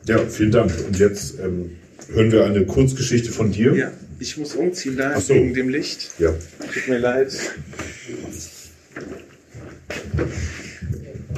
Ja, 0.08 0.18
vielen 0.18 0.50
Dank. 0.50 0.72
Und 0.88 0.98
jetzt 0.98 1.38
ähm, 1.38 1.70
hören 2.14 2.32
wir 2.32 2.44
eine 2.44 2.64
Kurzgeschichte 2.64 3.30
von 3.32 3.52
dir. 3.52 3.74
Ja, 3.74 3.92
ich 4.18 4.36
muss 4.36 4.54
umziehen 4.54 4.96
da 4.96 5.20
so. 5.20 5.34
wegen 5.34 5.54
dem 5.54 5.68
Licht. 5.68 6.10
Ja. 6.18 6.30
Tut 6.30 6.88
mir 6.88 6.98
leid. 6.98 7.32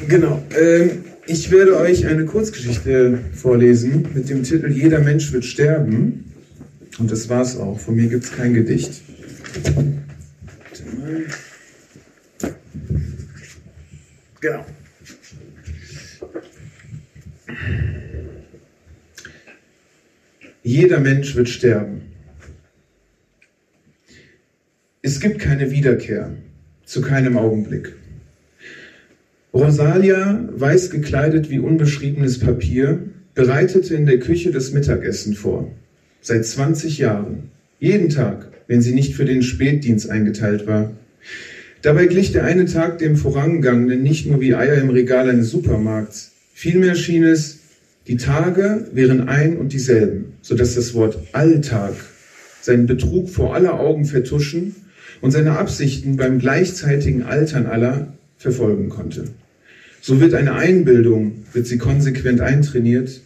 Genau. 0.08 0.42
Ähm, 0.58 1.04
ich 1.26 1.50
werde 1.50 1.76
euch 1.78 2.06
eine 2.06 2.26
Kurzgeschichte 2.26 3.18
vorlesen 3.34 4.06
mit 4.14 4.28
dem 4.28 4.42
Titel 4.42 4.70
Jeder 4.70 5.00
Mensch 5.00 5.32
wird 5.32 5.44
sterben. 5.44 6.32
Und 6.98 7.10
das 7.10 7.28
war's 7.28 7.56
auch. 7.56 7.80
Von 7.80 7.96
mir 7.96 8.08
gibt 8.08 8.24
es 8.24 8.32
kein 8.32 8.54
Gedicht. 8.54 9.02
Genau. 14.40 14.66
Jeder 20.66 20.98
Mensch 20.98 21.37
wird 21.37 21.50
sterben. 21.50 22.00
Es 25.03 25.20
gibt 25.20 25.38
keine 25.38 25.70
Wiederkehr, 25.70 26.31
zu 26.87 27.03
keinem 27.03 27.37
Augenblick. 27.37 27.92
Rosalia, 29.53 30.48
weiß 30.55 30.88
gekleidet 30.88 31.50
wie 31.50 31.59
unbeschriebenes 31.59 32.38
Papier, 32.38 33.11
bereitete 33.35 33.94
in 33.94 34.07
der 34.07 34.18
Küche 34.18 34.53
das 34.53 34.72
Mittagessen 34.72 35.35
vor. 35.35 35.70
Seit 36.22 36.46
20 36.46 36.96
Jahren. 36.96 37.50
Jeden 37.79 38.09
Tag, 38.09 38.50
wenn 38.66 38.81
sie 38.81 38.94
nicht 38.94 39.14
für 39.14 39.27
den 39.27 39.42
Spätdienst 39.42 40.09
eingeteilt 40.09 40.66
war. 40.66 40.92
Dabei 41.83 42.07
glich 42.07 42.33
der 42.33 42.44
eine 42.44 42.64
Tag 42.64 42.96
dem 43.00 43.16
vorangegangenen 43.16 44.03
nicht 44.03 44.27
nur 44.27 44.40
wie 44.40 44.55
Eier 44.55 44.77
im 44.77 44.88
Regal 44.88 45.29
eines 45.29 45.50
Supermarkts. 45.50 46.33
Vielmehr 46.55 46.94
schien 46.94 47.24
es, 47.24 47.63
die 48.06 48.16
Tage 48.16 48.88
wären 48.92 49.28
ein 49.28 49.56
und 49.56 49.72
dieselben, 49.72 50.34
so 50.42 50.54
dass 50.54 50.74
das 50.74 50.94
Wort 50.94 51.18
Alltag 51.32 51.94
seinen 52.60 52.86
Betrug 52.86 53.30
vor 53.30 53.54
aller 53.54 53.78
Augen 53.78 54.04
vertuschen 54.04 54.74
und 55.20 55.30
seine 55.30 55.58
Absichten 55.58 56.16
beim 56.16 56.38
gleichzeitigen 56.38 57.22
Altern 57.22 57.66
aller 57.66 58.14
verfolgen 58.36 58.88
konnte. 58.90 59.24
So 60.00 60.20
wird 60.20 60.34
eine 60.34 60.54
Einbildung, 60.54 61.44
wird 61.52 61.66
sie 61.66 61.78
konsequent 61.78 62.42
eintrainiert, 62.42 63.22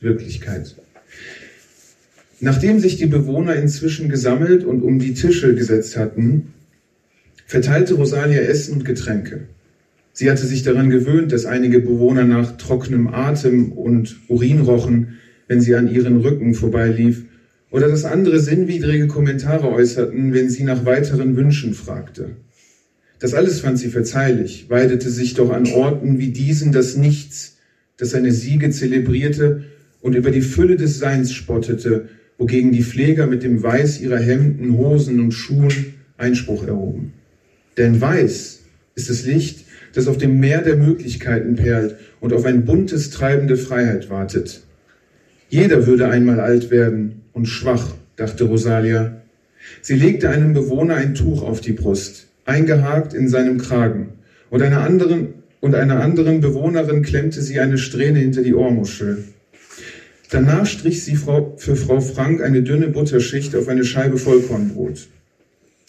Wirklichkeit. 0.00 0.76
Nachdem 2.40 2.78
sich 2.78 2.96
die 2.98 3.06
Bewohner 3.06 3.56
inzwischen 3.56 4.08
gesammelt 4.08 4.62
und 4.62 4.82
um 4.82 4.98
die 4.98 5.14
Tische 5.14 5.54
gesetzt 5.54 5.96
hatten, 5.96 6.52
verteilte 7.46 7.94
Rosalia 7.94 8.42
Essen 8.42 8.74
und 8.74 8.84
Getränke. 8.84 9.48
Sie 10.18 10.28
hatte 10.28 10.48
sich 10.48 10.64
daran 10.64 10.90
gewöhnt, 10.90 11.30
dass 11.30 11.46
einige 11.46 11.78
Bewohner 11.78 12.24
nach 12.24 12.56
trockenem 12.56 13.06
Atem 13.06 13.70
und 13.70 14.16
Urin 14.26 14.62
rochen, 14.62 15.18
wenn 15.46 15.60
sie 15.60 15.76
an 15.76 15.88
ihren 15.88 16.16
Rücken 16.16 16.54
vorbeilief, 16.54 17.26
oder 17.70 17.86
dass 17.86 18.04
andere 18.04 18.40
sinnwidrige 18.40 19.06
Kommentare 19.06 19.70
äußerten, 19.70 20.34
wenn 20.34 20.50
sie 20.50 20.64
nach 20.64 20.84
weiteren 20.84 21.36
Wünschen 21.36 21.72
fragte. 21.72 22.30
Das 23.20 23.32
alles 23.32 23.60
fand 23.60 23.78
sie 23.78 23.90
verzeihlich, 23.90 24.68
weidete 24.68 25.08
sich 25.08 25.34
doch 25.34 25.50
an 25.52 25.68
Orten 25.68 26.18
wie 26.18 26.32
diesen 26.32 26.72
das 26.72 26.96
Nichts, 26.96 27.58
das 27.96 28.10
seine 28.10 28.32
Siege 28.32 28.70
zelebrierte 28.70 29.66
und 30.00 30.16
über 30.16 30.32
die 30.32 30.42
Fülle 30.42 30.74
des 30.74 30.98
Seins 30.98 31.32
spottete, 31.32 32.08
wogegen 32.38 32.72
die 32.72 32.82
Pfleger 32.82 33.28
mit 33.28 33.44
dem 33.44 33.62
Weiß 33.62 34.00
ihrer 34.00 34.18
Hemden, 34.18 34.76
Hosen 34.78 35.20
und 35.20 35.30
Schuhen 35.30 35.94
Einspruch 36.16 36.66
erhoben. 36.66 37.12
Denn 37.76 38.00
Weiß 38.00 38.62
ist 38.96 39.10
das 39.10 39.24
Licht, 39.24 39.67
das 39.92 40.08
auf 40.08 40.18
dem 40.18 40.40
Meer 40.40 40.62
der 40.62 40.76
Möglichkeiten 40.76 41.56
perlt 41.56 41.96
und 42.20 42.32
auf 42.32 42.44
ein 42.44 42.64
buntes 42.64 43.10
treibende 43.10 43.56
Freiheit 43.56 44.10
wartet. 44.10 44.62
Jeder 45.48 45.86
würde 45.86 46.08
einmal 46.08 46.40
alt 46.40 46.70
werden 46.70 47.22
und 47.32 47.46
schwach, 47.46 47.94
dachte 48.16 48.44
Rosalia. 48.44 49.22
Sie 49.80 49.94
legte 49.94 50.28
einem 50.28 50.52
Bewohner 50.52 50.96
ein 50.96 51.14
Tuch 51.14 51.42
auf 51.42 51.60
die 51.60 51.72
Brust 51.72 52.28
eingehakt 52.48 53.14
in 53.14 53.28
seinem 53.28 53.58
Kragen. 53.58 54.14
Und 54.50 54.62
einer 54.62 54.80
anderen, 54.80 55.34
und 55.60 55.74
einer 55.74 56.00
anderen 56.00 56.40
Bewohnerin 56.40 57.02
klemmte 57.02 57.42
sie 57.42 57.60
eine 57.60 57.78
Strähne 57.78 58.18
hinter 58.20 58.42
die 58.42 58.54
Ohrmuschel. 58.54 59.24
Danach 60.30 60.66
strich 60.66 61.04
sie 61.04 61.16
für 61.16 61.76
Frau 61.76 62.00
Frank 62.00 62.42
eine 62.42 62.62
dünne 62.62 62.88
Butterschicht 62.88 63.54
auf 63.56 63.68
eine 63.68 63.84
Scheibe 63.84 64.18
Vollkornbrot. 64.18 65.08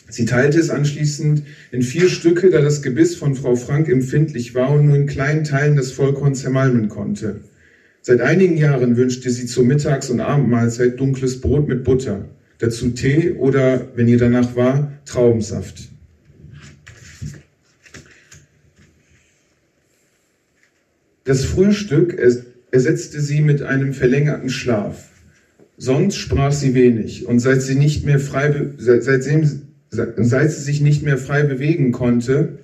Sie 0.10 0.26
teilte 0.26 0.60
es 0.60 0.69
anschließend 0.69 1.43
in 1.72 1.82
vier 1.82 2.10
Stücke, 2.10 2.50
da 2.50 2.62
das 2.62 2.82
Gebiss 2.82 3.15
von 3.15 3.36
Frau 3.36 3.56
Frank 3.56 3.88
empfindlich 3.88 4.56
war 4.56 4.72
und 4.72 4.88
nur 4.88 4.95
in 4.95 5.06
kleinen 5.06 5.43
Teilen 5.43 5.76
das 5.76 5.91
Vollkorn 5.91 6.36
zermalmen 6.36 6.89
konnte. 6.89 7.41
Seit 8.02 8.22
einigen 8.22 8.58
Jahren 8.58 8.98
wünschte 8.98 9.30
sie 9.30 9.45
zur 9.45 9.65
Mittags- 9.65 10.10
und 10.10 10.19
Abendmahlzeit 10.19 11.00
dunkles 11.00 11.41
Brot 11.41 11.67
mit 11.67 11.84
Butter, 11.84 12.26
dazu 12.58 12.89
Tee 12.89 13.34
oder, 13.34 13.88
wenn 13.95 14.08
ihr 14.08 14.17
danach 14.17 14.56
war, 14.56 14.91
Traubensaft. 15.06 15.89
Das 21.26 21.45
Frühstück 21.45 22.18
ersetzte 22.72 23.22
sie 23.22 23.41
mit 23.41 23.62
einem 23.62 23.93
verlängerten 23.93 24.49
Schlaf. 24.49 25.10
Sonst 25.78 26.16
sprach 26.16 26.51
sie 26.51 26.74
wenig 26.74 27.28
und 27.28 27.39
seit 27.39 27.62
sie 27.62 27.76
nicht 27.76 28.03
mehr 28.03 28.20
frei, 28.20 28.72
seitdem, 28.78 29.68
seit 29.92 30.52
sie 30.52 30.62
sich 30.62 30.82
nicht 30.82 31.04
mehr 31.04 31.18
frei 31.18 31.44
bewegen 31.44 31.92
konnte, 31.92 32.60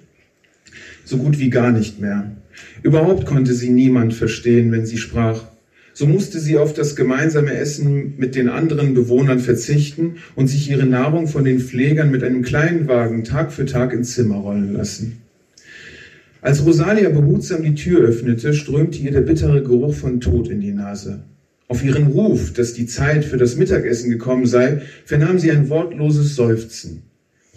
so 1.04 1.18
gut 1.18 1.40
wie 1.40 1.50
gar 1.50 1.72
nicht 1.72 2.00
mehr. 2.00 2.32
Überhaupt 2.84 3.26
konnte 3.26 3.54
sie 3.54 3.70
niemand 3.70 4.14
verstehen, 4.14 4.72
wenn 4.72 4.86
sie 4.86 4.98
sprach. 4.98 5.46
So 5.94 6.08
musste 6.08 6.40
sie 6.40 6.58
auf 6.58 6.74
das 6.74 6.96
gemeinsame 6.96 7.54
Essen 7.54 8.16
mit 8.18 8.36
den 8.36 8.50
anderen 8.50 8.94
Bewohnern 8.94 9.40
verzichten 9.40 10.18
und 10.36 10.48
sich 10.48 10.70
ihre 10.70 10.86
Nahrung 10.86 11.28
von 11.28 11.46
den 11.46 11.60
Pflegern 11.60 12.12
mit 12.12 12.22
einem 12.22 12.42
kleinen 12.42 12.88
Wagen 12.88 13.24
Tag 13.24 13.54
für 13.54 13.66
Tag 13.66 13.94
ins 13.94 14.14
Zimmer 14.14 14.36
rollen 14.36 14.74
lassen. 14.74 15.22
Als 16.42 16.66
Rosalia 16.66 17.10
behutsam 17.10 17.64
die 17.64 17.76
Tür 17.76 18.02
öffnete, 18.02 18.54
strömte 18.54 19.00
ihr 19.00 19.12
der 19.12 19.22
bittere 19.22 19.64
Geruch 19.64 19.96
von 19.96 20.20
Tod 20.20 20.50
in 20.50 20.60
die 20.60 20.74
Nase. 20.74 21.24
Auf 21.68 21.84
ihren 21.84 22.08
Ruf, 22.08 22.54
dass 22.54 22.74
die 22.74 22.86
Zeit 22.86 23.26
für 23.26 23.38
das 23.38 23.56
Mittagessen 23.56 24.12
gekommen 24.12 24.46
sei, 24.46 24.82
vernahm 25.06 25.40
sie 25.40 25.50
ein 25.52 25.70
wortloses 25.70 26.36
Seufzen. 26.36 27.04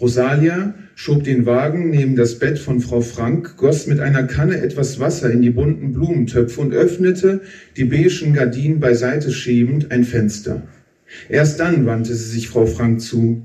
Rosalia 0.01 0.75
schob 0.95 1.25
den 1.25 1.45
Wagen 1.45 1.89
neben 1.89 2.15
das 2.15 2.39
Bett 2.39 2.57
von 2.57 2.79
Frau 2.79 3.01
Frank, 3.01 3.57
goss 3.57 3.85
mit 3.85 3.99
einer 3.99 4.23
Kanne 4.23 4.61
etwas 4.61 4.99
Wasser 4.99 5.29
in 5.29 5.41
die 5.41 5.49
bunten 5.49 5.93
Blumentöpfe 5.93 6.61
und 6.61 6.73
öffnete, 6.73 7.41
die 7.75 7.83
beigen 7.83 8.33
Gardinen 8.33 8.79
beiseite 8.79 9.31
schiebend, 9.31 9.91
ein 9.91 10.05
Fenster. 10.05 10.63
Erst 11.27 11.59
dann 11.59 11.85
wandte 11.85 12.15
sie 12.15 12.29
sich 12.29 12.47
Frau 12.47 12.65
Frank 12.65 13.01
zu. 13.01 13.41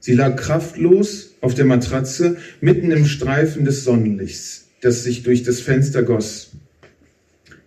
Sie 0.00 0.14
lag 0.14 0.34
kraftlos 0.36 1.36
auf 1.40 1.54
der 1.54 1.66
Matratze, 1.66 2.36
mitten 2.60 2.90
im 2.90 3.04
Streifen 3.04 3.64
des 3.64 3.84
Sonnenlichts, 3.84 4.70
das 4.80 5.04
sich 5.04 5.22
durch 5.22 5.44
das 5.44 5.60
Fenster 5.60 6.02
goss. 6.02 6.52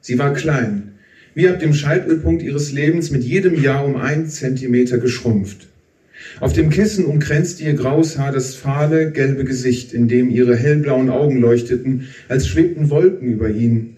Sie 0.01 0.19
war 0.19 0.33
klein, 0.33 0.95
wie 1.35 1.47
ab 1.47 1.59
dem 1.59 1.73
Scheitelpunkt 1.73 2.43
ihres 2.43 2.73
Lebens 2.73 3.11
mit 3.11 3.23
jedem 3.23 3.61
Jahr 3.61 3.85
um 3.85 3.95
ein 3.95 4.27
Zentimeter 4.27 4.97
geschrumpft. 4.97 5.67
Auf 6.41 6.53
dem 6.53 6.69
Kissen 6.69 7.05
umkränzte 7.05 7.63
ihr 7.63 7.73
graues 7.73 8.17
Haar 8.17 8.31
das 8.31 8.55
fahle, 8.55 9.11
gelbe 9.11 9.45
Gesicht, 9.45 9.93
in 9.93 10.07
dem 10.07 10.29
ihre 10.29 10.55
hellblauen 10.55 11.09
Augen 11.09 11.39
leuchteten, 11.39 12.07
als 12.27 12.47
schwebten 12.47 12.89
Wolken 12.89 13.31
über 13.31 13.49
ihnen. 13.49 13.95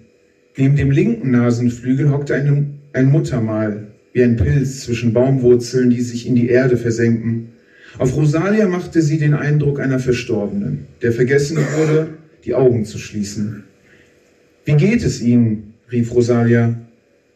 Neben 0.56 0.76
dem 0.76 0.92
linken 0.92 1.32
Nasenflügel 1.32 2.12
hockte 2.12 2.36
ein, 2.36 2.80
ein 2.94 3.08
Muttermal, 3.08 3.88
wie 4.14 4.24
ein 4.24 4.38
Pilz 4.38 4.82
zwischen 4.82 5.14
Baumwurzeln, 5.14 5.90
die 5.90 6.02
sich 6.02 6.28
in 6.28 6.36
die 6.36 6.50
Erde 6.50 6.78
versenken. 6.78 7.50
Auf 7.98 8.16
Rosalia 8.16 8.68
machte 8.68 9.02
sie 9.02 9.18
den 9.18 9.34
Eindruck 9.34 9.80
einer 9.80 10.00
Verstorbenen, 10.00 10.86
der 11.02 11.12
vergessen 11.12 11.58
wurde, 11.78 12.10
die 12.46 12.54
Augen 12.54 12.86
zu 12.86 13.00
schließen. 13.00 13.64
Wie 14.66 14.76
geht 14.76 15.04
es 15.04 15.22
Ihnen? 15.22 15.74
rief 15.92 16.14
Rosalia. 16.14 16.76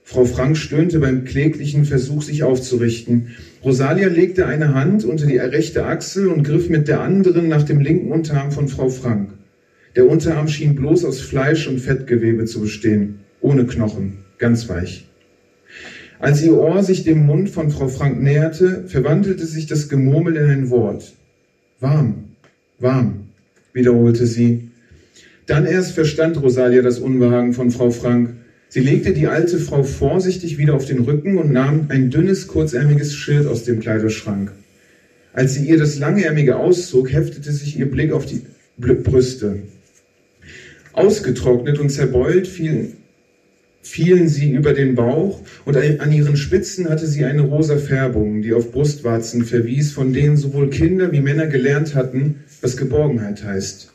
Frau 0.03 0.25
Frank 0.25 0.57
stöhnte 0.57 0.99
beim 0.99 1.23
kläglichen 1.23 1.85
Versuch, 1.85 2.21
sich 2.21 2.43
aufzurichten. 2.43 3.29
Rosalia 3.63 4.07
legte 4.07 4.47
eine 4.47 4.73
Hand 4.73 5.05
unter 5.05 5.27
die 5.27 5.37
rechte 5.37 5.85
Achsel 5.85 6.27
und 6.27 6.43
griff 6.43 6.69
mit 6.69 6.87
der 6.87 7.01
anderen 7.01 7.47
nach 7.47 7.61
dem 7.63 7.79
linken 7.79 8.11
Unterarm 8.11 8.51
von 8.51 8.67
Frau 8.67 8.89
Frank. 8.89 9.33
Der 9.95 10.09
Unterarm 10.09 10.47
schien 10.47 10.75
bloß 10.75 11.05
aus 11.05 11.21
Fleisch 11.21 11.67
und 11.67 11.79
Fettgewebe 11.79 12.45
zu 12.45 12.61
bestehen, 12.61 13.19
ohne 13.39 13.65
Knochen, 13.65 14.19
ganz 14.39 14.67
weich. 14.67 15.07
Als 16.17 16.41
ihr 16.43 16.57
Ohr 16.57 16.81
sich 16.83 17.03
dem 17.03 17.25
Mund 17.25 17.49
von 17.49 17.69
Frau 17.69 17.87
Frank 17.87 18.21
näherte, 18.21 18.85
verwandelte 18.87 19.45
sich 19.45 19.67
das 19.67 19.89
Gemurmel 19.89 20.37
in 20.37 20.49
ein 20.49 20.69
Wort. 20.69 21.13
Warm, 21.79 22.35
warm, 22.79 23.27
wiederholte 23.73 24.25
sie. 24.25 24.69
Dann 25.45 25.65
erst 25.65 25.91
verstand 25.91 26.41
Rosalia 26.41 26.81
das 26.81 26.99
Unbehagen 26.99 27.53
von 27.53 27.71
Frau 27.71 27.91
Frank. 27.91 28.35
Sie 28.73 28.79
legte 28.79 29.11
die 29.11 29.27
alte 29.27 29.59
Frau 29.59 29.83
vorsichtig 29.83 30.57
wieder 30.57 30.75
auf 30.75 30.85
den 30.85 30.99
Rücken 30.99 31.37
und 31.37 31.51
nahm 31.51 31.87
ein 31.89 32.09
dünnes, 32.09 32.47
kurzärmiges 32.47 33.13
Schild 33.13 33.45
aus 33.45 33.65
dem 33.65 33.81
Kleiderschrank. 33.81 34.53
Als 35.33 35.55
sie 35.55 35.67
ihr 35.67 35.77
das 35.77 35.99
langärmige 35.99 36.55
auszog, 36.55 37.11
heftete 37.11 37.51
sich 37.51 37.77
ihr 37.77 37.91
Blick 37.91 38.13
auf 38.13 38.25
die 38.25 38.43
Brüste. 38.77 39.63
Ausgetrocknet 40.93 41.79
und 41.79 41.89
zerbeult 41.89 42.47
fielen, 42.47 42.93
fielen 43.81 44.29
sie 44.29 44.51
über 44.51 44.71
den 44.71 44.95
Bauch 44.95 45.41
und 45.65 45.75
an 45.75 46.11
ihren 46.13 46.37
Spitzen 46.37 46.87
hatte 46.87 47.07
sie 47.07 47.25
eine 47.25 47.41
rosa 47.41 47.75
Färbung, 47.75 48.41
die 48.41 48.53
auf 48.53 48.71
Brustwarzen 48.71 49.43
verwies, 49.43 49.91
von 49.91 50.13
denen 50.13 50.37
sowohl 50.37 50.69
Kinder 50.69 51.11
wie 51.11 51.19
Männer 51.19 51.47
gelernt 51.47 51.93
hatten, 51.93 52.45
was 52.61 52.77
Geborgenheit 52.77 53.43
heißt. 53.43 53.91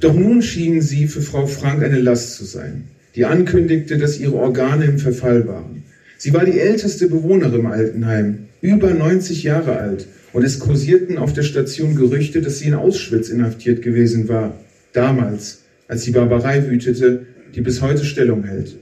Doch 0.00 0.12
nun 0.12 0.42
schienen 0.42 0.82
sie 0.82 1.06
für 1.06 1.22
Frau 1.22 1.46
Frank 1.46 1.84
eine 1.84 2.00
Last 2.00 2.34
zu 2.34 2.44
sein 2.44 2.88
die 3.16 3.24
ankündigte, 3.24 3.96
dass 3.96 4.20
ihre 4.20 4.34
Organe 4.34 4.84
im 4.84 4.98
Verfall 4.98 5.48
waren. 5.48 5.82
Sie 6.18 6.34
war 6.34 6.44
die 6.44 6.60
älteste 6.60 7.08
Bewohnerin 7.08 7.60
im 7.60 7.66
Altenheim, 7.66 8.38
über 8.60 8.92
90 8.92 9.42
Jahre 9.42 9.78
alt, 9.78 10.06
und 10.32 10.44
es 10.44 10.58
kursierten 10.58 11.16
auf 11.16 11.32
der 11.32 11.42
Station 11.42 11.96
Gerüchte, 11.96 12.42
dass 12.42 12.58
sie 12.58 12.68
in 12.68 12.74
Auschwitz 12.74 13.30
inhaftiert 13.30 13.80
gewesen 13.80 14.28
war, 14.28 14.54
damals, 14.92 15.62
als 15.88 16.02
die 16.02 16.10
Barbarei 16.10 16.68
wütete, 16.68 17.26
die 17.54 17.62
bis 17.62 17.80
heute 17.80 18.04
Stellung 18.04 18.44
hält. 18.44 18.76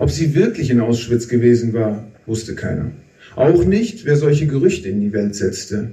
Ob 0.00 0.10
sie 0.10 0.34
wirklich 0.34 0.70
in 0.70 0.80
Auschwitz 0.80 1.28
gewesen 1.28 1.72
war, 1.72 2.08
wusste 2.26 2.56
keiner. 2.56 2.90
Auch 3.36 3.64
nicht, 3.64 4.04
wer 4.04 4.16
solche 4.16 4.48
Gerüchte 4.48 4.88
in 4.88 5.00
die 5.00 5.12
Welt 5.12 5.36
setzte. 5.36 5.90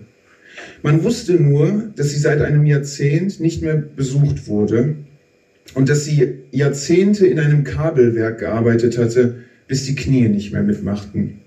Man 0.82 1.04
wusste 1.04 1.34
nur, 1.34 1.92
dass 1.96 2.10
sie 2.10 2.20
seit 2.20 2.42
einem 2.42 2.66
Jahrzehnt 2.66 3.40
nicht 3.40 3.62
mehr 3.62 3.76
besucht 3.78 4.48
wurde 4.48 4.96
und 5.74 5.90
dass 5.90 6.06
sie 6.06 6.28
Jahrzehnte 6.52 7.26
in 7.28 7.40
einem 7.40 7.64
Kabelwerk 7.64 8.40
gearbeitet 8.40 8.98
hatte, 8.98 9.36
bis 9.68 9.86
die 9.86 9.96
Knie 9.96 10.28
nicht 10.28 10.52
mehr 10.52 10.64
mitmachten. 10.64 11.40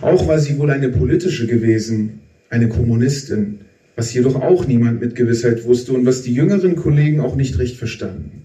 Auch 0.00 0.28
war 0.28 0.38
sie 0.38 0.58
wohl 0.58 0.70
eine 0.70 0.88
politische 0.88 1.46
gewesen, 1.46 2.20
eine 2.48 2.68
Kommunistin, 2.68 3.58
was 3.96 4.12
jedoch 4.14 4.36
auch 4.36 4.66
niemand 4.66 5.00
mit 5.00 5.14
Gewissheit 5.14 5.64
wusste 5.64 5.92
und 5.92 6.06
was 6.06 6.22
die 6.22 6.34
jüngeren 6.34 6.76
Kollegen 6.76 7.20
auch 7.20 7.34
nicht 7.34 7.58
recht 7.58 7.76
verstanden. 7.76 8.42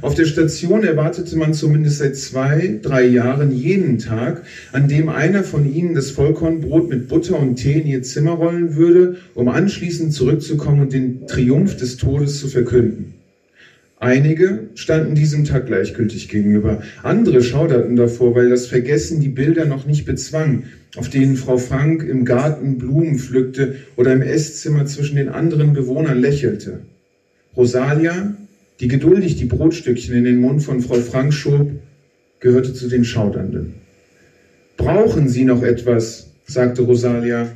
Auf 0.00 0.14
der 0.14 0.26
Station 0.26 0.84
erwartete 0.84 1.36
man 1.36 1.52
zumindest 1.52 1.98
seit 1.98 2.16
zwei, 2.16 2.78
drei 2.80 3.04
Jahren 3.04 3.50
jeden 3.50 3.98
Tag, 3.98 4.44
an 4.72 4.88
dem 4.88 5.08
einer 5.08 5.42
von 5.42 5.70
ihnen 5.70 5.94
das 5.94 6.10
Vollkornbrot 6.10 6.88
mit 6.88 7.08
Butter 7.08 7.38
und 7.38 7.56
Tee 7.56 7.80
in 7.80 7.86
ihr 7.86 8.02
Zimmer 8.02 8.32
rollen 8.32 8.76
würde, 8.76 9.16
um 9.34 9.48
anschließend 9.48 10.12
zurückzukommen 10.12 10.82
und 10.82 10.92
den 10.92 11.26
Triumph 11.26 11.76
des 11.76 11.96
Todes 11.96 12.38
zu 12.38 12.48
verkünden. 12.48 13.15
Einige 13.98 14.68
standen 14.74 15.14
diesem 15.14 15.44
Tag 15.44 15.66
gleichgültig 15.66 16.28
gegenüber. 16.28 16.82
Andere 17.02 17.42
schauderten 17.42 17.96
davor, 17.96 18.34
weil 18.34 18.50
das 18.50 18.66
Vergessen 18.66 19.20
die 19.20 19.30
Bilder 19.30 19.64
noch 19.64 19.86
nicht 19.86 20.04
bezwang, 20.04 20.64
auf 20.96 21.08
denen 21.08 21.36
Frau 21.36 21.56
Frank 21.56 22.02
im 22.02 22.26
Garten 22.26 22.76
Blumen 22.76 23.18
pflückte 23.18 23.76
oder 23.96 24.12
im 24.12 24.20
Esszimmer 24.20 24.84
zwischen 24.84 25.16
den 25.16 25.30
anderen 25.30 25.72
Bewohnern 25.72 26.20
lächelte. 26.20 26.80
Rosalia, 27.56 28.36
die 28.80 28.88
geduldig 28.88 29.36
die 29.36 29.46
Brotstückchen 29.46 30.14
in 30.14 30.24
den 30.24 30.40
Mund 30.40 30.62
von 30.62 30.82
Frau 30.82 30.96
Frank 30.96 31.32
schob, 31.32 31.70
gehörte 32.40 32.74
zu 32.74 32.88
den 32.88 33.04
Schaudernden. 33.04 33.76
Brauchen 34.76 35.30
Sie 35.30 35.44
noch 35.44 35.62
etwas? 35.62 36.32
sagte 36.44 36.82
Rosalia. 36.82 37.50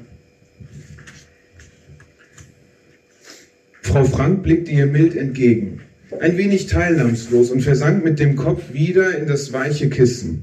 Frau 3.82 4.05
Frank 4.05 4.43
blickte 4.43 4.70
ihr 4.70 4.86
mild 4.86 5.14
entgegen 5.14 5.82
ein 6.19 6.37
wenig 6.37 6.67
teilnahmslos 6.67 7.51
und 7.51 7.61
versank 7.61 8.05
mit 8.05 8.19
dem 8.19 8.35
Kopf 8.37 8.73
wieder 8.73 9.17
in 9.17 9.27
das 9.27 9.53
weiche 9.53 9.89
Kissen. 9.89 10.43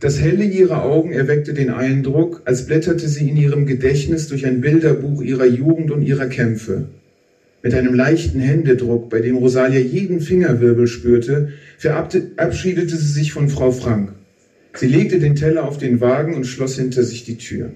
Das 0.00 0.20
Helle 0.20 0.44
ihrer 0.44 0.84
Augen 0.84 1.12
erweckte 1.12 1.54
den 1.54 1.70
Eindruck, 1.70 2.42
als 2.44 2.66
blätterte 2.66 3.08
sie 3.08 3.28
in 3.28 3.36
ihrem 3.36 3.64
Gedächtnis 3.64 4.28
durch 4.28 4.44
ein 4.44 4.60
Bilderbuch 4.60 5.22
ihrer 5.22 5.46
Jugend 5.46 5.90
und 5.90 6.02
ihrer 6.02 6.26
Kämpfe. 6.26 6.88
Mit 7.62 7.72
einem 7.72 7.94
leichten 7.94 8.40
Händedruck, 8.40 9.08
bei 9.08 9.20
dem 9.20 9.36
Rosalia 9.36 9.80
jeden 9.80 10.20
Fingerwirbel 10.20 10.86
spürte, 10.86 11.52
verabschiedete 11.78 12.94
sie 12.94 13.12
sich 13.12 13.32
von 13.32 13.48
Frau 13.48 13.70
Frank. 13.70 14.12
Sie 14.74 14.88
legte 14.88 15.18
den 15.18 15.36
Teller 15.36 15.64
auf 15.66 15.78
den 15.78 16.02
Wagen 16.02 16.34
und 16.34 16.44
schloss 16.44 16.76
hinter 16.76 17.04
sich 17.04 17.24
die 17.24 17.38
Tür. 17.38 17.70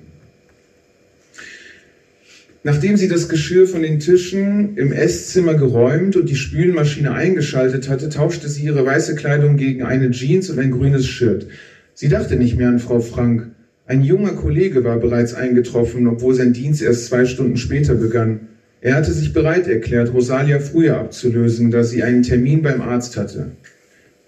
Nachdem 2.65 2.97
sie 2.97 3.09
das 3.09 3.29
Geschirr 3.29 3.69
von 3.69 3.83
den 3.83 4.01
Tischen 4.01 4.77
im 4.77 4.93
Esszimmer 4.93 5.55
geräumt 5.55 6.17
und 6.17 6.29
die 6.29 6.37
Spülmaschine 6.37 7.13
eingeschaltet 7.13 7.89
hatte, 7.89 8.09
tauschte 8.09 8.49
sie 8.49 8.65
ihre 8.65 8.85
weiße 8.85 9.15
Kleidung 9.15 9.57
gegen 9.57 9.85
eine 9.85 10.11
Jeans 10.11 10.51
und 10.51 10.59
ein 10.59 10.73
grünes 10.73 11.07
Shirt. 11.07 11.47
Sie 11.95 12.09
dachte 12.09 12.37
nicht 12.37 12.57
mehr 12.57 12.69
an 12.69 12.81
Frau 12.81 13.01
Frank. 13.01 13.51
Ein 13.87 14.03
junger 14.03 14.33
Kollege 14.33 14.85
war 14.85 14.99
bereits 14.99 15.35
eingetroffen, 15.35 16.07
obwohl 16.09 16.35
sein 16.35 16.53
Dienst 16.53 16.83
erst 16.83 17.07
zwei 17.07 17.25
Stunden 17.25 17.57
später 17.57 17.95
begann. 17.95 18.41
Er 18.81 18.95
hatte 18.95 19.13
sich 19.13 19.33
bereit 19.33 19.67
erklärt, 19.67 20.13
Rosalia 20.13 20.59
früher 20.59 20.99
abzulösen, 20.99 21.71
da 21.71 21.85
sie 21.85 22.03
einen 22.03 22.23
Termin 22.23 22.63
beim 22.63 22.81
Arzt 22.81 23.17
hatte. 23.17 23.53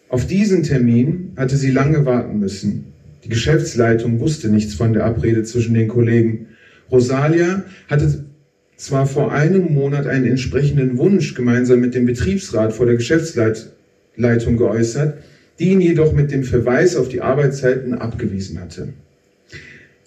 Auf 0.08 0.26
diesen 0.26 0.62
Termin 0.62 1.32
hatte 1.36 1.56
sie 1.56 1.70
lange 1.70 2.04
warten 2.04 2.40
müssen. 2.40 2.86
Die 3.24 3.28
Geschäftsleitung 3.28 4.18
wusste 4.18 4.48
nichts 4.48 4.74
von 4.74 4.92
der 4.92 5.04
Abrede 5.04 5.42
zwischen 5.42 5.74
den 5.74 5.88
Kollegen. 5.88 6.46
Rosalia 6.90 7.64
hatte 7.88 8.24
zwar 8.76 9.06
vor 9.06 9.32
einem 9.32 9.72
Monat 9.74 10.06
einen 10.06 10.26
entsprechenden 10.26 10.96
Wunsch 10.98 11.34
gemeinsam 11.34 11.80
mit 11.80 11.94
dem 11.94 12.06
Betriebsrat 12.06 12.72
vor 12.72 12.86
der 12.86 12.96
Geschäftsleitung 12.96 14.56
geäußert, 14.56 15.18
die 15.58 15.70
ihn 15.70 15.80
jedoch 15.80 16.12
mit 16.12 16.32
dem 16.32 16.44
Verweis 16.44 16.96
auf 16.96 17.08
die 17.08 17.20
Arbeitszeiten 17.20 17.94
abgewiesen 17.94 18.60
hatte. 18.60 18.88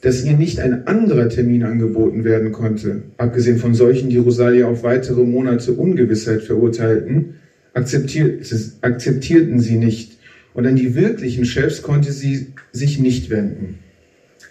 Dass 0.02 0.26
ihr 0.26 0.34
nicht 0.34 0.60
ein 0.60 0.88
anderer 0.88 1.30
Termin 1.30 1.64
angeboten 1.64 2.24
werden 2.24 2.52
konnte, 2.52 3.04
abgesehen 3.18 3.58
von 3.58 3.74
solchen, 3.76 4.10
die 4.10 4.18
Rosalia 4.18 4.66
auf 4.66 4.84
weitere 4.84 5.24
Monate 5.24 5.74
Ungewissheit 5.74 6.42
verurteilten, 6.42 7.36
akzeptierten 7.74 9.60
sie 9.60 9.78
nicht 9.78 10.18
und 10.54 10.66
an 10.68 10.76
die 10.76 10.96
wirklichen 10.96 11.46
Chefs 11.46 11.82
konnte 11.84 12.12
sie 12.12 12.48
sich 12.72 13.00
nicht 13.00 13.30
wenden. 13.30 13.80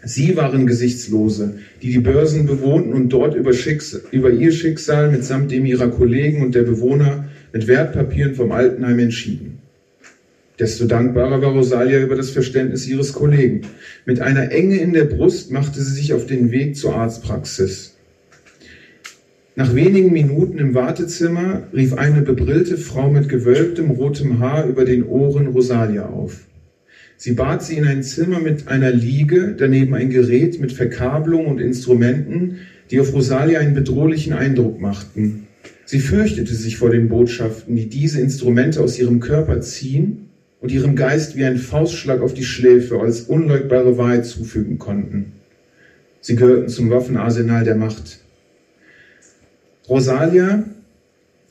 Sie 0.05 0.37
waren 0.37 0.67
Gesichtslose, 0.67 1.59
die 1.81 1.93
die 1.93 2.01
Börsen 2.01 2.47
bewohnten 2.47 2.93
und 2.93 3.11
dort 3.11 3.37
über, 3.37 3.53
über, 4.11 4.31
ihr 4.31 4.51
Schicksal 4.51 5.11
mitsamt 5.13 5.53
dem 5.53 5.65
ihrer 5.65 5.89
Kollegen 5.89 6.43
und 6.43 6.55
der 6.57 6.63
Bewohner 6.63 7.29
mit 7.53 7.69
Wertpapieren 7.69 8.35
vom 8.35 8.51
Altenheim 8.51 8.99
entschieden. 8.99 9.59
Desto 10.59 10.87
dankbarer 10.87 11.41
war 11.41 11.53
Rosalia 11.53 12.01
über 12.01 12.17
das 12.17 12.31
Verständnis 12.31 12.87
ihres 12.87 13.13
Kollegen. 13.13 13.63
Mit 14.05 14.21
einer 14.21 14.51
Enge 14.51 14.77
in 14.77 14.93
der 14.93 15.05
Brust 15.05 15.53
machte 15.53 15.81
sie 15.81 15.95
sich 15.95 16.13
auf 16.13 16.27
den 16.27 16.51
Weg 16.51 16.77
zur 16.77 16.95
Arztpraxis. 16.95 17.97
Nach 19.55 19.75
wenigen 19.75 20.13
Minuten 20.13 20.59
im 20.59 20.75
Wartezimmer 20.75 21.69
rief 21.73 21.95
eine 21.95 22.23
bebrillte 22.23 22.77
Frau 22.77 23.11
mit 23.11 23.29
gewölbtem 23.29 23.91
rotem 23.91 24.41
Haar 24.41 24.67
über 24.67 24.85
den 24.85 25.05
Ohren 25.05 25.49
Rosalia 25.49 26.07
auf. 26.07 26.41
Sie 27.23 27.35
bat 27.35 27.63
sie 27.63 27.77
in 27.77 27.87
ein 27.87 28.03
Zimmer 28.03 28.41
mit 28.41 28.67
einer 28.67 28.91
Liege, 28.91 29.55
daneben 29.57 29.95
ein 29.95 30.11
Gerät 30.11 30.61
mit 30.61 30.73
Verkabelung 30.73 31.47
und 31.47 31.61
Instrumenten, 31.61 32.57
die 32.91 32.99
auf 32.99 33.15
Rosalia 33.15 33.61
einen 33.61 33.75
bedrohlichen 33.75 34.33
Eindruck 34.33 34.81
machten. 34.81 35.47
Sie 35.85 36.01
fürchtete 36.01 36.53
sich 36.53 36.79
vor 36.79 36.91
den 36.91 37.09
Botschaften, 37.09 37.77
die 37.77 37.89
diese 37.89 38.21
Instrumente 38.21 38.81
aus 38.81 38.99
ihrem 38.99 39.21
Körper 39.21 39.61
ziehen 39.61 40.31
und 40.61 40.73
ihrem 40.73 40.97
Geist 40.97 41.37
wie 41.37 41.45
ein 41.45 41.59
Faustschlag 41.59 42.23
auf 42.23 42.35
die 42.35 42.43
Schläfe 42.43 42.99
als 42.99 43.21
unleugbare 43.21 43.97
Wahrheit 43.97 44.27
zufügen 44.27 44.81
konnten. 44.81 45.27
Sie 46.21 46.35
gehörten 46.35 46.71
zum 46.71 46.91
Waffenarsenal 46.91 47.63
der 47.63 47.77
Macht. 47.77 48.19
Rosalia 49.89 50.65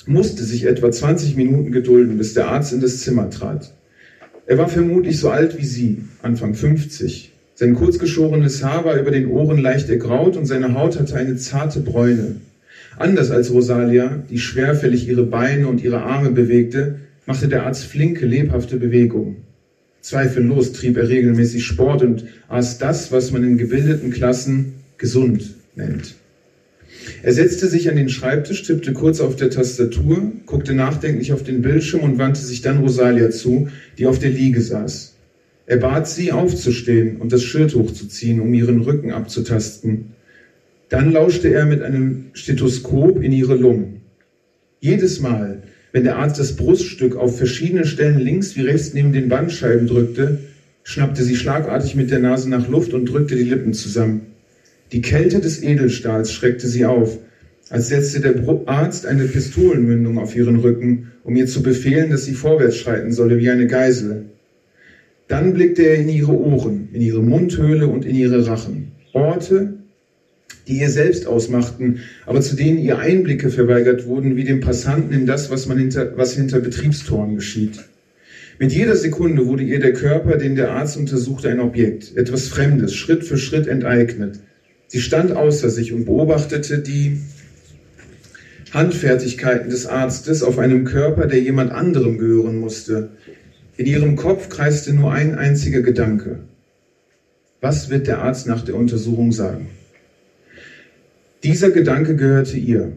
musste 0.05 0.43
sich 0.43 0.65
etwa 0.65 0.91
20 0.91 1.38
Minuten 1.38 1.72
gedulden, 1.72 2.17
bis 2.17 2.34
der 2.34 2.49
Arzt 2.49 2.74
in 2.74 2.82
das 2.82 2.99
Zimmer 2.99 3.30
trat. 3.30 3.72
Er 4.45 4.57
war 4.57 4.67
vermutlich 4.67 5.19
so 5.19 5.29
alt 5.29 5.57
wie 5.57 5.65
sie, 5.65 5.97
Anfang 6.21 6.53
50. 6.53 7.31
Sein 7.55 7.75
kurzgeschorenes 7.75 8.63
Haar 8.63 8.85
war 8.85 8.99
über 8.99 9.11
den 9.11 9.27
Ohren 9.27 9.59
leicht 9.59 9.89
ergraut 9.89 10.35
und 10.35 10.45
seine 10.45 10.73
Haut 10.73 10.99
hatte 10.99 11.15
eine 11.15 11.35
zarte 11.35 11.79
Bräune. 11.79 12.37
Anders 12.97 13.31
als 13.31 13.51
Rosalia, 13.51 14.23
die 14.29 14.39
schwerfällig 14.39 15.07
ihre 15.07 15.23
Beine 15.23 15.67
und 15.67 15.83
ihre 15.83 16.01
Arme 16.01 16.31
bewegte, 16.31 16.99
machte 17.25 17.47
der 17.47 17.65
Arzt 17.65 17.85
flinke, 17.85 18.25
lebhafte 18.25 18.77
Bewegungen. 18.77 19.37
Zweifellos 20.01 20.73
trieb 20.73 20.97
er 20.97 21.07
regelmäßig 21.07 21.63
Sport 21.63 22.01
und 22.01 22.25
aß 22.49 22.79
das, 22.79 23.11
was 23.11 23.31
man 23.31 23.43
in 23.43 23.57
gebildeten 23.57 24.11
Klassen 24.11 24.73
gesund 24.97 25.55
nennt. 25.75 26.15
Er 27.23 27.33
setzte 27.33 27.67
sich 27.67 27.89
an 27.89 27.95
den 27.95 28.09
Schreibtisch, 28.09 28.63
tippte 28.63 28.93
kurz 28.93 29.19
auf 29.19 29.35
der 29.35 29.49
Tastatur, 29.49 30.31
guckte 30.45 30.73
nachdenklich 30.73 31.33
auf 31.33 31.43
den 31.43 31.61
Bildschirm 31.61 32.01
und 32.01 32.17
wandte 32.17 32.41
sich 32.41 32.61
dann 32.61 32.79
Rosalia 32.79 33.29
zu, 33.29 33.69
die 33.97 34.05
auf 34.05 34.19
der 34.19 34.29
Liege 34.29 34.61
saß. 34.61 35.15
Er 35.65 35.77
bat 35.77 36.07
sie, 36.07 36.31
aufzustehen 36.31 37.17
und 37.17 37.31
das 37.31 37.43
Shirt 37.43 37.75
hochzuziehen, 37.75 38.39
um 38.39 38.53
ihren 38.53 38.81
Rücken 38.81 39.11
abzutasten. 39.11 40.13
Dann 40.89 41.11
lauschte 41.11 41.53
er 41.53 41.65
mit 41.65 41.81
einem 41.81 42.25
Stethoskop 42.33 43.23
in 43.23 43.31
ihre 43.31 43.55
Lungen. 43.55 44.01
Jedes 44.79 45.21
Mal, 45.21 45.63
wenn 45.93 46.03
der 46.03 46.17
Arzt 46.17 46.39
das 46.39 46.55
Bruststück 46.55 47.15
auf 47.15 47.37
verschiedenen 47.37 47.85
Stellen 47.85 48.19
links 48.19 48.55
wie 48.55 48.61
rechts 48.61 48.93
neben 48.93 49.13
den 49.13 49.29
Bandscheiben 49.29 49.87
drückte, 49.87 50.39
schnappte 50.83 51.23
sie 51.23 51.35
schlagartig 51.35 51.95
mit 51.95 52.11
der 52.11 52.19
Nase 52.19 52.49
nach 52.49 52.67
Luft 52.67 52.93
und 52.93 53.05
drückte 53.05 53.35
die 53.35 53.43
Lippen 53.43 53.73
zusammen. 53.73 54.30
Die 54.91 55.01
Kälte 55.01 55.39
des 55.39 55.63
Edelstahls 55.63 56.33
schreckte 56.33 56.67
sie 56.67 56.85
auf, 56.85 57.17
als 57.69 57.87
setzte 57.87 58.19
der 58.19 58.35
Arzt 58.65 59.05
eine 59.05 59.23
Pistolenmündung 59.23 60.17
auf 60.17 60.35
ihren 60.35 60.57
Rücken, 60.57 61.11
um 61.23 61.35
ihr 61.37 61.47
zu 61.47 61.63
befehlen, 61.63 62.09
dass 62.09 62.25
sie 62.25 62.33
vorwärts 62.33 62.75
schreiten 62.75 63.13
solle 63.13 63.39
wie 63.39 63.49
eine 63.49 63.67
Geisel. 63.67 64.25
Dann 65.29 65.53
blickte 65.53 65.83
er 65.83 65.95
in 65.95 66.09
ihre 66.09 66.33
Ohren, 66.33 66.89
in 66.91 67.01
ihre 67.01 67.23
Mundhöhle 67.23 67.87
und 67.87 68.03
in 68.03 68.15
ihre 68.15 68.45
Rachen. 68.45 68.91
Orte, 69.13 69.75
die 70.67 70.79
ihr 70.81 70.89
selbst 70.89 71.25
ausmachten, 71.25 71.99
aber 72.25 72.41
zu 72.41 72.57
denen 72.57 72.77
ihr 72.77 72.99
Einblicke 72.99 73.49
verweigert 73.49 74.05
wurden, 74.05 74.35
wie 74.35 74.43
dem 74.43 74.59
Passanten 74.59 75.13
in 75.13 75.25
das, 75.25 75.49
was, 75.49 75.67
man 75.67 75.77
hinter, 75.77 76.17
was 76.17 76.33
hinter 76.33 76.59
Betriebstoren 76.59 77.35
geschieht. 77.35 77.79
Mit 78.59 78.73
jeder 78.73 78.97
Sekunde 78.97 79.47
wurde 79.47 79.63
ihr 79.63 79.79
der 79.79 79.93
Körper, 79.93 80.37
den 80.37 80.57
der 80.57 80.71
Arzt 80.71 80.97
untersuchte, 80.97 81.49
ein 81.49 81.61
Objekt, 81.61 82.17
etwas 82.17 82.49
Fremdes, 82.49 82.93
Schritt 82.93 83.23
für 83.23 83.37
Schritt 83.37 83.67
enteignet. 83.67 84.39
Sie 84.91 84.99
stand 84.99 85.31
außer 85.31 85.69
sich 85.69 85.93
und 85.93 86.03
beobachtete 86.03 86.79
die 86.79 87.21
Handfertigkeiten 88.73 89.69
des 89.69 89.85
Arztes 89.85 90.43
auf 90.43 90.59
einem 90.59 90.83
Körper, 90.83 91.27
der 91.27 91.39
jemand 91.39 91.71
anderem 91.71 92.17
gehören 92.17 92.57
musste. 92.57 93.11
In 93.77 93.85
ihrem 93.85 94.17
Kopf 94.17 94.49
kreiste 94.49 94.91
nur 94.91 95.13
ein 95.13 95.35
einziger 95.35 95.81
Gedanke. 95.81 96.39
Was 97.61 97.89
wird 97.89 98.07
der 98.07 98.19
Arzt 98.21 98.47
nach 98.47 98.65
der 98.65 98.75
Untersuchung 98.75 99.31
sagen? 99.31 99.69
Dieser 101.45 101.71
Gedanke 101.71 102.17
gehörte 102.17 102.57
ihr, 102.57 102.91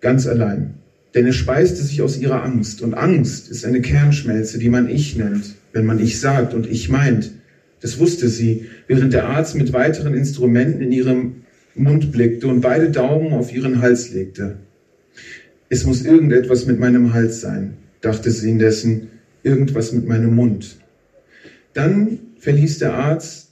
ganz 0.00 0.28
allein, 0.28 0.74
denn 1.16 1.26
er 1.26 1.32
speiste 1.32 1.82
sich 1.82 2.00
aus 2.00 2.16
ihrer 2.16 2.44
Angst. 2.44 2.80
Und 2.80 2.94
Angst 2.94 3.50
ist 3.50 3.64
eine 3.64 3.80
Kernschmelze, 3.80 4.60
die 4.60 4.68
man 4.68 4.88
Ich 4.88 5.16
nennt, 5.16 5.56
wenn 5.72 5.84
man 5.84 5.98
Ich 5.98 6.20
sagt 6.20 6.54
und 6.54 6.70
Ich 6.70 6.88
meint. 6.88 7.32
Das 7.80 7.98
wusste 7.98 8.28
sie, 8.28 8.66
während 8.86 9.12
der 9.12 9.28
Arzt 9.28 9.54
mit 9.54 9.72
weiteren 9.72 10.14
Instrumenten 10.14 10.82
in 10.82 10.92
ihrem 10.92 11.36
Mund 11.74 12.12
blickte 12.12 12.46
und 12.46 12.60
beide 12.60 12.90
Daumen 12.90 13.32
auf 13.32 13.54
ihren 13.54 13.80
Hals 13.80 14.12
legte. 14.12 14.58
Es 15.68 15.84
muss 15.84 16.04
irgendetwas 16.04 16.66
mit 16.66 16.78
meinem 16.78 17.14
Hals 17.14 17.40
sein, 17.40 17.74
dachte 18.00 18.30
sie 18.30 18.50
indessen, 18.50 19.08
irgendwas 19.42 19.92
mit 19.92 20.06
meinem 20.06 20.34
Mund. 20.34 20.76
Dann 21.72 22.18
verließ 22.38 22.78
der 22.78 22.94
Arzt 22.94 23.50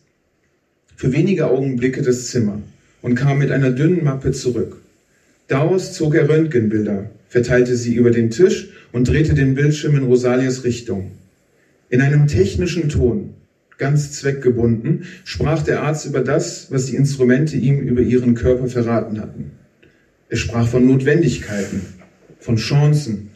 für 0.97 1.13
wenige 1.13 1.47
Augenblicke 1.47 2.03
das 2.03 2.27
Zimmer 2.27 2.61
und 3.01 3.15
kam 3.15 3.39
mit 3.39 3.51
einer 3.51 3.71
dünnen 3.71 4.03
Mappe 4.03 4.33
zurück. 4.33 4.79
Daraus 5.47 5.95
zog 5.95 6.15
er 6.15 6.29
Röntgenbilder, 6.29 7.11
verteilte 7.29 7.77
sie 7.77 7.95
über 7.95 8.11
den 8.11 8.31
Tisch 8.31 8.71
und 8.93 9.09
drehte 9.09 9.35
den 9.35 9.55
Bildschirm 9.55 9.97
in 9.97 10.03
Rosalias 10.03 10.65
Richtung. 10.65 11.13
In 11.89 12.03
einem 12.03 12.27
technischen 12.27 12.89
Ton 12.89 13.35
ganz 13.79 14.13
zweckgebunden, 14.13 15.05
sprach 15.25 15.63
der 15.63 15.83
Arzt 15.83 16.07
über 16.07 16.21
das, 16.21 16.71
was 16.71 16.87
die 16.87 16.97
Instrumente 16.97 17.57
ihm 17.57 17.79
über 17.79 18.01
ihren 18.01 18.35
Körper 18.35 18.67
verraten 18.67 19.21
hatten. 19.21 19.53
Er 20.29 20.37
sprach 20.37 20.69
von 20.69 20.87
Notwendigkeiten, 20.87 21.81
von 22.41 22.57
Chancen, 22.57 23.31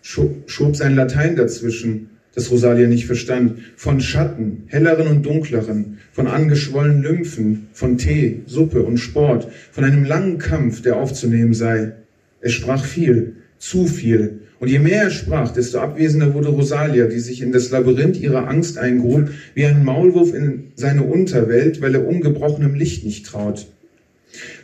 schob 0.00 0.76
sein 0.76 0.94
Latein 0.94 1.36
dazwischen, 1.36 2.10
das 2.34 2.50
Rosalia 2.50 2.86
nicht 2.86 3.06
verstand, 3.06 3.58
von 3.76 4.00
Schatten, 4.00 4.64
helleren 4.68 5.08
und 5.08 5.26
dunkleren, 5.26 5.98
von 6.12 6.28
angeschwollenen 6.28 7.02
Lymphen, 7.02 7.66
von 7.72 7.98
Tee, 7.98 8.42
Suppe 8.46 8.82
und 8.82 8.98
Sport, 8.98 9.48
von 9.72 9.84
einem 9.84 10.04
langen 10.04 10.38
Kampf, 10.38 10.80
der 10.80 10.96
aufzunehmen 10.96 11.52
sei. 11.52 11.92
Er 12.40 12.50
sprach 12.50 12.84
viel, 12.84 13.36
zu 13.58 13.86
viel, 13.86 14.40
und 14.60 14.68
je 14.68 14.78
mehr 14.80 15.04
er 15.04 15.10
sprach, 15.10 15.52
desto 15.52 15.78
abwesender 15.78 16.34
wurde 16.34 16.48
Rosalia, 16.48 17.06
die 17.06 17.20
sich 17.20 17.42
in 17.42 17.52
das 17.52 17.70
Labyrinth 17.70 18.18
ihrer 18.18 18.48
Angst 18.48 18.76
eingrub, 18.76 19.30
wie 19.54 19.64
ein 19.64 19.84
Maulwurf 19.84 20.34
in 20.34 20.72
seine 20.74 21.04
Unterwelt, 21.04 21.80
weil 21.80 21.94
er 21.94 22.06
ungebrochenem 22.06 22.74
Licht 22.74 23.04
nicht 23.04 23.26
traut. 23.26 23.66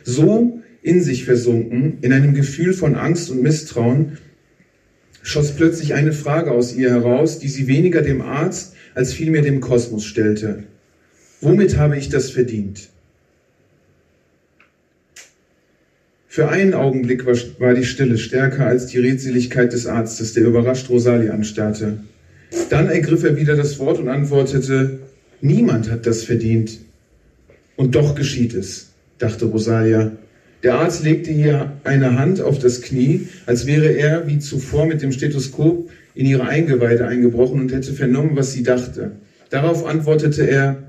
So 0.03 0.61
in 0.81 1.01
sich 1.01 1.23
versunken, 1.23 1.97
in 2.01 2.11
einem 2.11 2.33
Gefühl 2.33 2.73
von 2.73 2.95
Angst 2.95 3.31
und 3.31 3.41
Misstrauen, 3.41 4.17
schoss 5.23 5.53
plötzlich 5.53 5.93
eine 5.93 6.11
Frage 6.11 6.51
aus 6.51 6.75
ihr 6.75 6.89
heraus, 6.89 7.39
die 7.39 7.47
sie 7.47 7.67
weniger 7.67 8.01
dem 8.01 8.21
Arzt 8.21 8.75
als 8.93 9.13
vielmehr 9.13 9.41
dem 9.41 9.61
Kosmos 9.61 10.03
stellte. 10.03 10.63
Womit 11.41 11.77
habe 11.77 11.97
ich 11.97 12.09
das 12.09 12.29
verdient? 12.29 12.89
Für 16.35 16.49
einen 16.49 16.73
Augenblick 16.73 17.25
war, 17.25 17.73
die 17.75 17.85
Stille 17.85 18.17
stärker 18.17 18.65
als 18.65 18.87
die 18.87 18.99
Redseligkeit 18.99 19.71
des 19.71 19.87
Arztes, 19.87 20.33
der 20.33 20.43
überrascht 20.43 20.89
Rosalie 20.89 21.31
anstarrte. 21.31 21.99
Dann 22.69 22.89
ergriff 22.89 23.23
er 23.23 23.37
wieder 23.37 23.55
das 23.55 23.79
Wort 23.79 23.99
und 23.99 24.09
antwortete, 24.09 24.99
niemand 25.39 25.89
hat 25.89 26.05
das 26.05 26.25
verdient. 26.25 26.79
Und 27.77 27.95
doch 27.95 28.15
geschieht 28.15 28.53
es, 28.53 28.89
dachte 29.17 29.45
Rosalia. 29.45 30.11
Der 30.61 30.75
Arzt 30.75 31.05
legte 31.05 31.31
ihr 31.31 31.71
eine 31.85 32.19
Hand 32.19 32.41
auf 32.41 32.59
das 32.59 32.81
Knie, 32.81 33.29
als 33.45 33.65
wäre 33.65 33.93
er, 33.93 34.27
wie 34.27 34.39
zuvor 34.39 34.87
mit 34.87 35.01
dem 35.01 35.13
Stethoskop, 35.13 35.89
in 36.15 36.25
ihre 36.25 36.49
Eingeweide 36.49 37.07
eingebrochen 37.07 37.61
und 37.61 37.71
hätte 37.71 37.93
vernommen, 37.93 38.31
was 38.33 38.51
sie 38.51 38.63
dachte. 38.63 39.11
Darauf 39.51 39.85
antwortete 39.85 40.45
er, 40.45 40.83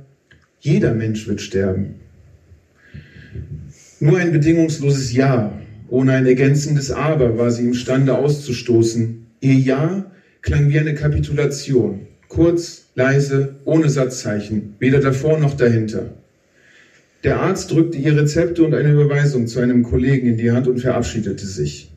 jeder 0.58 0.92
Mensch 0.92 1.28
wird 1.28 1.40
sterben. 1.40 2.05
Nur 3.98 4.18
ein 4.18 4.32
bedingungsloses 4.32 5.14
Ja, 5.14 5.58
ohne 5.88 6.12
ein 6.12 6.26
ergänzendes 6.26 6.90
Aber 6.90 7.38
war 7.38 7.50
sie 7.50 7.64
imstande 7.64 8.16
auszustoßen. 8.16 9.26
Ihr 9.40 9.54
Ja 9.54 10.10
klang 10.42 10.68
wie 10.68 10.78
eine 10.78 10.94
Kapitulation, 10.94 12.06
kurz, 12.28 12.86
leise, 12.94 13.56
ohne 13.64 13.88
Satzzeichen, 13.88 14.74
weder 14.78 15.00
davor 15.00 15.38
noch 15.38 15.54
dahinter. 15.56 16.14
Der 17.24 17.40
Arzt 17.40 17.70
drückte 17.70 17.98
ihr 17.98 18.16
Rezepte 18.16 18.62
und 18.62 18.74
eine 18.74 18.92
Überweisung 18.92 19.46
zu 19.46 19.60
einem 19.60 19.82
Kollegen 19.82 20.28
in 20.28 20.36
die 20.36 20.52
Hand 20.52 20.68
und 20.68 20.78
verabschiedete 20.78 21.46
sich. 21.46 21.90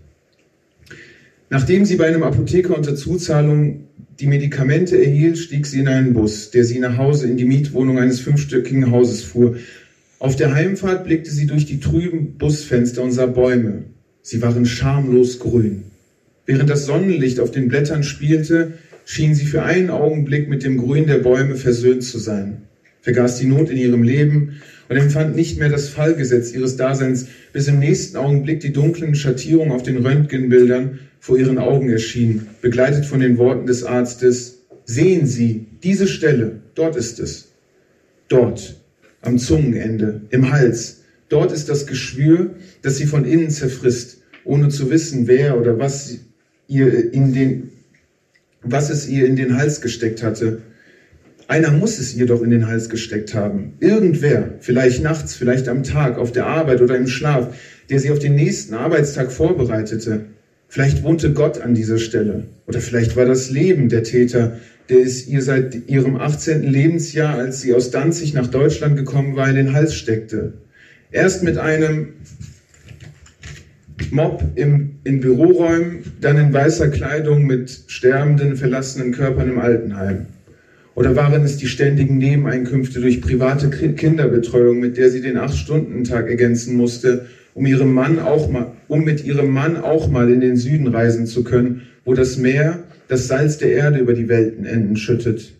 Nachdem 1.49 1.83
sie 1.83 1.97
bei 1.97 2.07
einem 2.07 2.23
Apotheker 2.23 2.77
unter 2.77 2.95
Zuzahlung 2.95 3.89
die 4.19 4.27
Medikamente 4.27 4.97
erhielt, 4.97 5.37
stieg 5.37 5.65
sie 5.65 5.79
in 5.79 5.87
einen 5.87 6.13
Bus, 6.13 6.51
der 6.51 6.63
sie 6.63 6.79
nach 6.79 6.97
Hause 6.97 7.27
in 7.27 7.37
die 7.37 7.45
Mietwohnung 7.45 7.99
eines 7.99 8.19
fünfstöckigen 8.19 8.91
Hauses 8.91 9.23
fuhr, 9.23 9.57
auf 10.19 10.35
der 10.35 10.53
Heimfahrt 10.53 11.05
blickte 11.05 11.31
sie 11.31 11.47
durch 11.47 11.65
die 11.65 11.79
trüben 11.79 12.37
Busfenster 12.37 13.09
sah 13.09 13.25
Bäume. 13.25 13.85
Sie 14.21 14.41
waren 14.41 14.65
schamlos 14.65 15.39
grün. 15.39 15.83
Während 16.45 16.69
das 16.69 16.85
Sonnenlicht 16.85 17.39
auf 17.39 17.51
den 17.51 17.69
Blättern 17.69 18.03
spielte, 18.03 18.73
schien 19.05 19.33
sie 19.33 19.45
für 19.45 19.63
einen 19.63 19.89
Augenblick 19.89 20.49
mit 20.49 20.63
dem 20.63 20.77
Grün 20.77 21.07
der 21.07 21.19
Bäume 21.19 21.55
versöhnt 21.55 22.03
zu 22.03 22.19
sein. 22.19 22.63
vergaß 23.01 23.37
die 23.37 23.47
Not 23.47 23.69
in 23.69 23.77
ihrem 23.77 24.03
Leben 24.03 24.61
und 24.89 24.97
empfand 24.97 25.35
nicht 25.35 25.57
mehr 25.57 25.69
das 25.69 25.87
Fallgesetz 25.87 26.53
ihres 26.53 26.75
Daseins, 26.75 27.27
bis 27.53 27.67
im 27.67 27.79
nächsten 27.79 28.17
Augenblick 28.17 28.59
die 28.59 28.73
dunklen 28.73 29.15
Schattierungen 29.15 29.71
auf 29.71 29.83
den 29.83 30.05
Röntgenbildern 30.05 30.99
vor 31.19 31.37
ihren 31.37 31.57
Augen 31.57 31.89
erschienen, 31.89 32.47
begleitet 32.61 33.05
von 33.05 33.19
den 33.19 33.37
Worten 33.37 33.67
des 33.67 33.83
Arztes, 33.83 34.63
sehen 34.85 35.25
Sie, 35.25 35.67
diese 35.81 36.07
Stelle, 36.07 36.59
dort 36.75 36.95
ist 36.95 37.19
es. 37.19 37.49
Dort, 38.27 38.78
am 39.21 39.37
Zungenende, 39.37 40.21
im 40.29 40.51
Hals, 40.51 41.01
dort 41.29 41.51
ist 41.51 41.69
das 41.69 41.87
Geschwür, 41.87 42.55
das 42.81 42.97
sie 42.97 43.05
von 43.05 43.25
innen 43.25 43.49
zerfrisst, 43.49 44.21
ohne 44.43 44.69
zu 44.69 44.89
wissen, 44.89 45.27
wer 45.27 45.59
oder 45.59 45.77
was 45.79 46.17
ihr 46.67 47.13
in 47.13 47.33
den, 47.33 47.69
was 48.61 48.89
es 48.89 49.07
ihr 49.07 49.25
in 49.25 49.35
den 49.35 49.57
Hals 49.57 49.81
gesteckt 49.81 50.23
hatte. 50.23 50.61
Einer 51.47 51.71
muss 51.71 51.97
es 51.97 52.15
ihr 52.15 52.27
doch 52.27 52.43
in 52.43 52.51
den 52.51 52.67
Hals 52.67 52.89
gesteckt 52.89 53.33
haben. 53.33 53.73
Irgendwer, 53.79 54.53
vielleicht 54.59 55.01
nachts, 55.01 55.35
vielleicht 55.35 55.67
am 55.67 55.83
Tag, 55.83 56.17
auf 56.17 56.31
der 56.31 56.45
Arbeit 56.45 56.81
oder 56.81 56.95
im 56.95 57.07
Schlaf, 57.07 57.55
der 57.89 57.99
sie 57.99 58.11
auf 58.11 58.19
den 58.19 58.35
nächsten 58.35 58.75
Arbeitstag 58.75 59.31
vorbereitete. 59.31 60.25
Vielleicht 60.67 61.01
wohnte 61.01 61.33
Gott 61.33 61.59
an 61.59 61.73
dieser 61.73 61.97
Stelle. 61.97 62.43
Oder 62.67 62.79
vielleicht 62.81 63.15
war 63.15 63.25
das 63.25 63.49
Leben 63.49 63.89
der 63.89 64.03
Täter, 64.03 64.59
der 64.89 64.99
es 64.99 65.27
ihr 65.27 65.41
seit 65.41 65.87
ihrem 65.87 66.17
18. 66.17 66.63
Lebensjahr, 66.63 67.37
als 67.37 67.61
sie 67.61 67.73
aus 67.73 67.91
Danzig 67.91 68.33
nach 68.33 68.47
Deutschland 68.47 68.97
gekommen 68.97 69.35
war, 69.35 69.47
in 69.49 69.55
den 69.55 69.73
Hals 69.73 69.93
steckte. 69.93 70.53
Erst 71.11 71.43
mit 71.43 71.57
einem 71.57 72.13
Mob 74.11 74.43
im, 74.55 74.99
in 75.03 75.19
Büroräumen, 75.19 75.99
dann 76.21 76.37
in 76.37 76.53
weißer 76.53 76.89
Kleidung 76.89 77.45
mit 77.45 77.83
sterbenden, 77.87 78.55
verlassenen 78.55 79.11
Körpern 79.11 79.49
im 79.49 79.59
Altenheim. 79.59 80.25
Oder 80.95 81.15
waren 81.15 81.43
es 81.43 81.57
die 81.57 81.67
ständigen 81.67 82.17
Nebeneinkünfte 82.17 82.99
durch 82.99 83.21
private 83.21 83.69
Kinderbetreuung, 83.69 84.79
mit 84.79 84.97
der 84.97 85.09
sie 85.09 85.21
den 85.21 85.37
Acht-Stunden-Tag 85.37 86.27
ergänzen 86.27 86.75
musste, 86.75 87.27
um, 87.53 87.65
ihrem 87.65 87.93
Mann 87.93 88.19
auch 88.19 88.49
mal, 88.49 88.73
um 88.87 89.03
mit 89.03 89.23
ihrem 89.23 89.49
Mann 89.51 89.77
auch 89.77 90.09
mal 90.09 90.31
in 90.31 90.41
den 90.41 90.57
Süden 90.57 90.87
reisen 90.87 91.25
zu 91.25 91.43
können, 91.43 91.83
wo 92.05 92.13
das 92.13 92.37
Meer 92.37 92.83
das 93.09 93.27
Salz 93.27 93.57
der 93.57 93.71
Erde 93.71 93.99
über 93.99 94.13
die 94.13 94.29
Weltenenden 94.29 94.95
schüttet? 94.95 95.53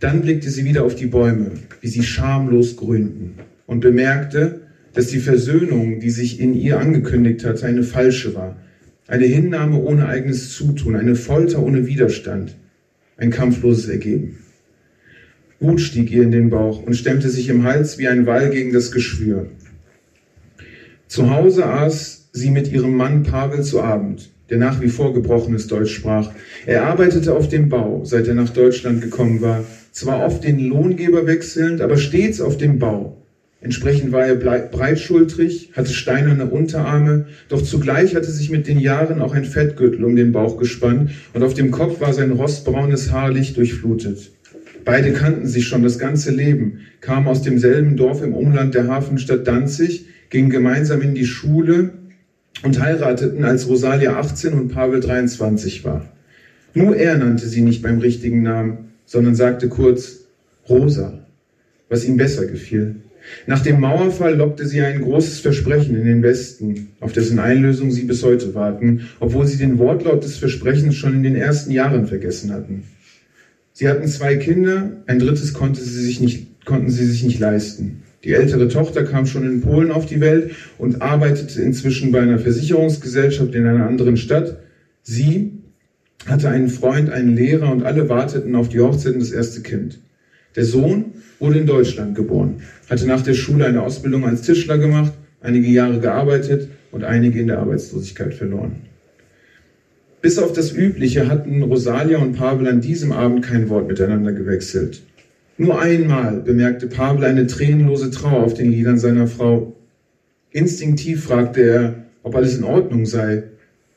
Dann 0.00 0.20
blickte 0.20 0.50
sie 0.50 0.66
wieder 0.66 0.84
auf 0.84 0.94
die 0.94 1.06
Bäume, 1.06 1.52
wie 1.80 1.88
sie 1.88 2.02
schamlos 2.02 2.76
grünten, 2.76 3.36
und 3.66 3.80
bemerkte, 3.80 4.60
dass 4.92 5.06
die 5.06 5.20
Versöhnung, 5.20 6.00
die 6.00 6.10
sich 6.10 6.40
in 6.40 6.54
ihr 6.54 6.78
angekündigt 6.78 7.44
hatte, 7.44 7.66
eine 7.66 7.82
falsche 7.82 8.34
war. 8.34 8.56
Eine 9.06 9.26
Hinnahme 9.26 9.78
ohne 9.78 10.08
eigenes 10.08 10.52
Zutun, 10.52 10.96
eine 10.96 11.14
Folter 11.14 11.62
ohne 11.62 11.86
Widerstand, 11.86 12.56
ein 13.16 13.30
kampfloses 13.30 13.88
Ergeben. 13.88 14.38
Wut 15.60 15.80
stieg 15.80 16.10
ihr 16.10 16.24
in 16.24 16.32
den 16.32 16.50
Bauch 16.50 16.82
und 16.82 16.94
stemmte 16.94 17.30
sich 17.30 17.48
im 17.48 17.62
Hals 17.62 17.98
wie 17.98 18.08
ein 18.08 18.26
Wall 18.26 18.50
gegen 18.50 18.72
das 18.72 18.90
Geschwür. 18.90 19.46
Zu 21.06 21.30
Hause 21.30 21.66
aß 21.66 22.30
sie 22.32 22.50
mit 22.50 22.70
ihrem 22.72 22.94
Mann 22.94 23.22
Pavel 23.22 23.62
zu 23.62 23.80
Abend, 23.80 24.30
der 24.50 24.58
nach 24.58 24.80
wie 24.80 24.88
vor 24.88 25.12
gebrochenes 25.12 25.66
Deutsch 25.66 25.94
sprach. 25.94 26.30
Er 26.66 26.84
arbeitete 26.84 27.34
auf 27.34 27.48
dem 27.48 27.68
Bau, 27.68 28.04
seit 28.04 28.28
er 28.28 28.34
nach 28.34 28.50
Deutschland 28.50 29.02
gekommen 29.02 29.40
war, 29.40 29.64
zwar 29.92 30.24
oft 30.24 30.44
den 30.44 30.60
Lohngeber 30.60 31.26
wechselnd, 31.26 31.80
aber 31.80 31.96
stets 31.96 32.40
auf 32.40 32.56
dem 32.56 32.78
Bau. 32.78 33.16
Entsprechend 33.62 34.12
war 34.12 34.26
er 34.26 34.36
breitschultrig, 34.36 35.70
hatte 35.72 35.92
steinerne 35.92 36.46
Unterarme, 36.46 37.26
doch 37.48 37.62
zugleich 37.62 38.14
hatte 38.14 38.30
sich 38.30 38.50
mit 38.50 38.68
den 38.68 38.78
Jahren 38.78 39.20
auch 39.20 39.34
ein 39.34 39.44
Fettgürtel 39.44 40.04
um 40.04 40.14
den 40.14 40.30
Bauch 40.30 40.58
gespannt 40.58 41.10
und 41.32 41.42
auf 41.42 41.54
dem 41.54 41.70
Kopf 41.70 42.00
war 42.00 42.12
sein 42.12 42.30
rostbraunes 42.30 43.10
Haarlicht 43.10 43.56
durchflutet. 43.56 44.30
Beide 44.84 45.12
kannten 45.12 45.48
sich 45.48 45.66
schon 45.66 45.82
das 45.82 45.98
ganze 45.98 46.30
Leben, 46.30 46.80
kamen 47.00 47.26
aus 47.26 47.42
demselben 47.42 47.96
Dorf 47.96 48.22
im 48.22 48.34
Umland 48.34 48.74
der 48.74 48.86
Hafenstadt 48.86 49.48
Danzig, 49.48 50.06
gingen 50.30 50.50
gemeinsam 50.50 51.00
in 51.02 51.14
die 51.14 51.24
Schule 51.24 51.94
und 52.62 52.80
heirateten, 52.80 53.44
als 53.44 53.68
Rosalia 53.68 54.18
18 54.18 54.52
und 54.52 54.68
Pavel 54.68 55.00
23 55.00 55.84
war. 55.84 56.06
Nur 56.74 56.96
er 56.96 57.16
nannte 57.16 57.46
sie 57.46 57.62
nicht 57.62 57.82
beim 57.82 57.98
richtigen 57.98 58.42
Namen, 58.42 58.92
sondern 59.04 59.34
sagte 59.34 59.68
kurz 59.68 60.26
Rosa, 60.68 61.26
was 61.88 62.04
ihm 62.04 62.16
besser 62.16 62.46
gefiel. 62.46 62.96
Nach 63.46 63.60
dem 63.60 63.80
Mauerfall 63.80 64.36
lockte 64.36 64.66
sie 64.66 64.80
ein 64.80 65.00
großes 65.02 65.40
Versprechen 65.40 65.96
in 65.96 66.04
den 66.04 66.22
Westen, 66.22 66.88
auf 67.00 67.12
dessen 67.12 67.38
Einlösung 67.38 67.90
sie 67.90 68.02
bis 68.02 68.22
heute 68.22 68.54
warten, 68.54 69.08
obwohl 69.20 69.46
sie 69.46 69.56
den 69.56 69.78
Wortlaut 69.78 70.22
des 70.22 70.36
Versprechens 70.36 70.94
schon 70.94 71.14
in 71.14 71.22
den 71.22 71.36
ersten 71.36 71.70
Jahren 71.70 72.06
vergessen 72.06 72.52
hatten. 72.52 72.84
Sie 73.72 73.88
hatten 73.88 74.06
zwei 74.06 74.36
Kinder, 74.36 75.02
ein 75.06 75.18
drittes 75.18 75.52
konnte 75.52 75.82
sie 75.82 76.02
sich 76.02 76.20
nicht, 76.20 76.64
konnten 76.64 76.90
sie 76.90 77.06
sich 77.06 77.24
nicht 77.24 77.38
leisten. 77.38 78.02
Die 78.26 78.32
ältere 78.32 78.66
Tochter 78.66 79.04
kam 79.04 79.24
schon 79.24 79.46
in 79.46 79.60
Polen 79.60 79.92
auf 79.92 80.04
die 80.04 80.20
Welt 80.20 80.50
und 80.78 81.00
arbeitete 81.00 81.62
inzwischen 81.62 82.10
bei 82.10 82.18
einer 82.18 82.40
Versicherungsgesellschaft 82.40 83.54
in 83.54 83.64
einer 83.68 83.86
anderen 83.86 84.16
Stadt. 84.16 84.58
Sie 85.04 85.52
hatte 86.26 86.48
einen 86.48 86.68
Freund, 86.68 87.08
einen 87.08 87.36
Lehrer 87.36 87.70
und 87.70 87.84
alle 87.84 88.08
warteten 88.08 88.56
auf 88.56 88.68
die 88.68 88.80
Hochzeit 88.80 89.14
und 89.14 89.20
das 89.20 89.30
erste 89.30 89.60
Kind. 89.60 90.00
Der 90.56 90.64
Sohn 90.64 91.12
wurde 91.38 91.60
in 91.60 91.66
Deutschland 91.66 92.16
geboren, 92.16 92.62
hatte 92.90 93.06
nach 93.06 93.22
der 93.22 93.34
Schule 93.34 93.64
eine 93.64 93.82
Ausbildung 93.82 94.24
als 94.24 94.42
Tischler 94.42 94.78
gemacht, 94.78 95.12
einige 95.40 95.68
Jahre 95.68 96.00
gearbeitet 96.00 96.68
und 96.90 97.04
einige 97.04 97.38
in 97.38 97.46
der 97.46 97.60
Arbeitslosigkeit 97.60 98.34
verloren. 98.34 98.72
Bis 100.20 100.40
auf 100.40 100.52
das 100.52 100.72
Übliche 100.72 101.28
hatten 101.28 101.62
Rosalia 101.62 102.18
und 102.18 102.32
Pavel 102.32 102.66
an 102.66 102.80
diesem 102.80 103.12
Abend 103.12 103.44
kein 103.44 103.68
Wort 103.68 103.86
miteinander 103.86 104.32
gewechselt. 104.32 105.00
Nur 105.58 105.80
einmal 105.80 106.40
bemerkte 106.40 106.86
Pavel 106.86 107.24
eine 107.24 107.46
tränenlose 107.46 108.10
Trauer 108.10 108.44
auf 108.44 108.54
den 108.54 108.70
Lidern 108.70 108.98
seiner 108.98 109.26
Frau. 109.26 109.74
Instinktiv 110.50 111.24
fragte 111.24 111.62
er, 111.62 111.94
ob 112.22 112.34
alles 112.36 112.58
in 112.58 112.64
Ordnung 112.64 113.06
sei. 113.06 113.44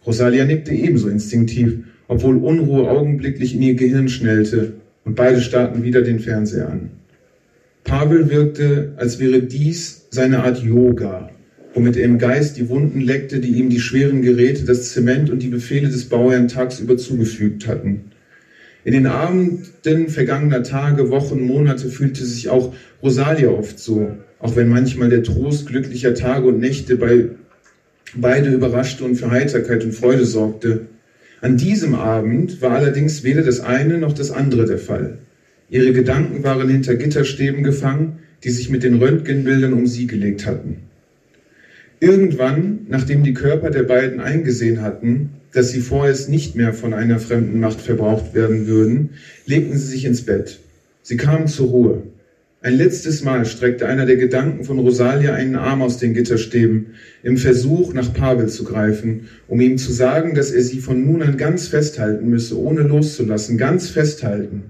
Rosalia 0.05 0.45
nickte 0.45 0.73
ebenso 0.73 1.09
instinktiv, 1.09 1.79
obwohl 2.07 2.37
Unruhe 2.37 2.89
augenblicklich 2.89 3.55
in 3.55 3.61
ihr 3.61 3.75
Gehirn 3.75 4.07
schnellte, 4.07 4.73
und 5.05 5.15
beide 5.15 5.41
starrten 5.41 5.83
wieder 5.83 6.01
den 6.01 6.19
Fernseher 6.19 6.69
an. 6.69 6.91
Pavel 7.83 8.29
wirkte, 8.29 8.93
als 8.97 9.19
wäre 9.19 9.41
dies 9.41 10.05
seine 10.11 10.43
Art 10.43 10.63
Yoga, 10.63 11.31
womit 11.73 11.97
er 11.97 12.05
im 12.05 12.19
Geist 12.19 12.57
die 12.57 12.69
Wunden 12.69 13.01
leckte, 13.01 13.39
die 13.39 13.53
ihm 13.57 13.69
die 13.69 13.79
schweren 13.79 14.21
Geräte, 14.21 14.65
das 14.65 14.91
Zement 14.91 15.29
und 15.29 15.41
die 15.41 15.47
Befehle 15.47 15.87
des 15.87 16.05
Bauherrn 16.05 16.47
tagsüber 16.47 16.97
zugefügt 16.97 17.67
hatten. 17.67 18.11
In 18.89 18.93
den 18.93 19.05
Abenden 19.05 20.09
vergangener 20.09 20.63
Tage, 20.63 21.11
Wochen, 21.11 21.43
Monate 21.43 21.89
fühlte 21.89 22.25
sich 22.25 22.49
auch 22.49 22.73
Rosalia 23.03 23.49
oft 23.49 23.77
so, 23.77 24.17
auch 24.39 24.55
wenn 24.55 24.67
manchmal 24.67 25.09
der 25.09 25.21
Trost 25.21 25.67
glücklicher 25.67 26.15
Tage 26.15 26.47
und 26.47 26.59
Nächte 26.59 26.95
bei 26.95 27.25
beide 28.15 28.49
überraschte 28.49 29.03
und 29.03 29.13
für 29.13 29.29
Heiterkeit 29.29 29.83
und 29.83 29.93
Freude 29.93 30.25
sorgte. 30.25 30.87
An 31.39 31.55
diesem 31.55 31.93
Abend 31.93 32.63
war 32.63 32.71
allerdings 32.71 33.23
weder 33.23 33.43
das 33.43 33.59
eine 33.59 33.99
noch 33.99 34.13
das 34.13 34.31
andere 34.31 34.65
der 34.65 34.79
Fall. 34.79 35.19
Ihre 35.69 35.93
Gedanken 35.93 36.43
waren 36.43 36.67
hinter 36.67 36.95
Gitterstäben 36.95 37.63
gefangen, 37.63 38.17
die 38.43 38.49
sich 38.49 38.71
mit 38.71 38.81
den 38.81 38.95
Röntgenbildern 38.95 39.73
um 39.73 39.85
sie 39.85 40.07
gelegt 40.07 40.47
hatten. 40.47 40.77
Irgendwann, 41.99 42.87
nachdem 42.87 43.21
die 43.21 43.35
Körper 43.35 43.69
der 43.69 43.83
beiden 43.83 44.19
eingesehen 44.19 44.81
hatten, 44.81 45.29
dass 45.53 45.71
sie 45.71 45.81
vorerst 45.81 46.29
nicht 46.29 46.55
mehr 46.55 46.73
von 46.73 46.93
einer 46.93 47.19
fremden 47.19 47.59
Macht 47.59 47.81
verbraucht 47.81 48.33
werden 48.33 48.67
würden, 48.67 49.11
legten 49.45 49.77
sie 49.77 49.87
sich 49.87 50.05
ins 50.05 50.23
Bett. 50.23 50.59
Sie 51.01 51.17
kamen 51.17 51.47
zur 51.47 51.69
Ruhe. 51.69 52.03
Ein 52.61 52.73
letztes 52.73 53.23
Mal 53.23 53.45
streckte 53.45 53.87
einer 53.87 54.05
der 54.05 54.17
Gedanken 54.17 54.65
von 54.65 54.79
Rosalia 54.79 55.33
einen 55.33 55.55
Arm 55.55 55.81
aus 55.81 55.97
den 55.97 56.13
Gitterstäben, 56.13 56.87
im 57.23 57.37
Versuch, 57.37 57.93
nach 57.93 58.13
Pavel 58.13 58.47
zu 58.47 58.65
greifen, 58.65 59.29
um 59.47 59.61
ihm 59.61 59.77
zu 59.77 59.93
sagen, 59.93 60.35
dass 60.35 60.51
er 60.51 60.61
sie 60.61 60.79
von 60.79 61.05
nun 61.05 61.21
an 61.21 61.37
ganz 61.37 61.67
festhalten 61.67 62.29
müsse, 62.29 62.59
ohne 62.59 62.81
loszulassen, 62.81 63.57
ganz 63.57 63.87
festhalten. 63.87 64.63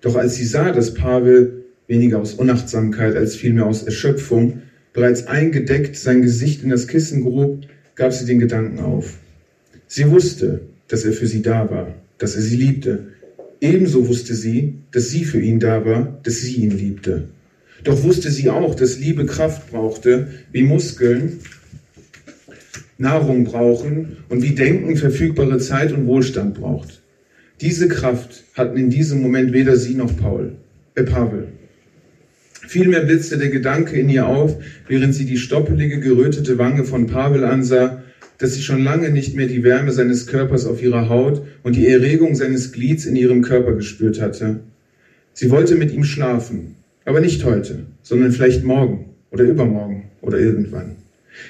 Doch 0.00 0.14
als 0.14 0.36
sie 0.36 0.44
sah, 0.44 0.70
dass 0.70 0.94
Pavel, 0.94 1.64
weniger 1.88 2.20
aus 2.20 2.34
Unachtsamkeit 2.34 3.16
als 3.16 3.34
vielmehr 3.34 3.66
aus 3.66 3.82
Erschöpfung, 3.82 4.62
bereits 4.92 5.26
eingedeckt 5.26 5.96
sein 5.96 6.22
Gesicht 6.22 6.62
in 6.62 6.70
das 6.70 6.86
Kissen 6.86 7.22
grub, 7.22 7.66
gab 7.96 8.12
sie 8.12 8.26
den 8.26 8.38
Gedanken 8.38 8.78
auf. 8.78 9.18
Sie 9.88 10.10
wusste, 10.10 10.60
dass 10.88 11.04
er 11.04 11.12
für 11.12 11.26
sie 11.26 11.42
da 11.42 11.68
war, 11.70 11.94
dass 12.18 12.36
er 12.36 12.42
sie 12.42 12.56
liebte. 12.56 13.08
Ebenso 13.60 14.06
wusste 14.06 14.34
sie, 14.34 14.74
dass 14.92 15.08
sie 15.08 15.24
für 15.24 15.40
ihn 15.40 15.58
da 15.58 15.84
war, 15.84 16.20
dass 16.22 16.40
sie 16.40 16.56
ihn 16.56 16.70
liebte. 16.70 17.24
Doch 17.84 18.02
wusste 18.02 18.30
sie 18.30 18.50
auch, 18.50 18.74
dass 18.74 18.98
Liebe 18.98 19.24
Kraft 19.26 19.70
brauchte, 19.70 20.28
wie 20.52 20.62
Muskeln 20.62 21.40
Nahrung 22.98 23.44
brauchen 23.44 24.18
und 24.28 24.42
wie 24.42 24.54
Denken 24.54 24.96
verfügbare 24.96 25.58
Zeit 25.58 25.92
und 25.92 26.06
Wohlstand 26.06 26.54
braucht. 26.54 27.00
Diese 27.60 27.88
Kraft 27.88 28.44
hatten 28.54 28.76
in 28.76 28.90
diesem 28.90 29.22
Moment 29.22 29.52
weder 29.52 29.76
sie 29.76 29.94
noch 29.94 30.16
Paul, 30.16 30.52
äh 30.96 31.04
Pavel. 31.04 31.48
Vielmehr 32.66 33.00
blitzte 33.00 33.38
der 33.38 33.48
Gedanke 33.48 33.96
in 33.96 34.08
ihr 34.08 34.26
auf, 34.26 34.56
während 34.88 35.14
sie 35.14 35.24
die 35.24 35.38
stoppelige, 35.38 36.00
gerötete 36.00 36.58
Wange 36.58 36.84
von 36.84 37.06
Pavel 37.06 37.44
ansah, 37.44 38.02
dass 38.38 38.54
sie 38.54 38.62
schon 38.62 38.82
lange 38.82 39.10
nicht 39.10 39.34
mehr 39.34 39.46
die 39.46 39.64
Wärme 39.64 39.92
seines 39.92 40.26
Körpers 40.26 40.64
auf 40.64 40.82
ihrer 40.82 41.08
Haut 41.08 41.42
und 41.62 41.76
die 41.76 41.88
Erregung 41.88 42.34
seines 42.34 42.72
Glieds 42.72 43.04
in 43.04 43.16
ihrem 43.16 43.42
Körper 43.42 43.74
gespürt 43.74 44.20
hatte. 44.20 44.60
Sie 45.34 45.50
wollte 45.50 45.74
mit 45.74 45.92
ihm 45.92 46.04
schlafen, 46.04 46.76
Aber 47.04 47.20
nicht 47.20 47.42
heute, 47.44 47.86
sondern 48.02 48.32
vielleicht 48.32 48.64
morgen 48.64 49.06
oder 49.30 49.44
übermorgen 49.44 50.10
oder 50.20 50.38
irgendwann. 50.38 50.96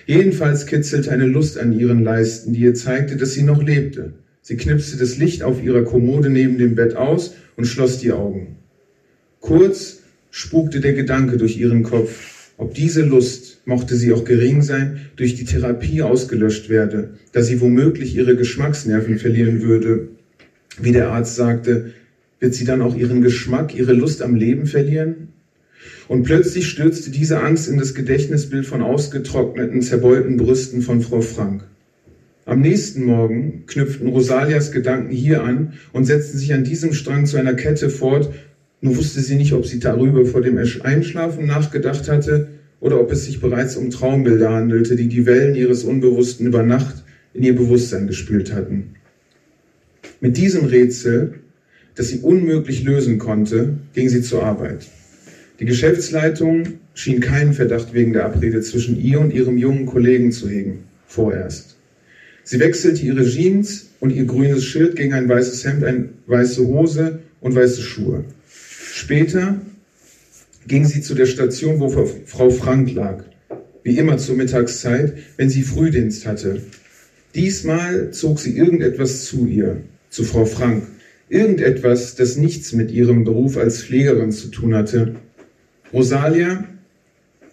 Jedenfalls 0.06 0.66
kitzelte 0.66 1.10
eine 1.10 1.26
Lust 1.26 1.58
an 1.58 1.76
ihren 1.76 2.04
Leisten, 2.04 2.52
die 2.52 2.60
ihr 2.60 2.74
zeigte, 2.74 3.16
dass 3.16 3.32
sie 3.32 3.42
noch 3.42 3.60
lebte. 3.60 4.12
Sie 4.40 4.56
knipste 4.56 4.96
das 4.96 5.18
Licht 5.18 5.42
auf 5.42 5.60
ihrer 5.60 5.82
Kommode 5.82 6.30
neben 6.30 6.58
dem 6.58 6.76
Bett 6.76 6.94
aus 6.94 7.34
und 7.56 7.64
schloss 7.64 7.98
die 7.98 8.12
Augen. 8.12 8.56
Kurz 9.40 9.98
spukte 10.30 10.78
der 10.78 10.92
Gedanke 10.92 11.38
durch 11.38 11.58
ihren 11.58 11.82
Kopf, 11.82 12.37
ob 12.58 12.74
diese 12.74 13.02
Lust, 13.02 13.60
mochte 13.64 13.94
sie 13.94 14.12
auch 14.12 14.24
gering 14.24 14.62
sein, 14.62 15.00
durch 15.16 15.36
die 15.36 15.44
Therapie 15.44 16.02
ausgelöscht 16.02 16.68
werde, 16.68 17.14
da 17.32 17.40
sie 17.40 17.60
womöglich 17.60 18.16
ihre 18.16 18.36
Geschmacksnerven 18.36 19.18
verlieren 19.18 19.62
würde. 19.62 20.08
Wie 20.80 20.92
der 20.92 21.10
Arzt 21.10 21.36
sagte, 21.36 21.92
wird 22.40 22.54
sie 22.54 22.64
dann 22.64 22.82
auch 22.82 22.96
ihren 22.96 23.22
Geschmack, 23.22 23.74
ihre 23.74 23.92
Lust 23.92 24.22
am 24.22 24.34
Leben 24.34 24.66
verlieren? 24.66 25.28
Und 26.08 26.24
plötzlich 26.24 26.68
stürzte 26.68 27.10
diese 27.10 27.40
Angst 27.40 27.68
in 27.68 27.78
das 27.78 27.94
Gedächtnisbild 27.94 28.66
von 28.66 28.82
ausgetrockneten, 28.82 29.80
zerbeulten 29.80 30.36
Brüsten 30.36 30.82
von 30.82 31.00
Frau 31.00 31.20
Frank. 31.20 31.64
Am 32.44 32.60
nächsten 32.60 33.04
Morgen 33.04 33.64
knüpften 33.66 34.08
Rosalias 34.08 34.72
Gedanken 34.72 35.12
hier 35.12 35.44
an 35.44 35.74
und 35.92 36.04
setzten 36.04 36.38
sich 36.38 36.54
an 36.54 36.64
diesem 36.64 36.92
Strang 36.92 37.26
zu 37.26 37.36
einer 37.36 37.54
Kette 37.54 37.90
fort, 37.90 38.32
nur 38.80 38.96
wusste 38.96 39.20
sie 39.20 39.36
nicht, 39.36 39.52
ob 39.52 39.66
sie 39.66 39.80
darüber 39.80 40.24
vor 40.24 40.40
dem 40.40 40.58
Einschlafen 40.58 41.46
nachgedacht 41.46 42.08
hatte 42.08 42.48
oder 42.80 43.00
ob 43.00 43.10
es 43.10 43.24
sich 43.24 43.40
bereits 43.40 43.76
um 43.76 43.90
Traumbilder 43.90 44.50
handelte, 44.50 44.94
die 44.94 45.08
die 45.08 45.26
Wellen 45.26 45.54
ihres 45.54 45.84
Unbewussten 45.84 46.46
über 46.46 46.62
Nacht 46.62 47.02
in 47.34 47.42
ihr 47.42 47.56
Bewusstsein 47.56 48.06
gespült 48.06 48.52
hatten. 48.52 48.94
Mit 50.20 50.36
diesem 50.36 50.64
Rätsel, 50.64 51.34
das 51.96 52.08
sie 52.08 52.20
unmöglich 52.20 52.84
lösen 52.84 53.18
konnte, 53.18 53.78
ging 53.94 54.08
sie 54.08 54.22
zur 54.22 54.44
Arbeit. 54.44 54.86
Die 55.58 55.64
Geschäftsleitung 55.64 56.64
schien 56.94 57.20
keinen 57.20 57.52
Verdacht 57.52 57.92
wegen 57.94 58.12
der 58.12 58.26
Abrede 58.26 58.60
zwischen 58.60 59.00
ihr 59.00 59.18
und 59.18 59.32
ihrem 59.32 59.58
jungen 59.58 59.86
Kollegen 59.86 60.30
zu 60.30 60.48
hegen, 60.48 60.84
vorerst. 61.06 61.76
Sie 62.44 62.60
wechselte 62.60 63.02
ihre 63.02 63.24
Jeans 63.24 63.90
und 63.98 64.10
ihr 64.10 64.24
grünes 64.24 64.64
Schild 64.64 64.94
gegen 64.96 65.14
ein 65.14 65.28
weißes 65.28 65.64
Hemd, 65.66 65.84
eine 65.84 66.08
weiße 66.26 66.66
Hose 66.66 67.18
und 67.40 67.56
weiße 67.56 67.82
Schuhe. 67.82 68.24
Später 68.98 69.60
ging 70.66 70.84
sie 70.84 71.00
zu 71.02 71.14
der 71.14 71.26
Station, 71.26 71.78
wo 71.78 71.88
Frau 72.26 72.50
Frank 72.50 72.92
lag, 72.92 73.22
wie 73.84 73.96
immer 73.96 74.18
zur 74.18 74.34
Mittagszeit, 74.34 75.16
wenn 75.36 75.48
sie 75.48 75.62
Frühdienst 75.62 76.26
hatte. 76.26 76.62
Diesmal 77.36 78.10
zog 78.10 78.40
sie 78.40 78.56
irgendetwas 78.56 79.24
zu 79.24 79.46
ihr, 79.46 79.82
zu 80.10 80.24
Frau 80.24 80.44
Frank, 80.44 80.82
irgendetwas, 81.28 82.16
das 82.16 82.36
nichts 82.36 82.72
mit 82.72 82.90
ihrem 82.90 83.22
Beruf 83.22 83.56
als 83.56 83.84
Pflegerin 83.84 84.32
zu 84.32 84.48
tun 84.48 84.74
hatte. 84.74 85.14
Rosalia 85.92 86.64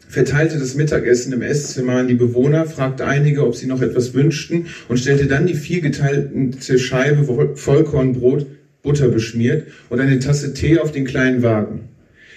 verteilte 0.09 0.57
das 0.57 0.73
Mittagessen 0.73 1.31
im 1.31 1.43
Esszimmer 1.43 1.97
an 1.97 2.07
die 2.07 2.15
Bewohner, 2.15 2.65
fragte 2.65 3.05
einige, 3.05 3.45
ob 3.45 3.55
sie 3.55 3.67
noch 3.67 3.83
etwas 3.83 4.15
wünschten 4.15 4.65
und 4.89 4.97
stellte 4.97 5.27
dann 5.27 5.45
die 5.45 5.53
viergeteilte 5.53 6.79
Scheibe 6.79 7.55
Vollkornbrot, 7.55 8.47
Butter 8.85 9.09
beschmiert 9.09 9.67
und 9.89 9.99
eine 9.99 10.19
Tasse 10.19 10.53
Tee 10.53 10.79
auf 10.79 10.93
den 10.93 11.03
kleinen 11.03 11.43
Wagen. 11.43 11.89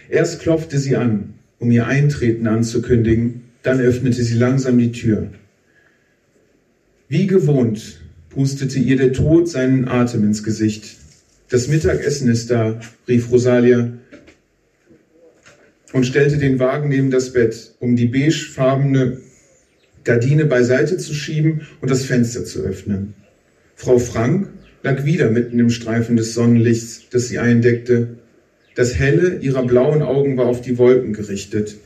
Erst 0.09 0.41
klopfte 0.41 0.79
sie 0.79 0.97
an, 0.97 1.35
um 1.61 1.71
ihr 1.71 1.87
Eintreten 1.87 2.49
anzukündigen, 2.49 3.45
dann 3.63 3.81
öffnete 3.81 4.23
sie 4.23 4.37
langsam 4.37 4.79
die 4.79 4.91
Tür. 4.91 5.29
Wie 7.09 7.27
gewohnt 7.29 8.01
pustete 8.31 8.79
ihr 8.79 8.97
der 8.97 9.13
Tod 9.13 9.49
seinen 9.49 9.87
Atem 9.89 10.25
ins 10.25 10.43
Gesicht. 10.43 10.97
Das 11.49 11.69
Mittagessen 11.69 12.29
ist 12.29 12.51
da, 12.51 12.81
rief 13.07 13.31
Rosalia 13.31 13.93
und 15.93 16.05
stellte 16.05 16.39
den 16.39 16.59
Wagen 16.59 16.89
neben 16.89 17.11
das 17.11 17.33
Bett, 17.33 17.75
um 17.81 17.97
die 17.97 18.07
beigefarbene 18.07 19.19
Gardine 20.05 20.45
beiseite 20.45 20.97
zu 20.99 21.15
schieben 21.15 21.63
und 21.81 21.91
das 21.91 22.05
Fenster 22.05 22.45
zu 22.45 22.61
öffnen. 22.61 23.15
Frau 23.75 23.99
Frank 23.99 24.49
lag 24.83 25.05
wieder 25.05 25.31
mitten 25.31 25.59
im 25.59 25.71
Streifen 25.71 26.17
des 26.17 26.35
Sonnenlichts, 26.35 27.05
das 27.11 27.29
sie 27.29 27.39
eindeckte. 27.39 28.19
Das 28.75 28.95
Helle 28.95 29.39
ihrer 29.39 29.67
blauen 29.67 30.03
Augen 30.03 30.37
war 30.37 30.47
auf 30.47 30.61
die 30.61 30.79
Wolken 30.79 31.13
gerichtet. 31.13 31.77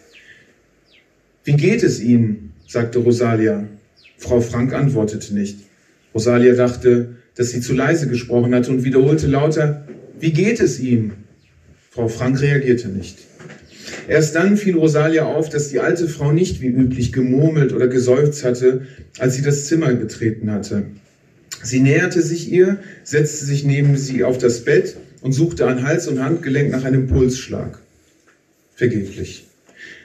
Wie 1.44 1.54
geht 1.54 1.82
es 1.82 2.00
Ihnen? 2.00 2.52
sagte 2.68 3.00
Rosalia. 3.00 3.66
Frau 4.18 4.40
Frank 4.40 4.72
antwortete 4.72 5.34
nicht. 5.34 5.58
Rosalia 6.14 6.54
dachte, 6.54 7.16
dass 7.34 7.50
sie 7.50 7.60
zu 7.60 7.74
leise 7.74 8.08
gesprochen 8.08 8.54
hatte 8.54 8.70
und 8.70 8.84
wiederholte 8.84 9.26
lauter, 9.26 9.86
wie 10.20 10.32
geht 10.32 10.60
es 10.60 10.78
Ihnen? 10.78 11.14
Frau 11.90 12.08
Frank 12.08 12.40
reagierte 12.40 12.88
nicht. 12.88 13.18
Erst 14.08 14.34
dann 14.34 14.56
fiel 14.56 14.76
Rosalia 14.76 15.24
auf, 15.24 15.48
dass 15.48 15.68
die 15.68 15.80
alte 15.80 16.08
Frau 16.08 16.32
nicht 16.32 16.60
wie 16.60 16.68
üblich 16.68 17.12
gemurmelt 17.12 17.72
oder 17.72 17.88
geseufzt 17.88 18.44
hatte, 18.44 18.86
als 19.18 19.34
sie 19.34 19.42
das 19.42 19.66
Zimmer 19.66 19.92
betreten 19.94 20.50
hatte. 20.50 20.84
Sie 21.62 21.80
näherte 21.80 22.22
sich 22.22 22.50
ihr, 22.50 22.78
setzte 23.04 23.44
sich 23.44 23.64
neben 23.64 23.96
sie 23.96 24.24
auf 24.24 24.38
das 24.38 24.64
Bett 24.64 24.96
und 25.20 25.32
suchte 25.32 25.66
an 25.66 25.84
Hals 25.84 26.08
und 26.08 26.22
Handgelenk 26.22 26.70
nach 26.70 26.84
einem 26.84 27.06
Pulsschlag. 27.06 27.78
Vergeblich. 28.74 29.46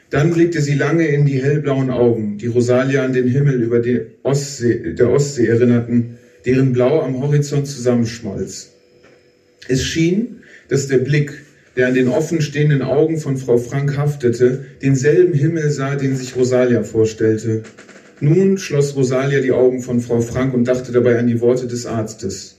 Dann 0.09 0.31
blickte 0.31 0.61
sie 0.61 0.75
lange 0.75 1.07
in 1.07 1.25
die 1.25 1.41
hellblauen 1.41 1.89
Augen, 1.89 2.37
die 2.37 2.47
Rosalia 2.47 3.03
an 3.03 3.13
den 3.13 3.27
Himmel 3.27 3.61
über 3.61 3.79
die 3.79 4.01
Ostsee, 4.23 4.93
der 4.93 5.09
Ostsee 5.09 5.47
erinnerten, 5.47 6.17
deren 6.45 6.71
Blau 6.71 7.01
am 7.01 7.21
Horizont 7.21 7.67
zusammenschmolz. 7.67 8.71
Es 9.67 9.83
schien, 9.83 10.43
dass 10.69 10.87
der 10.87 10.99
Blick, 10.99 11.33
der 11.75 11.87
an 11.87 11.93
den 11.93 12.07
offen 12.07 12.41
stehenden 12.41 12.81
Augen 12.81 13.17
von 13.17 13.37
Frau 13.37 13.57
Frank 13.57 13.97
haftete, 13.97 14.65
denselben 14.81 15.33
Himmel 15.33 15.71
sah, 15.71 15.95
den 15.95 16.15
sich 16.15 16.35
Rosalia 16.35 16.83
vorstellte. 16.83 17.63
Nun 18.19 18.57
schloss 18.57 18.95
Rosalia 18.95 19.41
die 19.41 19.51
Augen 19.51 19.81
von 19.81 20.01
Frau 20.01 20.21
Frank 20.21 20.55
und 20.55 20.67
dachte 20.67 20.91
dabei 20.91 21.19
an 21.19 21.27
die 21.27 21.39
Worte 21.39 21.67
des 21.67 21.85
Arztes. 21.85 22.57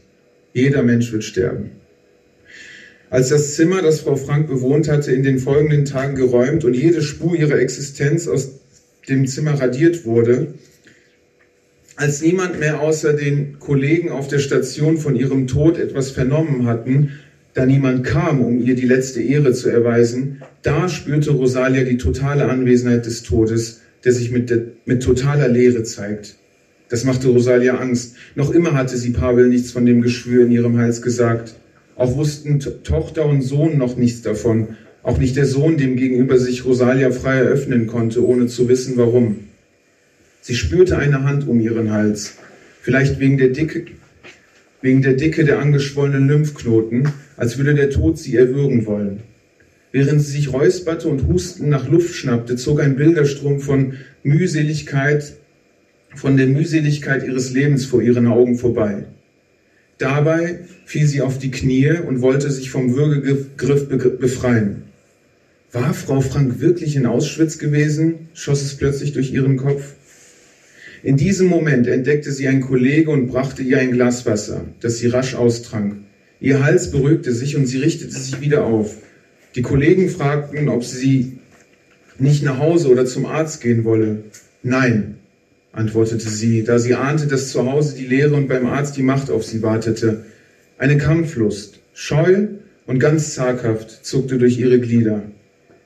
Jeder 0.52 0.84
Mensch 0.84 1.12
wird 1.12 1.24
sterben. 1.24 1.70
Als 3.10 3.30
das 3.30 3.56
Zimmer, 3.56 3.82
das 3.82 4.00
Frau 4.00 4.14
Frank 4.14 4.46
bewohnt 4.46 4.88
hatte, 4.88 5.12
in 5.12 5.24
den 5.24 5.38
folgenden 5.40 5.84
Tagen 5.84 6.14
geräumt 6.14 6.64
und 6.64 6.74
jede 6.74 7.02
Spur 7.02 7.34
ihrer 7.34 7.58
Existenz 7.58 8.28
aus 8.28 8.60
dem 9.08 9.26
Zimmer 9.26 9.60
radiert 9.60 10.04
wurde, 10.04 10.54
als 11.96 12.22
niemand 12.22 12.60
mehr 12.60 12.80
außer 12.80 13.14
den 13.14 13.58
Kollegen 13.58 14.10
auf 14.10 14.28
der 14.28 14.38
Station 14.38 14.98
von 14.98 15.16
ihrem 15.16 15.48
Tod 15.48 15.76
etwas 15.76 16.12
vernommen 16.12 16.66
hatten, 16.66 17.18
da 17.54 17.66
niemand 17.66 18.04
kam, 18.04 18.40
um 18.40 18.60
ihr 18.60 18.76
die 18.76 18.86
letzte 18.86 19.20
Ehre 19.20 19.52
zu 19.52 19.70
erweisen, 19.70 20.42
da 20.62 20.88
spürte 20.88 21.32
Rosalia 21.32 21.82
die 21.82 21.96
totale 21.96 22.44
Anwesenheit 22.44 23.06
des 23.06 23.24
Todes, 23.24 23.80
der 24.04 24.12
sich 24.12 24.30
mit, 24.30 24.50
der, 24.50 24.62
mit 24.84 25.02
totaler 25.02 25.48
Leere 25.48 25.82
zeigt. 25.82 26.36
Das 26.88 27.04
machte 27.04 27.28
Rosalia 27.28 27.76
Angst. 27.76 28.16
Noch 28.34 28.50
immer 28.50 28.72
hatte 28.72 28.96
sie 28.96 29.10
Pavel 29.10 29.48
nichts 29.48 29.70
von 29.70 29.84
dem 29.84 30.00
Geschwür 30.00 30.44
in 30.44 30.52
ihrem 30.52 30.78
Hals 30.78 31.02
gesagt. 31.02 31.54
Auch 31.96 32.16
wussten 32.16 32.60
Tochter 32.60 33.26
und 33.26 33.42
Sohn 33.42 33.76
noch 33.76 33.96
nichts 33.96 34.22
davon. 34.22 34.68
Auch 35.02 35.18
nicht 35.18 35.36
der 35.36 35.46
Sohn, 35.46 35.76
dem 35.76 35.96
gegenüber 35.96 36.38
sich 36.38 36.64
Rosalia 36.64 37.10
frei 37.10 37.36
eröffnen 37.36 37.86
konnte, 37.86 38.24
ohne 38.26 38.46
zu 38.46 38.68
wissen 38.68 38.96
warum. 38.96 39.48
Sie 40.40 40.54
spürte 40.54 40.96
eine 40.96 41.24
Hand 41.24 41.46
um 41.46 41.60
ihren 41.60 41.92
Hals. 41.92 42.34
Vielleicht 42.80 43.20
wegen 43.20 43.36
der 43.36 43.48
Dicke, 43.48 43.84
wegen 44.80 45.02
der 45.02 45.14
Dicke 45.14 45.44
der 45.44 45.58
angeschwollenen 45.58 46.28
Lymphknoten, 46.28 47.08
als 47.36 47.58
würde 47.58 47.74
der 47.74 47.90
Tod 47.90 48.18
sie 48.18 48.36
erwürgen 48.36 48.86
wollen. 48.86 49.20
Während 49.90 50.20
sie 50.20 50.32
sich 50.32 50.52
räusperte 50.52 51.08
und 51.08 51.26
husten 51.26 51.68
nach 51.68 51.88
Luft 51.88 52.14
schnappte, 52.14 52.56
zog 52.56 52.80
ein 52.80 52.96
Bilderstrom 52.96 53.60
von 53.60 53.94
Mühseligkeit, 54.22 55.34
von 56.14 56.36
der 56.36 56.46
Mühseligkeit 56.46 57.26
ihres 57.26 57.52
Lebens 57.52 57.86
vor 57.86 58.02
ihren 58.02 58.26
Augen 58.26 58.58
vorbei. 58.58 59.04
Dabei 59.98 60.60
fiel 60.84 61.06
sie 61.06 61.22
auf 61.22 61.38
die 61.38 61.50
Knie 61.50 61.92
und 62.06 62.20
wollte 62.20 62.50
sich 62.50 62.70
vom 62.70 62.94
Würgegriff 62.94 63.88
befreien. 64.18 64.84
War 65.72 65.92
Frau 65.92 66.20
Frank 66.20 66.60
wirklich 66.60 66.96
in 66.96 67.06
Auschwitz 67.06 67.58
gewesen? 67.58 68.28
schoss 68.32 68.62
es 68.62 68.76
plötzlich 68.76 69.12
durch 69.12 69.32
ihren 69.32 69.56
Kopf. 69.56 69.94
In 71.02 71.16
diesem 71.16 71.46
Moment 71.46 71.86
entdeckte 71.86 72.32
sie 72.32 72.48
einen 72.48 72.60
Kollege 72.60 73.10
und 73.10 73.28
brachte 73.28 73.62
ihr 73.62 73.78
ein 73.78 73.92
Glas 73.92 74.26
Wasser, 74.26 74.64
das 74.80 74.98
sie 74.98 75.08
rasch 75.08 75.34
austrank. 75.34 75.96
Ihr 76.40 76.62
Hals 76.62 76.90
beruhigte 76.90 77.32
sich 77.32 77.56
und 77.56 77.66
sie 77.66 77.78
richtete 77.78 78.12
sich 78.12 78.40
wieder 78.40 78.64
auf. 78.64 78.96
Die 79.54 79.62
Kollegen 79.62 80.08
fragten, 80.10 80.68
ob 80.68 80.84
sie 80.84 81.38
nicht 82.18 82.42
nach 82.42 82.58
Hause 82.58 82.90
oder 82.90 83.06
zum 83.06 83.26
Arzt 83.26 83.60
gehen 83.60 83.84
wolle. 83.84 84.24
Nein, 84.62 85.16
antwortete 85.72 86.28
sie, 86.28 86.64
da 86.64 86.78
sie 86.78 86.94
ahnte, 86.94 87.26
dass 87.26 87.50
zu 87.50 87.64
Hause 87.64 87.96
die 87.96 88.06
Lehre 88.06 88.34
und 88.34 88.48
beim 88.48 88.66
Arzt 88.66 88.96
die 88.96 89.02
Macht 89.02 89.30
auf 89.30 89.44
sie 89.44 89.62
wartete. 89.62 90.24
Eine 90.76 90.98
Kampflust, 90.98 91.80
scheu 91.94 92.48
und 92.86 92.98
ganz 92.98 93.34
zaghaft 93.34 94.04
zuckte 94.04 94.38
durch 94.38 94.58
ihre 94.58 94.80
Glieder. 94.80 95.22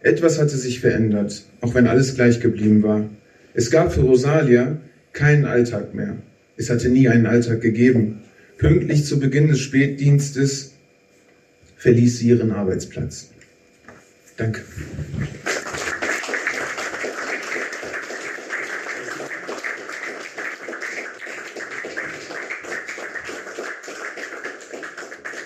Etwas 0.03 0.41
hatte 0.41 0.57
sich 0.57 0.81
verändert, 0.81 1.45
auch 1.61 1.75
wenn 1.75 1.87
alles 1.87 2.15
gleich 2.15 2.41
geblieben 2.41 2.83
war. 2.83 3.09
Es 3.55 3.71
gab 3.71 3.93
für 3.93 4.01
Rosalia 4.01 4.79
keinen 5.13 5.45
Alltag 5.45 5.95
mehr. 5.95 6.17
Es 6.57 6.71
hatte 6.71 6.89
nie 6.89 7.09
einen 7.09 7.27
Alltag 7.27 7.61
gegeben. 7.61 8.23
Pünktlich 8.59 9.05
zu 9.05 9.21
Beginn 9.21 9.49
des 9.49 9.61
Spätdienstes 9.61 10.73
verließ 11.77 12.19
sie 12.19 12.29
ihren 12.29 12.53
Arbeitsplatz. 12.53 13.32
Danke. 14.43 14.63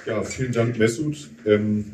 Ja, 0.06 0.22
vielen 0.22 0.52
Dank, 0.52 0.78
Mesut. 0.78 1.28
Ähm, 1.44 1.84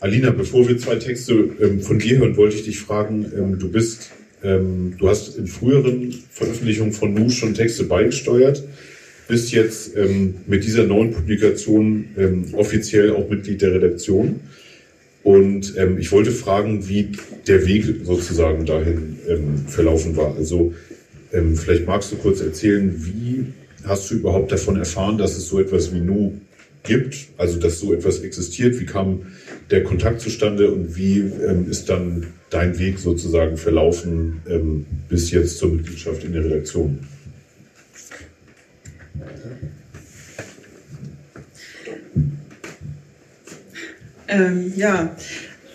Alina, 0.00 0.30
bevor 0.30 0.66
wir 0.66 0.78
zwei 0.78 0.96
Texte 0.96 1.32
ähm, 1.60 1.80
von 1.80 2.00
dir 2.00 2.18
hören, 2.18 2.36
wollte 2.36 2.56
ich 2.56 2.64
dich 2.64 2.80
fragen, 2.80 3.30
ähm, 3.36 3.58
du 3.60 3.70
bist, 3.70 4.10
ähm, 4.42 4.96
du 4.98 5.08
hast 5.08 5.38
in 5.38 5.46
früheren 5.46 6.12
Veröffentlichungen 6.32 6.92
von 6.92 7.14
Nu 7.14 7.30
schon 7.30 7.54
Texte 7.54 7.84
beigesteuert, 7.84 8.64
bist 9.28 9.52
jetzt 9.52 9.96
ähm, 9.96 10.40
mit 10.48 10.64
dieser 10.64 10.82
neuen 10.82 11.12
Publikation 11.12 12.08
ähm, 12.18 12.46
offiziell 12.54 13.12
auch 13.12 13.30
Mitglied 13.30 13.62
der 13.62 13.74
Redaktion. 13.74 14.40
Und 15.22 15.74
ich 15.98 16.10
wollte 16.12 16.30
fragen, 16.30 16.88
wie 16.88 17.12
der 17.46 17.66
Weg 17.66 17.84
sozusagen 18.04 18.64
dahin 18.64 19.18
verlaufen 19.66 20.16
war. 20.16 20.34
Also 20.34 20.72
vielleicht 21.30 21.86
magst 21.86 22.10
du 22.10 22.16
kurz 22.16 22.40
erzählen, 22.40 22.94
wie 23.04 23.44
hast 23.84 24.10
du 24.10 24.14
überhaupt 24.14 24.50
davon 24.50 24.76
erfahren, 24.76 25.18
dass 25.18 25.36
es 25.36 25.46
so 25.46 25.60
etwas 25.60 25.92
wie 25.92 26.00
Nu 26.00 26.40
gibt, 26.82 27.28
also 27.36 27.58
dass 27.58 27.78
so 27.78 27.92
etwas 27.92 28.20
existiert. 28.20 28.78
Wie 28.80 28.86
kam 28.86 29.26
der 29.70 29.84
Kontakt 29.84 30.20
zustande 30.20 30.70
und 30.72 30.96
wie 30.96 31.18
ähm, 31.18 31.68
ist 31.70 31.88
dann 31.88 32.28
dein 32.50 32.78
Weg 32.78 32.98
sozusagen 32.98 33.56
verlaufen 33.56 34.40
ähm, 34.48 34.86
bis 35.08 35.30
jetzt 35.30 35.58
zur 35.58 35.70
Mitgliedschaft 35.70 36.24
in 36.24 36.32
der 36.32 36.44
Redaktion? 36.44 37.00
Ähm, 44.30 44.72
ja, 44.76 45.16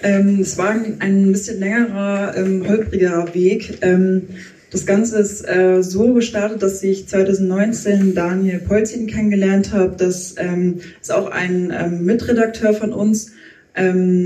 ähm, 0.02 0.40
es 0.42 0.58
war 0.58 0.76
ein 1.00 1.32
bisschen 1.32 1.60
längerer, 1.60 2.36
ähm, 2.38 2.68
holpriger 2.68 3.34
Weg. 3.34 3.80
Ähm, 3.82 4.24
das 4.72 4.86
Ganze 4.86 5.20
ist 5.20 5.48
äh, 5.48 5.84
so 5.84 6.14
gestartet, 6.14 6.64
dass 6.64 6.82
ich 6.84 7.08
2019 7.08 8.16
Daniel 8.16 8.60
Polzin 8.60 9.08
kennengelernt 9.08 9.74
habe. 9.74 9.96
Das 9.98 10.36
ähm, 10.38 10.80
ist 11.02 11.12
auch 11.12 11.30
ein 11.32 11.74
ähm, 11.78 12.06
Mitredakteur 12.06 12.74
von 12.74 12.94
uns 12.94 13.32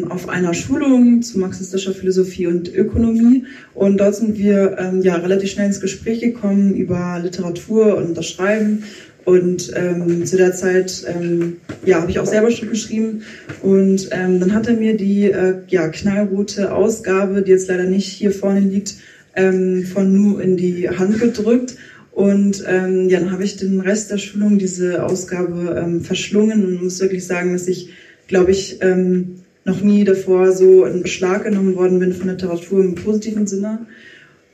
auf 0.10 0.30
einer 0.30 0.54
Schulung 0.54 1.24
zu 1.24 1.40
marxistischer 1.40 1.96
Philosophie 1.96 2.46
und 2.46 2.72
Ökonomie. 2.72 3.46
Und 3.74 3.98
dort 3.98 4.14
sind 4.14 4.38
wir 4.38 4.78
ähm, 4.78 5.02
ja 5.02 5.16
relativ 5.16 5.50
schnell 5.50 5.66
ins 5.66 5.82
Gespräch 5.82 6.20
gekommen 6.20 6.76
über 6.76 7.20
Literatur 7.20 7.98
und 7.98 8.16
das 8.16 8.28
Schreiben. 8.28 8.84
Und 9.30 9.72
ähm, 9.76 10.26
zu 10.26 10.38
der 10.38 10.56
Zeit 10.56 11.06
ähm, 11.08 11.58
ja, 11.86 12.02
habe 12.02 12.10
ich 12.10 12.18
auch 12.18 12.26
selber 12.26 12.50
schon 12.50 12.70
geschrieben. 12.70 13.22
Und 13.62 14.10
ähm, 14.10 14.40
dann 14.40 14.56
hat 14.56 14.68
er 14.68 14.74
mir 14.74 14.98
die 14.98 15.26
äh, 15.26 15.58
ja, 15.68 15.88
knallrote 15.90 16.74
Ausgabe, 16.74 17.44
die 17.44 17.52
jetzt 17.52 17.68
leider 17.68 17.84
nicht 17.84 18.08
hier 18.08 18.32
vorne 18.32 18.62
liegt, 18.62 18.96
ähm, 19.36 19.86
von 19.86 20.12
Nu 20.12 20.40
in 20.40 20.58
die 20.58 20.90
Hand 20.90 21.20
gedrückt. 21.20 21.76
Und 22.12 22.64
ähm, 22.68 23.08
ja, 23.08 23.20
dann 23.20 23.32
habe 23.32 23.44
ich 23.44 23.58
den 23.58 23.82
Rest 23.82 24.10
der 24.10 24.18
Schulung 24.18 24.58
diese 24.58 25.06
Ausgabe 25.06 25.80
ähm, 25.80 26.02
verschlungen 26.02 26.66
und 26.66 26.84
muss 26.84 27.00
wirklich 27.00 27.28
sagen, 27.28 27.54
dass 27.54 27.68
ich, 27.68 27.90
glaube 28.28 28.50
ich, 28.50 28.80
ähm, 28.82 29.42
noch 29.64 29.82
nie 29.82 30.06
davor 30.06 30.54
so 30.54 30.86
in 30.86 31.04
Beschlag 31.04 31.44
genommen 31.44 31.76
worden 31.76 32.00
bin 32.00 32.14
von 32.14 32.30
Literatur 32.30 32.80
im 32.84 32.96
positiven 32.96 33.46
Sinne. 33.46 33.86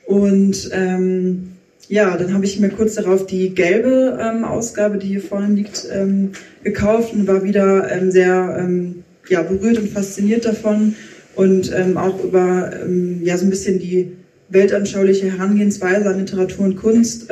Und 0.05 0.69
ähm, 0.73 1.54
ja, 1.89 2.17
dann 2.17 2.33
habe 2.33 2.45
ich 2.45 2.59
mir 2.59 2.69
kurz 2.69 2.95
darauf 2.95 3.25
die 3.25 3.53
gelbe 3.53 4.19
ähm, 4.21 4.43
Ausgabe, 4.43 4.97
die 4.97 5.07
hier 5.07 5.21
vorne 5.21 5.53
liegt, 5.53 5.87
ähm, 5.91 6.31
gekauft 6.63 7.13
und 7.13 7.27
war 7.27 7.43
wieder 7.43 7.91
ähm, 7.91 8.11
sehr 8.11 8.57
ähm, 8.59 9.03
ja, 9.29 9.41
berührt 9.41 9.77
und 9.77 9.89
fasziniert 9.89 10.45
davon 10.45 10.95
und 11.35 11.71
ähm, 11.75 11.97
auch 11.97 12.23
über 12.23 12.71
ähm, 12.81 13.21
ja, 13.23 13.37
so 13.37 13.45
ein 13.45 13.49
bisschen 13.49 13.79
die 13.79 14.13
weltanschauliche 14.49 15.31
Herangehensweise 15.31 16.07
an 16.09 16.19
Literatur 16.19 16.65
und 16.65 16.75
Kunst 16.75 17.31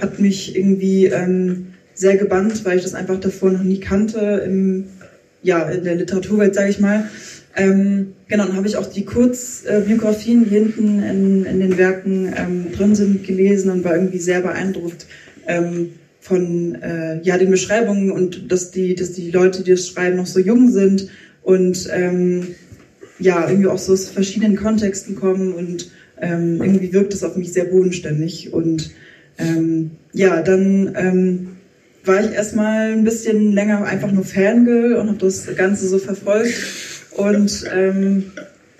hat 0.00 0.18
mich 0.18 0.56
irgendwie 0.56 1.08
sehr 1.94 2.16
gebannt, 2.16 2.64
weil 2.64 2.76
ich 2.76 2.82
das 2.82 2.94
einfach 2.94 3.20
davor 3.20 3.52
noch 3.52 3.62
nie 3.62 3.78
kannte 3.78 4.42
im, 4.44 4.86
ja, 5.42 5.62
in 5.68 5.84
der 5.84 5.94
Literaturwelt, 5.94 6.54
sage 6.54 6.70
ich 6.70 6.80
mal. 6.80 7.08
Ähm, 7.56 8.14
genau, 8.28 8.46
dann 8.46 8.56
habe 8.56 8.66
ich 8.66 8.76
auch 8.76 8.86
die 8.86 9.04
Kurzbiografien, 9.04 10.44
die 10.44 10.50
hinten 10.50 11.02
in, 11.02 11.44
in 11.44 11.60
den 11.60 11.78
Werken 11.78 12.32
ähm, 12.36 12.72
drin 12.72 12.94
sind, 12.94 13.24
gelesen 13.24 13.70
und 13.70 13.84
war 13.84 13.94
irgendwie 13.94 14.18
sehr 14.18 14.40
beeindruckt 14.40 15.06
ähm, 15.46 15.90
von 16.20 16.74
äh, 16.82 17.20
ja, 17.22 17.38
den 17.38 17.50
Beschreibungen 17.50 18.10
und 18.10 18.50
dass 18.50 18.70
die, 18.70 18.94
dass 18.94 19.12
die 19.12 19.30
Leute, 19.30 19.62
die 19.62 19.70
das 19.70 19.86
schreiben, 19.86 20.16
noch 20.16 20.26
so 20.26 20.40
jung 20.40 20.70
sind 20.70 21.08
und 21.42 21.88
ähm, 21.92 22.54
ja, 23.20 23.48
irgendwie 23.48 23.68
auch 23.68 23.78
so 23.78 23.92
aus 23.92 24.08
verschiedenen 24.08 24.56
Kontexten 24.56 25.14
kommen 25.14 25.52
und 25.52 25.90
ähm, 26.20 26.60
irgendwie 26.60 26.92
wirkt 26.92 27.14
es 27.14 27.22
auf 27.22 27.36
mich 27.36 27.52
sehr 27.52 27.66
bodenständig. 27.66 28.52
Und 28.52 28.90
ähm, 29.38 29.92
ja, 30.12 30.42
dann 30.42 31.54
war 32.04 32.24
ich 32.24 32.32
erstmal 32.32 32.92
ein 32.92 33.04
bisschen 33.04 33.52
länger 33.52 33.84
einfach 33.84 34.10
nur 34.10 34.24
Fangirl 34.24 34.94
und 34.94 35.08
habe 35.08 35.18
das 35.18 35.46
Ganze 35.56 35.86
so 35.86 35.98
verfolgt 35.98 36.54
und 37.16 37.64
ähm, 37.72 38.32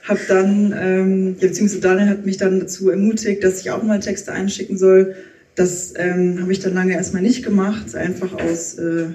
habe 0.03 0.21
dann, 0.29 0.75
ähm, 0.79 1.37
ja, 1.41 1.49
beziehungsweise 1.49 1.81
Daniel 1.81 2.09
hat 2.09 2.27
mich 2.27 2.37
dann 2.37 2.61
dazu 2.61 2.91
ermutigt, 2.91 3.43
dass 3.43 3.61
ich 3.61 3.71
auch 3.71 3.83
mal 3.83 4.01
Texte 4.01 4.33
einschicken 4.33 4.77
soll. 4.77 5.15
Das 5.55 5.95
ähm, 5.97 6.41
habe 6.41 6.53
ich 6.53 6.61
dann 6.61 6.75
lange 6.75 6.95
erstmal 6.95 7.23
nicht 7.23 7.45
gemacht, 7.45 7.95
einfach 7.95 8.35
aus, 8.35 8.75
äh, 8.75 9.07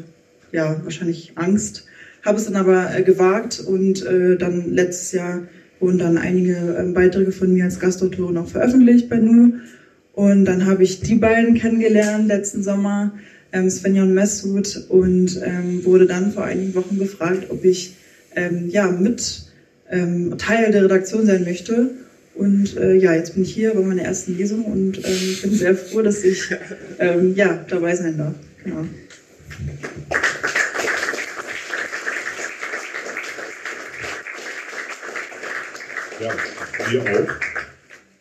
ja, 0.52 0.82
wahrscheinlich 0.84 1.34
Angst. 1.36 1.86
Habe 2.24 2.38
es 2.38 2.46
dann 2.46 2.56
aber 2.56 2.96
äh, 2.96 3.04
gewagt 3.04 3.60
und 3.60 4.06
äh, 4.06 4.38
dann 4.38 4.74
letztes 4.74 5.12
Jahr 5.12 5.44
wurden 5.80 6.00
dann 6.00 6.18
einige 6.18 6.76
ähm, 6.78 6.94
Beiträge 6.94 7.32
von 7.32 7.54
mir 7.54 7.66
als 7.66 7.80
Gastautorin 7.80 8.38
auch 8.38 8.48
veröffentlicht 8.48 9.10
bei 9.10 9.18
NU. 9.18 9.54
Und 10.14 10.46
dann 10.46 10.66
habe 10.66 10.84
ich 10.84 11.02
die 11.02 11.16
beiden 11.16 11.54
kennengelernt 11.54 12.28
letzten 12.28 12.64
Sommer, 12.64 13.14
ähm, 13.54 13.70
Svenja 13.70 14.04
und 14.04 14.14
Messut, 14.14 14.86
und 14.90 15.40
ähm, 15.44 15.86
wurde 15.86 16.08
dann 16.08 16.34
vor 16.34 16.44
einigen 16.44 16.76
Wochen 16.76 16.98
gefragt, 16.98 17.48
ob 17.50 17.64
ich 17.64 17.96
ähm, 18.36 18.70
ja, 18.70 18.90
mit 18.90 19.44
ähm, 19.90 20.38
Teil 20.38 20.72
der 20.72 20.86
Redaktion 20.86 21.26
sein 21.26 21.44
möchte. 21.44 21.92
Und 22.36 22.78
äh, 22.78 22.96
ja, 22.96 23.14
jetzt 23.14 23.34
bin 23.34 23.44
ich 23.44 23.54
hier 23.54 23.74
bei 23.74 23.82
meiner 23.82 24.04
ersten 24.04 24.38
Lesung 24.38 24.64
und 24.66 24.98
ähm, 24.98 25.38
bin 25.42 25.54
sehr 25.54 25.76
froh, 25.76 26.02
dass 26.02 26.24
ich 26.24 26.42
ähm, 27.00 27.36
ja, 27.36 27.66
dabei 27.68 27.96
sein 27.96 28.18
darf. 28.18 28.34
Genau. 28.64 28.86
Ja, 36.22 36.32
wir 36.90 37.02
auch. 37.02 37.30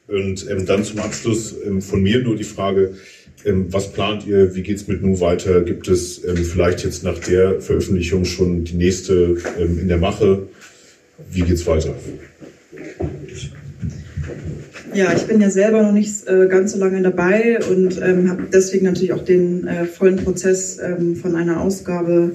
Und 0.08 0.48
ähm, 0.50 0.66
dann 0.66 0.84
zum 0.84 1.00
Abschluss 1.00 1.54
ähm, 1.66 1.82
von 1.82 2.02
mir 2.02 2.20
nur 2.20 2.34
die 2.34 2.44
Frage, 2.44 2.94
was 3.44 3.92
plant 3.92 4.26
ihr, 4.26 4.54
wie 4.54 4.62
geht 4.62 4.76
es 4.76 4.88
mit 4.88 5.02
Nu 5.02 5.20
weiter? 5.20 5.60
Gibt 5.62 5.88
es 5.88 6.24
ähm, 6.24 6.36
vielleicht 6.36 6.84
jetzt 6.84 7.04
nach 7.04 7.18
der 7.18 7.60
Veröffentlichung 7.60 8.24
schon 8.24 8.64
die 8.64 8.74
nächste 8.74 9.36
ähm, 9.58 9.78
in 9.80 9.88
der 9.88 9.98
Mache? 9.98 10.48
Wie 11.30 11.42
geht 11.42 11.54
es 11.54 11.66
weiter? 11.66 11.94
Ja, 14.94 15.12
ich 15.14 15.24
bin 15.24 15.40
ja 15.40 15.50
selber 15.50 15.82
noch 15.82 15.92
nicht 15.92 16.26
äh, 16.26 16.46
ganz 16.48 16.72
so 16.72 16.78
lange 16.78 17.02
dabei 17.02 17.58
und 17.70 18.00
ähm, 18.02 18.30
habe 18.30 18.44
deswegen 18.52 18.86
natürlich 18.86 19.12
auch 19.12 19.24
den 19.24 19.66
äh, 19.66 19.84
vollen 19.84 20.16
Prozess 20.16 20.80
von 21.20 21.34
einer 21.34 21.60
Ausgabe 21.60 22.32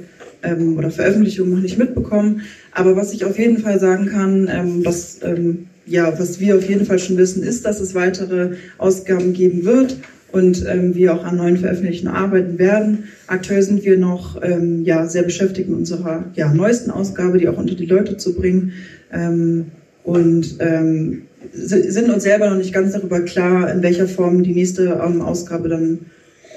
oder 0.75 0.91
Veröffentlichung 0.91 1.51
noch 1.51 1.61
nicht 1.61 1.77
mitbekommen. 1.77 2.41
Aber 2.73 2.97
was 2.97 3.13
ich 3.13 3.23
auf 3.23 3.39
jeden 3.39 3.59
Fall 3.59 3.79
sagen 3.79 4.07
kann, 4.07 4.49
ähm, 4.51 4.83
dass, 4.83 5.19
ähm, 5.23 5.67
ja, 5.85 6.19
was 6.19 6.41
wir 6.41 6.57
auf 6.57 6.67
jeden 6.67 6.85
Fall 6.85 6.99
schon 6.99 7.15
wissen, 7.15 7.43
ist, 7.43 7.63
dass 7.65 7.79
es 7.79 7.95
weitere 7.95 8.55
Ausgaben 8.77 9.31
geben 9.31 9.63
wird 9.63 9.95
und 10.33 10.65
ähm, 10.67 10.95
wir 10.95 11.13
auch 11.13 11.23
an 11.23 11.37
neuen 11.37 11.57
Veröffentlichungen 11.57 12.13
arbeiten 12.13 12.57
werden. 12.57 13.03
Aktuell 13.27 13.61
sind 13.61 13.85
wir 13.85 13.97
noch 13.97 14.41
ähm, 14.41 14.83
ja, 14.83 15.05
sehr 15.05 15.21
beschäftigt 15.21 15.69
mit 15.69 15.77
unserer 15.77 16.25
ja, 16.33 16.51
neuesten 16.51 16.89
Ausgabe, 16.89 17.37
die 17.37 17.47
auch 17.47 17.57
unter 17.57 17.75
die 17.75 17.85
Leute 17.85 18.17
zu 18.17 18.33
bringen. 18.33 18.73
Ähm, 19.11 19.67
und 20.03 20.57
ähm, 20.59 21.21
sind 21.51 22.09
uns 22.09 22.23
selber 22.23 22.49
noch 22.49 22.57
nicht 22.57 22.73
ganz 22.73 22.93
darüber 22.93 23.21
klar, 23.21 23.71
in 23.71 23.83
welcher 23.83 24.07
Form 24.07 24.41
die 24.41 24.55
nächste 24.55 24.99
ähm, 25.05 25.21
Ausgabe 25.21 25.69
dann 25.69 25.99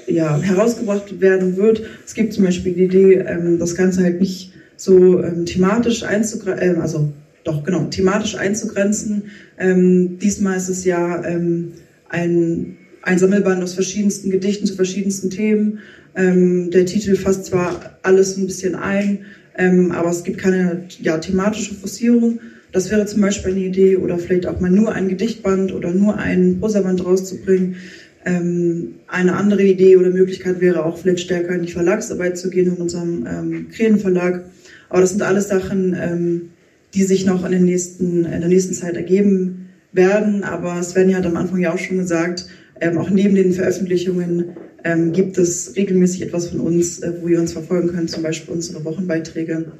ja, 0.07 0.41
herausgebracht 0.41 1.21
werden 1.21 1.55
wird. 1.55 1.83
Es 2.03 2.15
gibt 2.15 2.33
zum 2.33 2.45
Beispiel 2.45 2.73
die 2.73 2.85
Idee, 2.85 3.13
ähm, 3.27 3.59
das 3.59 3.75
Ganze 3.75 4.01
halt 4.01 4.19
nicht 4.19 4.53
so 4.75 5.21
ähm, 5.21 5.45
thematisch 5.45 6.03
einzugrenzen, 6.03 6.77
äh, 6.77 6.79
also 6.79 7.13
doch 7.43 7.63
genau, 7.63 7.83
thematisch 7.85 8.35
einzugrenzen. 8.35 9.25
Ähm, 9.59 10.17
diesmal 10.17 10.57
ist 10.57 10.69
es 10.69 10.83
ja 10.83 11.23
ähm, 11.23 11.73
ein, 12.09 12.77
ein 13.07 13.19
Sammelband 13.19 13.63
aus 13.63 13.73
verschiedensten 13.73 14.29
Gedichten 14.29 14.67
zu 14.67 14.75
verschiedensten 14.75 15.29
Themen. 15.29 15.79
Ähm, 16.15 16.71
der 16.71 16.85
Titel 16.85 17.15
fasst 17.15 17.45
zwar 17.45 17.97
alles 18.03 18.37
ein 18.37 18.45
bisschen 18.45 18.75
ein, 18.75 19.25
ähm, 19.57 19.91
aber 19.91 20.09
es 20.09 20.23
gibt 20.23 20.37
keine 20.37 20.83
ja, 21.01 21.17
thematische 21.17 21.73
Fossierung. 21.73 22.39
Das 22.71 22.91
wäre 22.91 23.05
zum 23.05 23.21
Beispiel 23.21 23.53
eine 23.53 23.61
Idee 23.61 23.97
oder 23.97 24.19
vielleicht 24.19 24.45
auch 24.45 24.59
mal 24.59 24.69
nur 24.69 24.93
ein 24.93 25.07
Gedichtband 25.07 25.73
oder 25.73 25.91
nur 25.91 26.17
ein 26.17 26.59
Prosaband 26.59 27.03
rauszubringen. 27.03 27.77
Ähm, 28.25 28.95
eine 29.07 29.35
andere 29.35 29.63
Idee 29.63 29.97
oder 29.97 30.09
Möglichkeit 30.09 30.59
wäre 30.59 30.85
auch 30.85 30.97
vielleicht 30.97 31.21
stärker 31.21 31.55
in 31.55 31.63
die 31.63 31.71
Verlagsarbeit 31.71 32.37
zu 32.37 32.49
gehen 32.49 32.75
in 32.75 32.81
unserem 32.81 33.25
ähm, 33.25 33.67
Krähenverlag 33.69 34.43
aber 34.89 35.01
das 35.01 35.11
sind 35.11 35.21
alles 35.21 35.47
Sachen, 35.49 35.95
ähm, 35.99 36.49
die 36.93 37.03
sich 37.03 37.25
noch 37.25 37.45
in, 37.45 37.51
den 37.51 37.65
nächsten, 37.65 38.25
in 38.25 38.39
der 38.39 38.49
nächsten 38.49 38.73
Zeit 38.73 38.95
ergeben 38.95 39.69
werden. 39.91 40.43
Aber 40.43 40.81
Sven 40.83 41.15
hat 41.15 41.25
am 41.25 41.37
Anfang 41.37 41.59
ja 41.59 41.73
auch 41.73 41.77
schon 41.77 41.97
gesagt, 41.97 42.47
ähm, 42.81 42.97
auch 42.97 43.09
neben 43.09 43.35
den 43.35 43.53
Veröffentlichungen 43.53 44.55
ähm, 44.83 45.11
gibt 45.11 45.37
es 45.37 45.75
regelmäßig 45.75 46.21
etwas 46.23 46.49
von 46.49 46.59
uns, 46.59 46.99
äh, 46.99 47.13
wo 47.21 47.27
ihr 47.27 47.39
uns 47.39 47.53
verfolgen 47.53 47.89
könnt, 47.89 48.09
zum 48.09 48.23
Beispiel 48.23 48.53
unsere 48.53 48.83
Wochenbeiträge. 48.85 49.71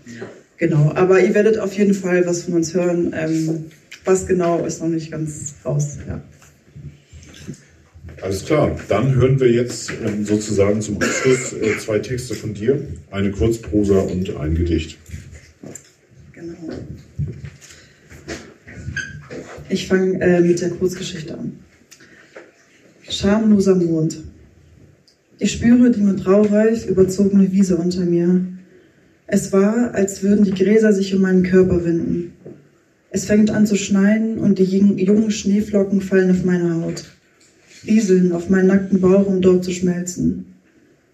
Genau, 0.58 0.92
aber 0.96 1.20
ihr 1.20 1.34
werdet 1.34 1.60
auf 1.60 1.74
jeden 1.74 1.94
Fall 1.94 2.26
was 2.26 2.44
von 2.44 2.56
uns 2.56 2.74
hören. 2.74 3.14
Ähm, 3.16 3.66
was 4.08 4.26
genau 4.26 4.66
ist 4.66 4.82
noch 4.82 4.88
nicht 4.88 5.12
ganz 5.12 5.56
raus. 5.66 5.98
Ja. 6.08 6.24
Alles 8.22 8.46
klar, 8.46 8.76
dann 8.88 9.14
hören 9.14 9.40
wir 9.40 9.52
jetzt 9.52 9.92
ähm, 10.04 10.26
sozusagen 10.26 10.82
zum 10.82 10.96
Abschluss 10.96 11.54
äh, 11.54 11.78
zwei 11.78 12.00
Texte 12.00 12.34
von 12.34 12.54
dir, 12.54 12.88
eine 13.12 13.32
Kurzprosa 13.32 14.00
und 14.00 14.36
ein 14.38 14.56
Gedicht. 14.56 14.98
Genau. 16.34 16.56
Ich 19.70 19.88
fange 19.88 20.20
äh, 20.22 20.42
mit 20.42 20.62
der 20.62 20.70
Kurzgeschichte 20.70 21.38
an. 21.38 21.60
Schamloser 23.10 23.76
Mond. 23.76 24.18
Ich 25.40 25.54
spüre 25.54 25.92
die 25.92 26.02
mit 26.02 26.28
Raureif 26.28 26.86
überzogene 26.86 27.50
Wiese 27.54 27.78
unter 27.78 28.02
mir. 28.02 28.46
Es 29.28 29.54
war, 29.54 29.96
als 29.96 30.24
würden 30.24 30.44
die 30.44 30.52
Gräser 30.52 30.92
sich 30.92 31.16
um 31.16 31.22
meinen 31.22 31.44
Körper 31.44 31.86
winden. 31.86 32.34
Es 33.10 33.24
fängt 33.24 33.50
an 33.50 33.66
zu 33.66 33.78
schneien 33.78 34.38
und 34.40 34.60
die 34.60 34.66
jungen 34.66 35.32
Schneeflocken 35.32 36.02
fallen 36.02 36.32
auf 36.32 36.44
meine 36.44 36.82
Haut, 36.82 37.06
rieseln 37.88 38.34
auf 38.34 38.50
meinen 38.50 38.68
nackten 38.68 39.00
Bauch, 39.00 39.26
um 39.26 39.42
dort 39.42 39.64
zu 39.64 39.72
schmelzen. 39.72 40.46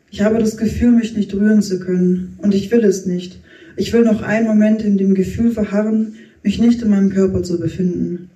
Ich 0.09 0.21
habe 0.21 0.39
das 0.39 0.57
Gefühl, 0.57 0.93
mich 0.93 1.15
nicht 1.15 1.31
rühren 1.35 1.61
zu 1.61 1.79
können, 1.79 2.39
und 2.39 2.55
ich 2.55 2.71
will 2.71 2.83
es 2.83 3.05
nicht. 3.05 3.39
Ich 3.77 3.93
will 3.93 4.03
noch 4.03 4.23
einen 4.23 4.47
Moment 4.47 4.81
in 4.81 4.97
dem 4.97 5.13
Gefühl 5.13 5.51
verharren, 5.51 6.15
mich 6.41 6.59
nicht 6.59 6.81
in 6.81 6.89
meinem 6.89 7.11
Körper 7.11 7.43
zu 7.43 7.59
befinden. 7.59 8.31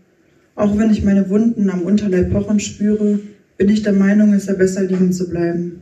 Auch 0.54 0.78
wenn 0.78 0.92
ich 0.92 1.04
meine 1.04 1.30
Wunden 1.32 1.72
am 1.72 1.82
Unterleib 1.82 2.32
pochen 2.32 2.60
spüre, 2.60 3.20
bin 3.58 3.70
ich 3.70 3.84
der 3.84 3.94
Meinung, 3.94 4.34
es 4.34 4.46
sei 4.46 4.54
besser 4.54 4.84
liegen 4.84 5.12
zu 5.12 5.30
bleiben. 5.30 5.82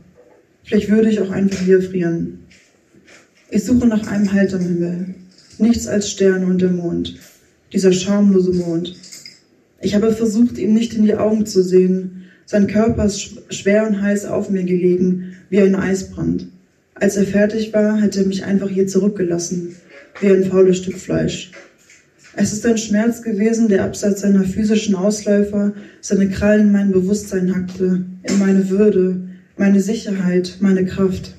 Vielleicht 0.64 0.90
würde 0.90 1.10
ich 1.10 1.20
auch 1.20 1.30
einfach 1.30 1.60
hier 1.60 1.82
frieren. 1.82 2.40
Ich 3.50 3.64
suche 3.64 3.86
nach 3.86 4.06
einem 4.08 4.32
Halt 4.32 4.52
am 4.54 4.62
Himmel. 4.62 5.14
Nichts 5.58 5.86
als 5.86 6.10
Sterne 6.10 6.46
und 6.46 6.60
der 6.60 6.70
Mond. 6.70 7.16
Dieser 7.72 7.92
schamlose 7.92 8.52
Mond. 8.52 8.96
Ich 9.80 9.94
habe 9.94 10.12
versucht, 10.12 10.58
ihm 10.58 10.74
nicht 10.74 10.94
in 10.94 11.04
die 11.04 11.14
Augen 11.14 11.46
zu 11.46 11.62
sehen. 11.62 12.24
Sein 12.46 12.66
Körper 12.66 13.04
ist 13.04 13.42
schwer 13.50 13.86
und 13.86 14.00
heiß 14.00 14.24
auf 14.24 14.50
mir 14.50 14.64
gelegen, 14.64 15.36
wie 15.50 15.60
ein 15.60 15.74
Eisbrand. 15.74 16.48
Als 16.94 17.16
er 17.16 17.24
fertig 17.24 17.72
war, 17.72 18.00
hätte 18.00 18.20
er 18.20 18.26
mich 18.26 18.44
einfach 18.44 18.70
hier 18.70 18.86
zurückgelassen, 18.86 19.76
wie 20.20 20.28
ein 20.28 20.44
faules 20.44 20.78
Stück 20.78 20.96
Fleisch. 20.96 21.52
Es 22.38 22.52
ist 22.52 22.66
ein 22.66 22.76
Schmerz 22.76 23.22
gewesen, 23.22 23.68
der 23.68 23.82
abseits 23.82 24.20
seiner 24.20 24.44
physischen 24.44 24.94
Ausläufer 24.94 25.72
seine 26.02 26.28
Krallen 26.28 26.66
in 26.66 26.72
mein 26.72 26.92
Bewusstsein 26.92 27.54
hackte, 27.54 28.04
in 28.24 28.38
meine 28.38 28.68
Würde, 28.68 29.22
meine 29.56 29.80
Sicherheit, 29.80 30.58
meine 30.60 30.84
Kraft. 30.84 31.34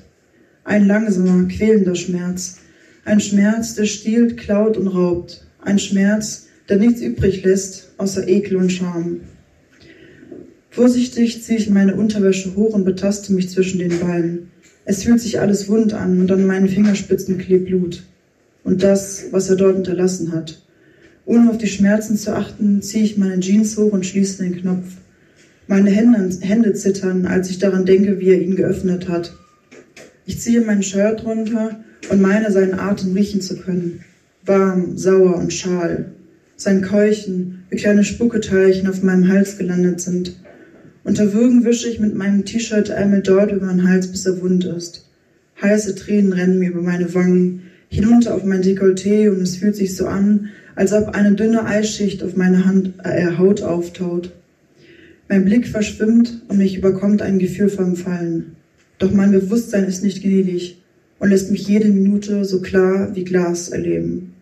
Ein 0.64 0.88
langsamer, 0.88 1.46
quälender 1.46 1.94
Schmerz. 1.94 2.58
Ein 3.04 3.20
Schmerz, 3.20 3.76
der 3.76 3.84
stiehlt, 3.84 4.38
klaut 4.38 4.76
und 4.76 4.88
raubt. 4.88 5.46
Ein 5.62 5.78
Schmerz, 5.78 6.48
der 6.68 6.78
nichts 6.78 7.00
übrig 7.00 7.44
lässt, 7.44 7.92
außer 7.96 8.26
Ekel 8.26 8.56
und 8.56 8.72
Scham. 8.72 9.20
Vorsichtig 10.70 11.44
ziehe 11.44 11.60
ich 11.60 11.70
meine 11.70 11.94
Unterwäsche 11.94 12.56
hoch 12.56 12.74
und 12.74 12.84
betaste 12.84 13.32
mich 13.32 13.50
zwischen 13.50 13.78
den 13.78 14.00
Beinen. 14.00 14.50
Es 14.84 15.04
fühlt 15.04 15.20
sich 15.20 15.38
alles 15.38 15.68
wund 15.68 15.92
an 15.92 16.18
und 16.18 16.32
an 16.32 16.44
meinen 16.44 16.68
Fingerspitzen 16.68 17.38
klebt 17.38 17.66
Blut. 17.66 18.02
Und 18.64 18.82
das, 18.82 19.26
was 19.30 19.48
er 19.48 19.54
dort 19.54 19.76
hinterlassen 19.76 20.32
hat. 20.32 20.60
Ohne 21.28 21.50
auf 21.50 21.58
die 21.58 21.66
Schmerzen 21.66 22.16
zu 22.16 22.34
achten, 22.34 22.80
ziehe 22.80 23.04
ich 23.04 23.18
meine 23.18 23.38
Jeans 23.38 23.76
hoch 23.76 23.92
und 23.92 24.06
schließe 24.06 24.42
den 24.42 24.56
Knopf. 24.56 24.86
Meine 25.66 25.90
Hände, 25.90 26.38
Hände 26.40 26.72
zittern, 26.72 27.26
als 27.26 27.50
ich 27.50 27.58
daran 27.58 27.84
denke, 27.84 28.18
wie 28.18 28.30
er 28.30 28.40
ihn 28.40 28.56
geöffnet 28.56 29.10
hat. 29.10 29.34
Ich 30.24 30.40
ziehe 30.40 30.62
mein 30.62 30.82
Shirt 30.82 31.26
runter 31.26 31.80
und 32.08 32.22
meine, 32.22 32.50
seinen 32.50 32.80
Atem 32.80 33.12
riechen 33.12 33.42
zu 33.42 33.58
können. 33.58 34.00
Warm, 34.46 34.96
sauer 34.96 35.36
und 35.36 35.52
schal. 35.52 36.12
Sein 36.56 36.80
Keuchen, 36.80 37.64
wie 37.68 37.76
kleine 37.76 38.04
Spucketeilchen 38.04 38.88
auf 38.88 39.02
meinem 39.02 39.28
Hals 39.28 39.58
gelandet 39.58 40.00
sind. 40.00 40.34
Unter 41.04 41.34
Würgen 41.34 41.62
wische 41.62 41.90
ich 41.90 42.00
mit 42.00 42.14
meinem 42.14 42.46
T-Shirt 42.46 42.90
einmal 42.90 43.20
dort 43.20 43.52
über 43.52 43.66
meinen 43.66 43.86
Hals, 43.86 44.06
bis 44.06 44.24
er 44.24 44.40
wund 44.40 44.64
ist. 44.64 45.06
Heiße 45.60 45.94
Tränen 45.94 46.32
rennen 46.32 46.58
mir 46.58 46.70
über 46.70 46.80
meine 46.80 47.12
Wangen, 47.14 47.64
hinunter 47.90 48.34
auf 48.34 48.44
mein 48.44 48.62
Dekolleté 48.62 49.30
und 49.30 49.42
es 49.42 49.56
fühlt 49.56 49.76
sich 49.76 49.94
so 49.94 50.06
an, 50.06 50.48
als 50.78 50.92
ob 50.92 51.08
eine 51.08 51.32
dünne 51.32 51.64
Eisschicht 51.64 52.22
auf 52.22 52.36
meine 52.36 52.64
Hand, 52.64 52.94
äh, 53.02 53.36
Haut 53.36 53.62
auftaut. 53.62 54.30
Mein 55.28 55.44
Blick 55.44 55.66
verschwimmt 55.66 56.42
und 56.46 56.58
mich 56.58 56.76
überkommt 56.76 57.20
ein 57.20 57.40
Gefühl 57.40 57.68
vom 57.68 57.96
Fallen. 57.96 58.54
Doch 58.98 59.10
mein 59.10 59.32
Bewusstsein 59.32 59.86
ist 59.86 60.04
nicht 60.04 60.22
gnädig 60.22 60.80
und 61.18 61.30
lässt 61.30 61.50
mich 61.50 61.66
jede 61.66 61.88
Minute 61.88 62.44
so 62.44 62.60
klar 62.60 63.16
wie 63.16 63.24
Glas 63.24 63.70
erleben. 63.70 64.34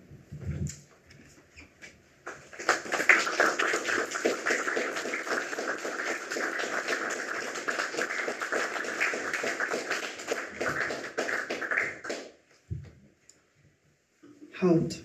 Haut. 14.61 15.01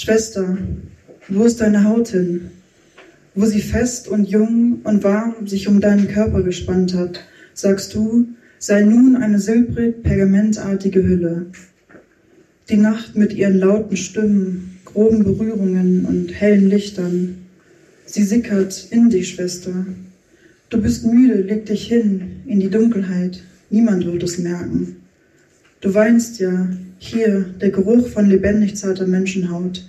Schwester, 0.00 0.56
wo 1.26 1.42
ist 1.42 1.60
deine 1.60 1.82
Haut 1.82 2.10
hin? 2.10 2.52
Wo 3.34 3.46
sie 3.46 3.60
fest 3.60 4.06
und 4.06 4.28
jung 4.28 4.78
und 4.84 5.02
warm 5.02 5.48
sich 5.48 5.66
um 5.66 5.80
deinen 5.80 6.06
Körper 6.06 6.44
gespannt 6.44 6.94
hat, 6.94 7.18
sagst 7.52 7.96
du, 7.96 8.28
sei 8.60 8.82
nun 8.82 9.16
eine 9.16 9.40
silbrig 9.40 10.04
pergamentartige 10.04 11.02
Hülle. 11.02 11.46
Die 12.68 12.76
Nacht 12.76 13.16
mit 13.16 13.32
ihren 13.32 13.58
lauten 13.58 13.96
Stimmen, 13.96 14.78
groben 14.84 15.24
Berührungen 15.24 16.04
und 16.04 16.28
hellen 16.28 16.68
Lichtern. 16.68 17.38
Sie 18.06 18.22
sickert 18.22 18.86
in 18.92 19.10
dich, 19.10 19.30
Schwester. 19.30 19.84
Du 20.70 20.80
bist 20.80 21.04
müde, 21.06 21.42
leg 21.42 21.66
dich 21.66 21.88
hin 21.88 22.42
in 22.46 22.60
die 22.60 22.70
Dunkelheit. 22.70 23.42
Niemand 23.68 24.06
wird 24.06 24.22
es 24.22 24.38
merken. 24.38 24.98
Du 25.80 25.92
weinst 25.92 26.38
ja, 26.38 26.68
hier, 26.98 27.44
der 27.60 27.70
Geruch 27.70 28.08
von 28.08 28.28
lebendig 28.28 28.76
zarter 28.76 29.06
Menschenhaut, 29.06 29.88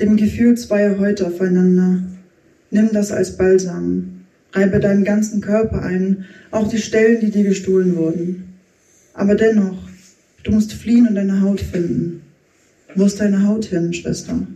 dem 0.00 0.16
Gefühl 0.16 0.56
zweier 0.56 0.98
Häute 0.98 1.26
aufeinander. 1.26 2.02
Nimm 2.70 2.90
das 2.92 3.12
als 3.12 3.36
Balsam. 3.36 4.24
Reibe 4.52 4.80
deinen 4.80 5.04
ganzen 5.04 5.40
Körper 5.40 5.82
ein, 5.82 6.24
auch 6.50 6.68
die 6.68 6.78
Stellen, 6.78 7.20
die 7.20 7.30
dir 7.30 7.44
gestohlen 7.44 7.96
wurden. 7.96 8.54
Aber 9.14 9.36
dennoch, 9.36 9.78
du 10.42 10.52
musst 10.52 10.72
fliehen 10.72 11.06
und 11.06 11.14
deine 11.14 11.40
Haut 11.40 11.60
finden. 11.60 12.22
Wo 12.96 13.04
ist 13.04 13.20
deine 13.20 13.46
Haut 13.46 13.66
hin, 13.66 13.92
Schwester? 13.92 14.46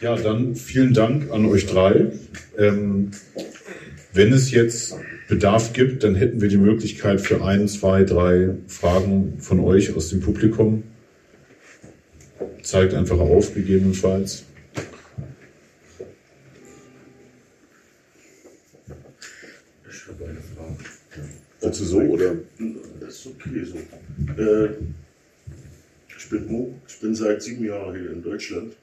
Ja, 0.00 0.14
dann 0.14 0.54
vielen 0.54 0.94
Dank 0.94 1.32
an 1.32 1.44
euch 1.46 1.66
drei. 1.66 2.12
Ähm, 2.56 3.10
wenn 4.12 4.32
es 4.32 4.52
jetzt 4.52 4.94
Bedarf 5.28 5.72
gibt, 5.72 6.04
dann 6.04 6.14
hätten 6.14 6.40
wir 6.40 6.48
die 6.48 6.56
Möglichkeit 6.56 7.20
für 7.20 7.44
ein, 7.44 7.66
zwei, 7.66 8.04
drei 8.04 8.50
Fragen 8.68 9.40
von 9.40 9.58
euch 9.58 9.96
aus 9.96 10.10
dem 10.10 10.20
Publikum. 10.20 10.84
Zeigt 12.62 12.94
einfach 12.94 13.18
auf, 13.18 13.52
gegebenenfalls. 13.54 14.44
Ich 19.90 20.08
habe 20.08 20.26
eine 20.26 20.40
Frage. 20.40 20.84
Dazu 21.60 21.84
so, 21.84 21.98
oder? 21.98 22.36
Das 23.00 23.16
ist 23.16 23.26
okay 23.26 23.64
so. 23.64 23.78
Äh, 24.40 24.68
ich 26.16 26.30
bin 26.30 26.46
Mo, 26.46 26.74
ich 26.86 27.00
bin 27.00 27.16
seit 27.16 27.42
sieben 27.42 27.64
Jahren 27.64 27.98
hier 27.98 28.12
in 28.12 28.22
Deutschland 28.22 28.74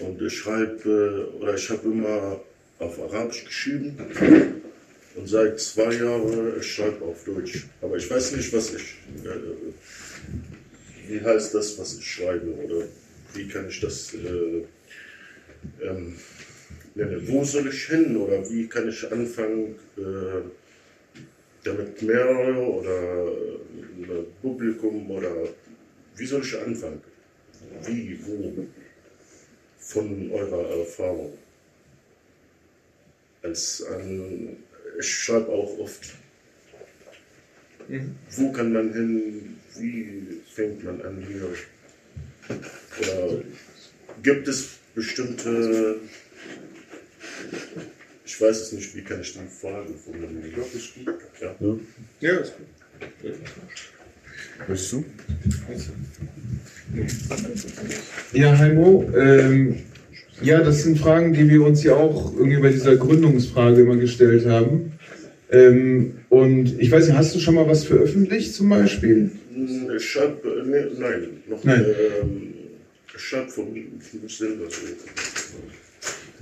und 0.00 0.20
ich 0.20 0.36
schreibe, 0.38 1.28
äh, 1.36 1.36
oder 1.36 1.54
ich 1.54 1.70
habe 1.70 1.82
immer 1.84 2.40
auf 2.78 2.98
Arabisch 3.00 3.44
geschrieben 3.44 3.96
und 5.14 5.28
seit 5.28 5.60
zwei 5.60 5.92
Jahren 5.94 6.58
ich 6.58 6.72
schreibe 6.74 7.04
auf 7.04 7.24
Deutsch. 7.24 7.66
Aber 7.80 7.96
ich 7.96 8.10
weiß 8.10 8.32
nicht, 8.36 8.52
was 8.52 8.74
ich, 8.74 8.96
äh, 9.24 9.28
wie 11.08 11.20
heißt 11.20 11.54
das, 11.54 11.78
was 11.78 11.98
ich 11.98 12.06
schreibe 12.06 12.50
oder 12.50 12.86
wie 13.34 13.48
kann 13.48 13.68
ich 13.68 13.80
das 13.80 14.14
äh, 14.14 14.64
ähm, 15.82 16.16
nennen. 16.94 17.22
Wo 17.28 17.44
soll 17.44 17.68
ich 17.68 17.86
hin 17.86 18.16
oder 18.16 18.48
wie 18.50 18.66
kann 18.66 18.88
ich 18.88 19.10
anfangen, 19.10 19.76
äh, 19.96 20.42
damit 21.64 22.02
mehrere 22.02 22.58
oder 22.58 23.28
ein 23.28 24.26
Publikum 24.40 25.10
oder 25.10 25.48
wie 26.16 26.26
soll 26.26 26.42
ich 26.42 26.58
anfangen? 26.58 27.00
Wie, 27.86 28.18
wo? 28.26 28.66
Von 29.92 30.30
eurer 30.30 30.78
Erfahrung. 30.78 31.36
als 33.42 33.84
an, 33.84 34.56
ich 34.98 35.06
schreibe 35.06 35.48
auch 35.48 35.78
oft, 35.78 36.14
mhm. 37.88 38.14
wo 38.30 38.52
kann 38.52 38.72
man 38.72 38.92
hin, 38.92 39.58
wie 39.76 40.40
fängt 40.54 40.84
man 40.84 41.02
an 41.02 41.26
hier? 41.26 41.48
Oder 43.00 43.42
gibt 44.22 44.48
es 44.48 44.78
bestimmte, 44.94 45.96
ich 48.24 48.40
weiß 48.40 48.60
es 48.60 48.72
nicht, 48.72 48.94
wie 48.94 49.02
kann 49.02 49.20
ich 49.20 49.32
die 49.32 49.40
Frage 49.60 49.92
formulieren? 49.94 50.44
Ich 50.46 50.54
glaube, 50.54 50.70
das 50.72 50.82
ist 50.82 50.94
gut. 50.94 51.20
Ja, 51.40 51.54
ja. 51.60 52.32
ja 52.32 52.40
ist 52.40 52.54
gut. 52.56 53.32
Willst 54.66 54.92
du? 54.92 55.04
Ja, 58.32 58.56
Heimo, 58.58 59.10
ähm, 59.16 59.76
ja, 60.42 60.60
das 60.62 60.82
sind 60.82 60.98
Fragen, 60.98 61.32
die 61.32 61.48
wir 61.48 61.62
uns 61.62 61.82
ja 61.82 61.94
auch 61.94 62.32
irgendwie 62.36 62.60
bei 62.60 62.70
dieser 62.70 62.96
Gründungsfrage 62.96 63.82
immer 63.82 63.96
gestellt 63.96 64.46
haben. 64.46 64.92
Ähm, 65.50 66.14
und 66.30 66.80
ich 66.80 66.90
weiß 66.90 67.08
nicht, 67.08 67.16
hast 67.16 67.34
du 67.34 67.38
schon 67.38 67.54
mal 67.54 67.68
was 67.68 67.84
veröffentlicht 67.84 68.54
zum 68.54 68.70
Beispiel? 68.70 69.30
Ich 69.96 70.16
habe, 70.16 70.64
ne, 70.66 70.88
nein, 70.98 71.28
noch 71.48 71.62
nein. 71.62 71.84
Ähm, 72.22 72.52
ich 73.14 73.32
habe 73.34 73.48
von, 73.48 73.66
von 74.00 74.28
selber. 74.28 74.64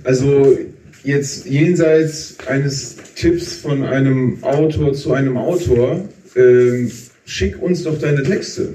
Also 0.03 0.57
jetzt 1.03 1.45
jenseits 1.45 2.37
eines 2.47 2.95
Tipps 3.15 3.57
von 3.57 3.83
einem 3.83 4.43
Autor 4.43 4.93
zu 4.93 5.13
einem 5.13 5.37
Autor, 5.37 6.07
ähm, 6.35 6.91
schick 7.25 7.61
uns 7.61 7.83
doch 7.83 7.99
deine 7.99 8.23
Texte. 8.23 8.69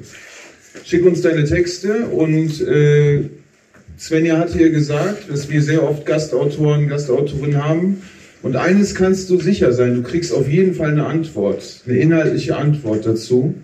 Schick 0.85 1.05
uns 1.05 1.23
deine 1.23 1.45
Texte 1.45 2.07
und 2.07 2.61
äh, 2.61 3.25
Svenja 3.99 4.39
hat 4.39 4.53
hier 4.53 4.71
gesagt, 4.71 5.31
dass 5.31 5.49
wir 5.49 5.63
sehr 5.63 5.83
oft 5.83 6.05
Gastautoren, 6.05 6.89
Gastautorinnen 6.89 7.65
haben. 7.65 8.03
Und 8.43 8.57
eines 8.57 8.95
kannst 8.95 9.31
du 9.31 9.41
sicher 9.41 9.73
sein, 9.73 9.95
du 9.95 10.03
kriegst 10.03 10.33
auf 10.33 10.49
jeden 10.49 10.75
Fall 10.75 10.91
eine 10.91 11.07
Antwort, 11.07 11.83
eine 11.87 11.99
inhaltliche 11.99 12.57
Antwort 12.57 13.07
dazu. 13.07 13.55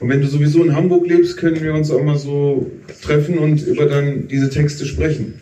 Und 0.00 0.08
wenn 0.08 0.20
du 0.20 0.26
sowieso 0.26 0.64
in 0.64 0.74
Hamburg 0.74 1.06
lebst, 1.06 1.36
können 1.36 1.62
wir 1.62 1.74
uns 1.74 1.90
auch 1.90 2.02
mal 2.02 2.18
so 2.18 2.70
treffen 3.02 3.38
und 3.38 3.64
über 3.66 3.86
dann 3.86 4.26
diese 4.26 4.50
Texte 4.50 4.86
sprechen. 4.86 5.34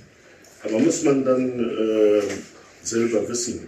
Aber 0.63 0.79
muss 0.81 1.03
man 1.05 1.25
dann 1.25 1.61
äh, 1.61 2.23
selber 2.83 3.27
wissen, 3.29 3.61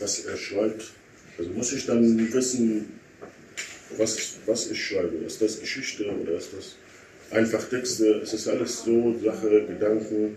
was 0.00 0.20
er 0.20 0.36
schreibt? 0.36 0.90
Also 1.38 1.50
muss 1.50 1.72
ich 1.72 1.86
dann 1.86 2.32
wissen, 2.32 2.86
was, 3.96 4.38
was 4.46 4.70
ich 4.70 4.84
schreibe? 4.84 5.16
Ist 5.26 5.40
das 5.40 5.60
Geschichte 5.60 6.04
oder 6.04 6.36
ist 6.36 6.50
das 6.56 6.76
einfach 7.30 7.68
Texte? 7.68 8.20
Es 8.22 8.32
ist 8.32 8.48
alles 8.48 8.84
so 8.84 9.14
Sache, 9.22 9.64
Gedanken 9.66 10.36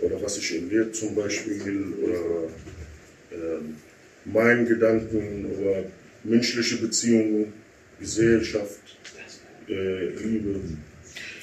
oder 0.00 0.20
was 0.22 0.38
ich 0.38 0.56
in 0.56 0.68
dir 0.68 0.92
zum 0.92 1.14
Beispiel 1.14 1.92
oder 2.02 2.44
äh, 3.30 3.60
mein 4.24 4.66
Gedanken 4.66 5.46
oder 5.46 5.84
menschliche 6.24 6.76
Beziehungen, 6.76 7.52
Gesellschaft, 8.00 8.80
äh, 9.68 10.06
Liebe, 10.22 10.60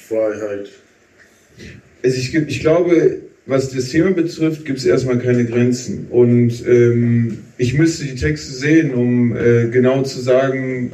Freiheit. 0.08 0.70
Also 2.04 2.18
ich, 2.18 2.34
ich 2.34 2.60
glaube, 2.60 3.22
was 3.46 3.70
das 3.70 3.90
Thema 3.90 4.12
betrifft, 4.12 4.66
gibt 4.66 4.80
es 4.80 4.86
erstmal 4.86 5.20
keine 5.20 5.46
Grenzen. 5.46 6.08
Und 6.10 6.66
ähm, 6.68 7.40
ich 7.58 7.74
müsste 7.74 8.06
die 8.06 8.16
Texte 8.16 8.52
sehen, 8.52 8.94
um 8.94 9.36
äh, 9.36 9.68
genau 9.68 10.04
zu 10.04 10.20
sagen, 10.20 10.92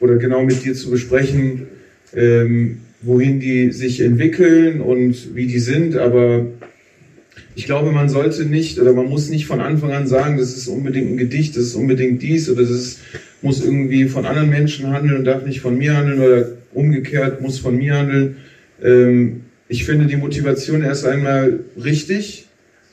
oder 0.00 0.16
genau 0.16 0.42
mit 0.44 0.64
dir 0.64 0.74
zu 0.74 0.90
besprechen, 0.90 1.66
ähm, 2.14 2.78
wohin 3.02 3.40
die 3.40 3.72
sich 3.72 4.00
entwickeln 4.00 4.80
und 4.80 5.34
wie 5.34 5.46
die 5.46 5.58
sind. 5.58 5.96
Aber 5.96 6.46
ich 7.54 7.66
glaube, 7.66 7.92
man 7.92 8.08
sollte 8.08 8.44
nicht 8.44 8.80
oder 8.80 8.92
man 8.92 9.06
muss 9.06 9.28
nicht 9.30 9.46
von 9.46 9.60
Anfang 9.60 9.92
an 9.92 10.06
sagen, 10.06 10.38
das 10.38 10.56
ist 10.56 10.66
unbedingt 10.68 11.12
ein 11.12 11.16
Gedicht, 11.16 11.56
das 11.56 11.64
ist 11.64 11.74
unbedingt 11.74 12.22
dies 12.22 12.48
oder 12.48 12.62
das 12.62 12.70
ist, 12.70 13.00
muss 13.42 13.64
irgendwie 13.64 14.06
von 14.06 14.26
anderen 14.26 14.50
Menschen 14.50 14.88
handeln 14.88 15.18
und 15.18 15.24
darf 15.24 15.44
nicht 15.44 15.60
von 15.60 15.76
mir 15.78 15.96
handeln 15.96 16.20
oder 16.20 16.48
umgekehrt 16.72 17.40
muss 17.40 17.58
von 17.58 17.76
mir 17.76 17.94
handeln. 17.94 18.36
Ähm, 18.82 19.42
ich 19.68 19.84
finde 19.84 20.06
die 20.06 20.16
Motivation 20.16 20.82
erst 20.82 21.06
einmal 21.06 21.60
richtig, 21.82 22.46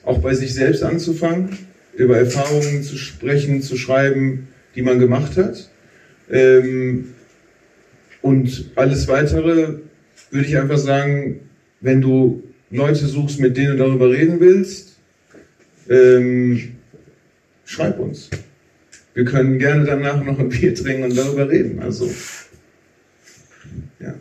auch 0.03 0.19
bei 0.19 0.33
sich 0.33 0.53
selbst 0.53 0.83
anzufangen, 0.83 1.49
über 1.95 2.17
Erfahrungen 2.17 2.83
zu 2.83 2.97
sprechen, 2.97 3.61
zu 3.61 3.77
schreiben, 3.77 4.47
die 4.75 4.81
man 4.81 4.99
gemacht 4.99 5.37
hat. 5.37 5.70
Ähm, 6.31 7.13
und 8.21 8.71
alles 8.75 9.07
weitere 9.07 9.75
würde 10.31 10.47
ich 10.47 10.57
einfach 10.57 10.77
sagen, 10.77 11.41
wenn 11.81 12.01
du 12.01 12.43
Leute 12.69 13.05
suchst, 13.05 13.39
mit 13.39 13.57
denen 13.57 13.77
du 13.77 13.83
darüber 13.83 14.09
reden 14.09 14.39
willst, 14.39 14.97
ähm, 15.89 16.75
schreib 17.65 17.99
uns. 17.99 18.29
Wir 19.13 19.25
können 19.25 19.59
gerne 19.59 19.83
danach 19.83 20.23
noch 20.23 20.39
ein 20.39 20.49
Bier 20.49 20.73
trinken 20.73 21.03
und 21.03 21.17
darüber 21.17 21.49
reden. 21.49 21.81
Also, 21.81 22.09
ja. 23.99 24.13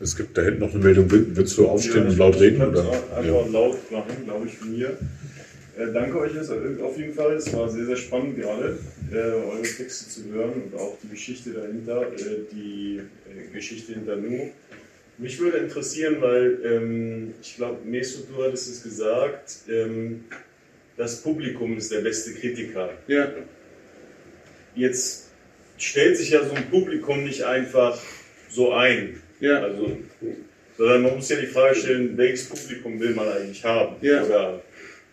Es 0.00 0.16
gibt 0.16 0.36
da 0.38 0.42
hinten 0.42 0.60
noch 0.60 0.72
eine 0.72 0.82
Meldung. 0.82 1.06
Willst 1.10 1.58
du 1.58 1.68
aufstehen 1.68 2.04
ja, 2.04 2.10
und 2.10 2.18
laut 2.18 2.40
reden? 2.40 2.62
Oder? 2.62 2.82
Einfach 2.90 3.24
ja. 3.24 3.46
laut 3.46 3.92
machen, 3.92 4.24
glaube 4.24 4.46
ich, 4.46 4.56
von 4.56 4.72
mir. 4.72 4.96
Äh, 5.78 5.92
danke 5.92 6.18
euch 6.18 6.32
auf 6.38 6.98
jeden 6.98 7.14
Fall. 7.14 7.36
Es 7.36 7.52
war 7.52 7.68
sehr, 7.68 7.86
sehr 7.86 7.96
spannend 7.96 8.36
gerade, 8.36 8.78
äh, 9.12 9.16
eure 9.16 9.62
Texte 9.62 10.08
zu 10.10 10.24
hören 10.32 10.64
und 10.64 10.78
auch 10.78 10.98
die 11.02 11.08
Geschichte 11.08 11.50
dahinter, 11.50 12.12
äh, 12.12 12.40
die 12.52 13.00
äh, 13.30 13.54
Geschichte 13.54 13.92
hinter 13.92 14.16
Nu. 14.16 14.50
Mich 15.18 15.38
würde 15.38 15.58
interessieren, 15.58 16.16
weil 16.20 16.58
ähm, 16.64 17.34
ich 17.40 17.56
glaube, 17.56 17.78
Meso, 17.84 18.24
du 18.24 18.42
hattest 18.42 18.68
es 18.68 18.82
gesagt, 18.82 19.52
ähm, 19.68 20.24
das 20.96 21.22
Publikum 21.22 21.76
ist 21.76 21.92
der 21.92 22.00
beste 22.00 22.32
Kritiker. 22.34 22.90
Ja. 23.06 23.32
Jetzt 24.74 25.30
stellt 25.76 26.16
sich 26.16 26.30
ja 26.30 26.44
so 26.44 26.54
ein 26.54 26.68
Publikum 26.70 27.24
nicht 27.24 27.44
einfach 27.44 28.00
so 28.48 28.72
ein. 28.72 29.22
Ja. 29.40 29.62
Also, 29.62 29.96
sondern 30.76 31.02
man 31.02 31.16
muss 31.16 31.28
ja 31.28 31.36
die 31.36 31.46
Frage 31.46 31.76
stellen, 31.76 32.16
welches 32.16 32.48
Publikum 32.48 32.98
will 32.98 33.14
man 33.14 33.28
eigentlich 33.28 33.64
haben? 33.64 33.96
Ja. 34.00 34.24
Oder 34.24 34.62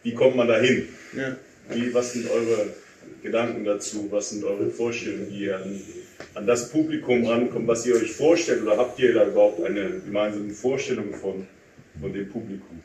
wie 0.06 0.14
kommt 0.14 0.36
man 0.36 0.48
dahin? 0.48 0.88
Ja. 1.18 1.36
Wie, 1.70 1.92
was 1.92 2.14
sind 2.14 2.30
eure 2.30 2.68
Gedanken 3.24 3.66
dazu? 3.66 4.08
Was 4.12 4.30
sind 4.30 4.44
eure 4.44 4.70
Vorstellungen, 4.70 5.32
wie 5.32 5.46
ihr 5.46 5.58
an, 5.58 5.82
an 6.36 6.46
das 6.46 6.70
Publikum 6.70 7.26
rankommt, 7.26 7.68
was 7.68 7.88
ihr 7.88 7.96
euch 7.96 8.12
vorstellt? 8.14 8.62
Oder 8.62 8.78
habt 8.78 9.00
ihr 9.00 9.16
da 9.16 9.28
überhaupt 9.28 9.64
eine 9.64 10.00
gemeinsame 10.06 10.52
Vorstellung 10.52 11.12
von, 11.12 11.48
von 12.00 12.14
dem 12.14 12.30
Publikum? 12.30 12.84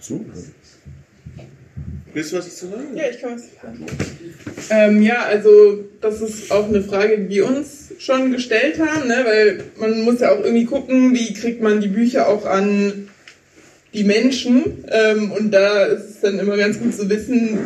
Zu? 0.00 0.24
Willst 2.14 2.32
du 2.32 2.36
was 2.38 2.56
zu 2.56 2.66
sagen? 2.66 2.96
Ja, 2.96 3.04
ich 3.10 3.20
kann 3.20 3.34
was 3.34 3.42
sagen. 3.62 3.86
Ähm, 4.70 5.02
ja, 5.02 5.24
also 5.24 5.84
das 6.00 6.20
ist 6.20 6.50
auch 6.50 6.68
eine 6.68 6.82
Frage, 6.82 7.18
die 7.18 7.36
wir 7.36 7.46
uns 7.46 7.92
schon 7.98 8.32
gestellt 8.32 8.78
haben, 8.78 9.08
ne? 9.08 9.24
weil 9.24 9.64
man 9.78 10.02
muss 10.02 10.20
ja 10.20 10.32
auch 10.32 10.42
irgendwie 10.42 10.64
gucken, 10.64 11.14
wie 11.14 11.32
kriegt 11.34 11.60
man 11.60 11.80
die 11.80 11.88
Bücher 11.88 12.28
auch 12.28 12.46
an 12.46 13.08
die 13.94 14.04
Menschen. 14.04 14.84
Ähm, 14.90 15.32
und 15.32 15.52
da 15.52 15.84
ist 15.84 16.10
es 16.10 16.20
dann 16.20 16.38
immer 16.38 16.56
ganz 16.56 16.78
gut 16.78 16.94
zu 16.94 17.08
wissen, 17.08 17.58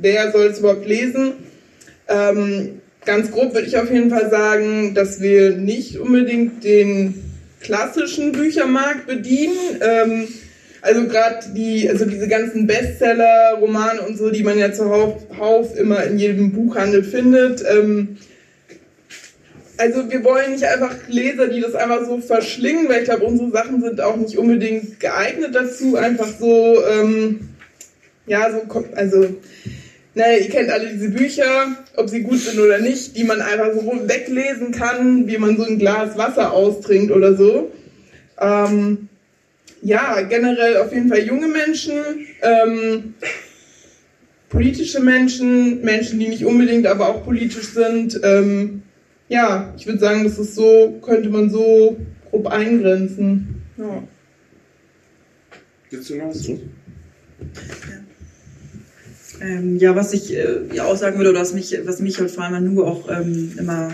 wer 0.00 0.32
soll 0.32 0.46
es 0.46 0.58
überhaupt 0.58 0.86
lesen. 0.86 1.32
Ähm, 2.08 2.80
ganz 3.04 3.30
grob 3.30 3.54
würde 3.54 3.66
ich 3.66 3.76
auf 3.76 3.90
jeden 3.90 4.10
Fall 4.10 4.30
sagen, 4.30 4.94
dass 4.94 5.20
wir 5.20 5.52
nicht 5.52 5.98
unbedingt 5.98 6.64
den 6.64 7.14
klassischen 7.60 8.32
Büchermarkt 8.32 9.06
bedienen. 9.06 9.56
Ähm, 9.80 10.28
also 10.82 11.06
gerade 11.06 11.46
die, 11.54 11.88
also 11.88 12.04
diese 12.04 12.26
ganzen 12.26 12.66
Bestseller, 12.66 13.56
Romane 13.60 14.02
und 14.02 14.18
so, 14.18 14.30
die 14.30 14.42
man 14.42 14.58
ja 14.58 14.72
zuhauf 14.72 15.76
immer 15.76 16.02
in 16.02 16.18
jedem 16.18 16.52
Buchhandel 16.52 17.04
findet. 17.04 17.64
Ähm, 17.64 18.18
also 19.78 20.10
wir 20.10 20.24
wollen 20.24 20.52
nicht 20.52 20.64
einfach 20.64 20.94
Leser, 21.08 21.46
die 21.46 21.60
das 21.60 21.76
einfach 21.76 22.04
so 22.04 22.18
verschlingen, 22.18 22.88
weil 22.88 22.98
ich 22.98 23.04
glaube, 23.04 23.24
unsere 23.24 23.50
Sachen 23.52 23.80
sind 23.80 24.00
auch 24.00 24.16
nicht 24.16 24.36
unbedingt 24.36 24.98
geeignet 24.98 25.54
dazu, 25.54 25.96
einfach 25.96 26.28
so, 26.38 26.84
ähm, 26.84 27.48
ja, 28.26 28.50
so, 28.50 28.84
also, 28.94 29.36
naja, 30.14 30.38
ihr 30.38 30.48
kennt 30.50 30.70
alle 30.70 30.88
diese 30.88 31.10
Bücher, 31.10 31.76
ob 31.96 32.08
sie 32.08 32.22
gut 32.22 32.38
sind 32.38 32.58
oder 32.58 32.78
nicht, 32.78 33.16
die 33.16 33.24
man 33.24 33.40
einfach 33.40 33.72
so 33.72 34.08
weglesen 34.08 34.72
kann, 34.72 35.26
wie 35.26 35.38
man 35.38 35.56
so 35.56 35.64
ein 35.64 35.78
Glas 35.78 36.18
Wasser 36.18 36.52
austrinkt 36.52 37.12
oder 37.12 37.34
so. 37.34 37.72
Ähm, 38.40 39.08
ja, 39.82 40.22
generell 40.22 40.78
auf 40.78 40.92
jeden 40.92 41.08
Fall 41.08 41.24
junge 41.24 41.48
Menschen, 41.48 41.92
ähm, 42.40 43.14
politische 44.48 45.00
Menschen, 45.00 45.82
Menschen, 45.82 46.20
die 46.20 46.28
nicht 46.28 46.44
unbedingt 46.44 46.86
aber 46.86 47.08
auch 47.08 47.24
politisch 47.24 47.68
sind. 47.68 48.20
Ähm, 48.22 48.82
ja, 49.28 49.74
ich 49.76 49.86
würde 49.86 49.98
sagen, 49.98 50.24
das 50.24 50.38
ist 50.38 50.54
so, 50.54 51.00
könnte 51.02 51.30
man 51.30 51.50
so 51.50 51.96
grob 52.30 52.46
eingrenzen. 52.46 53.62
Ja. 53.76 54.02
Willst 55.90 56.10
du 56.10 56.16
noch 56.16 56.28
was? 56.28 56.46
Ja. 56.46 56.56
Ähm, 59.40 59.76
ja, 59.78 59.96
was 59.96 60.12
ich 60.12 60.32
äh, 60.32 60.60
ja 60.72 60.84
auch 60.84 60.96
sagen 60.96 61.16
würde, 61.16 61.30
oder 61.30 61.40
was 61.40 61.54
mich, 61.54 61.76
was 61.84 62.00
mich 62.00 62.20
halt 62.20 62.30
vor 62.30 62.44
allem 62.44 62.74
nur 62.74 62.86
auch 62.86 63.10
ähm, 63.10 63.52
immer 63.58 63.90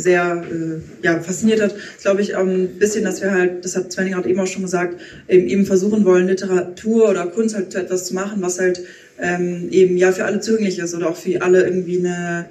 sehr 0.00 0.44
äh, 0.50 1.04
ja, 1.04 1.20
fasziniert 1.20 1.60
hat, 1.60 1.74
glaube 2.02 2.22
ich, 2.22 2.36
ein 2.36 2.78
bisschen, 2.78 3.04
dass 3.04 3.20
wir 3.20 3.30
halt, 3.30 3.64
das 3.64 3.76
hat 3.76 3.92
Sven 3.92 4.10
gerade 4.10 4.28
eben 4.28 4.40
auch 4.40 4.46
schon 4.46 4.62
gesagt, 4.62 5.00
eben, 5.28 5.46
eben 5.48 5.66
versuchen 5.66 6.04
wollen, 6.04 6.26
Literatur 6.26 7.10
oder 7.10 7.26
Kunst 7.26 7.54
halt 7.54 7.74
etwas 7.74 8.06
zu 8.06 8.14
machen, 8.14 8.42
was 8.42 8.58
halt 8.58 8.82
ähm, 9.20 9.68
eben 9.70 9.96
ja 9.96 10.12
für 10.12 10.24
alle 10.24 10.40
zugänglich 10.40 10.78
ist 10.78 10.94
oder 10.94 11.08
auch 11.08 11.16
für 11.16 11.42
alle 11.42 11.64
irgendwie 11.64 11.98
eine, 11.98 12.46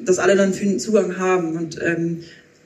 dass 0.00 0.18
alle 0.18 0.36
dann 0.36 0.52
für 0.52 0.64
einen 0.64 0.78
Zugang 0.78 1.18
haben. 1.18 1.56
Und 1.56 1.80
ähm, 1.82 2.20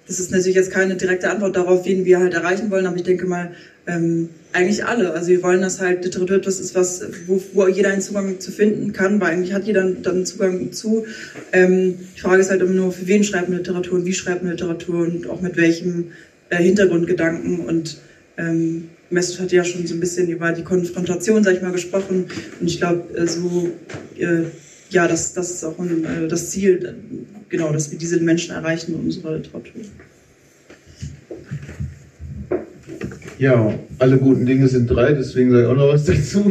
das 0.08 0.18
ist 0.18 0.30
natürlich 0.30 0.56
jetzt 0.56 0.70
keine 0.70 0.96
direkte 0.96 1.30
Antwort 1.30 1.54
darauf, 1.54 1.84
wen 1.84 2.04
wir 2.06 2.18
halt 2.18 2.32
erreichen 2.32 2.70
wollen, 2.70 2.86
aber 2.86 2.96
ich 2.96 3.02
denke 3.02 3.26
mal, 3.26 3.52
ähm, 3.86 4.30
eigentlich 4.52 4.84
alle. 4.84 5.12
Also 5.12 5.28
wir 5.28 5.42
wollen, 5.42 5.60
dass 5.60 5.80
halt 5.80 6.04
Literatur 6.04 6.36
etwas 6.36 6.58
ist, 6.60 6.74
was, 6.74 7.04
wo, 7.26 7.40
wo 7.52 7.68
jeder 7.68 7.90
einen 7.90 8.00
Zugang 8.00 8.40
zu 8.40 8.50
finden 8.50 8.92
kann, 8.92 9.20
weil 9.20 9.32
eigentlich 9.32 9.52
hat 9.52 9.64
jeder 9.64 9.84
dann 9.84 10.24
Zugang 10.24 10.72
zu. 10.72 11.04
Ähm, 11.52 11.98
die 12.16 12.20
Frage 12.20 12.40
ist 12.40 12.50
halt 12.50 12.62
immer 12.62 12.72
nur, 12.72 12.90
für 12.90 13.06
wen 13.06 13.22
schreibt 13.22 13.50
man 13.50 13.58
Literatur 13.58 13.98
und 13.98 14.06
wie 14.06 14.14
schreibt 14.14 14.42
man 14.42 14.52
Literatur 14.52 15.00
und 15.02 15.28
auch 15.28 15.42
mit 15.42 15.56
welchem 15.56 16.12
äh, 16.48 16.56
Hintergrundgedanken. 16.56 17.60
Und 17.60 17.98
ähm, 18.38 18.88
Mesut 19.10 19.40
hat 19.40 19.52
ja 19.52 19.64
schon 19.64 19.86
so 19.86 19.94
ein 19.94 20.00
bisschen 20.00 20.28
über 20.28 20.52
die 20.52 20.64
Konfrontation, 20.64 21.44
sag 21.44 21.54
ich 21.54 21.62
mal, 21.62 21.72
gesprochen. 21.72 22.26
Und 22.60 22.66
ich 22.66 22.78
glaube, 22.78 23.14
äh, 23.14 23.26
so, 23.26 23.70
äh, 24.18 24.44
ja, 24.90 25.06
das, 25.08 25.34
das 25.34 25.50
ist 25.50 25.64
auch 25.64 25.78
ein, 25.78 26.04
äh, 26.04 26.28
das 26.28 26.50
Ziel, 26.50 26.96
genau, 27.48 27.72
dass 27.72 27.90
wir 27.90 27.98
diese 27.98 28.20
Menschen 28.20 28.54
erreichen 28.54 28.92
mit 28.92 29.02
unserer 29.02 29.36
Literatur. 29.36 29.82
Ja, 33.38 33.72
alle 33.98 34.18
guten 34.18 34.46
Dinge 34.46 34.66
sind 34.66 34.88
drei, 34.88 35.12
deswegen 35.12 35.50
sage 35.50 35.62
ich 35.62 35.68
auch 35.68 35.76
noch 35.76 35.88
was 35.88 36.04
dazu. 36.04 36.50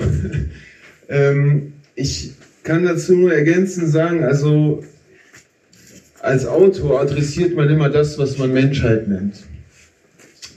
ähm, 1.09 1.73
ich 1.95 2.31
kann 2.63 2.85
dazu 2.85 3.15
nur 3.15 3.33
ergänzend 3.33 3.89
sagen, 3.89 4.23
also 4.23 4.83
als 6.21 6.45
Autor 6.45 7.01
adressiert 7.01 7.55
man 7.55 7.69
immer 7.69 7.89
das, 7.89 8.17
was 8.17 8.37
man 8.37 8.53
Menschheit 8.53 9.07
nennt. 9.07 9.43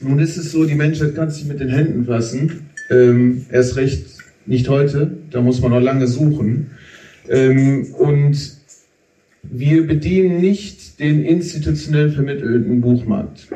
Nun 0.01 0.19
ist 0.19 0.37
es 0.37 0.53
so, 0.53 0.65
die 0.65 0.75
Menschheit 0.75 1.15
kann 1.15 1.31
sich 1.31 1.45
mit 1.45 1.61
den 1.61 1.69
Händen 1.69 2.07
fassen. 2.07 2.71
Ähm, 2.91 3.47
erst 3.51 3.77
recht 3.77 4.07
nicht 4.47 4.69
heute, 4.69 5.19
da 5.31 5.41
muss 5.41 5.61
man 5.61 5.71
noch 5.71 5.81
lange 5.81 6.07
suchen. 6.07 6.71
Ähm, 7.31 7.87
und 7.97 8.37
wir 9.43 9.87
bedienen 9.87 10.41
nicht 10.41 11.01
den 11.01 11.25
institutionell 11.25 12.11
vermittelten 12.11 12.81
Buchmarkt. 12.81 13.49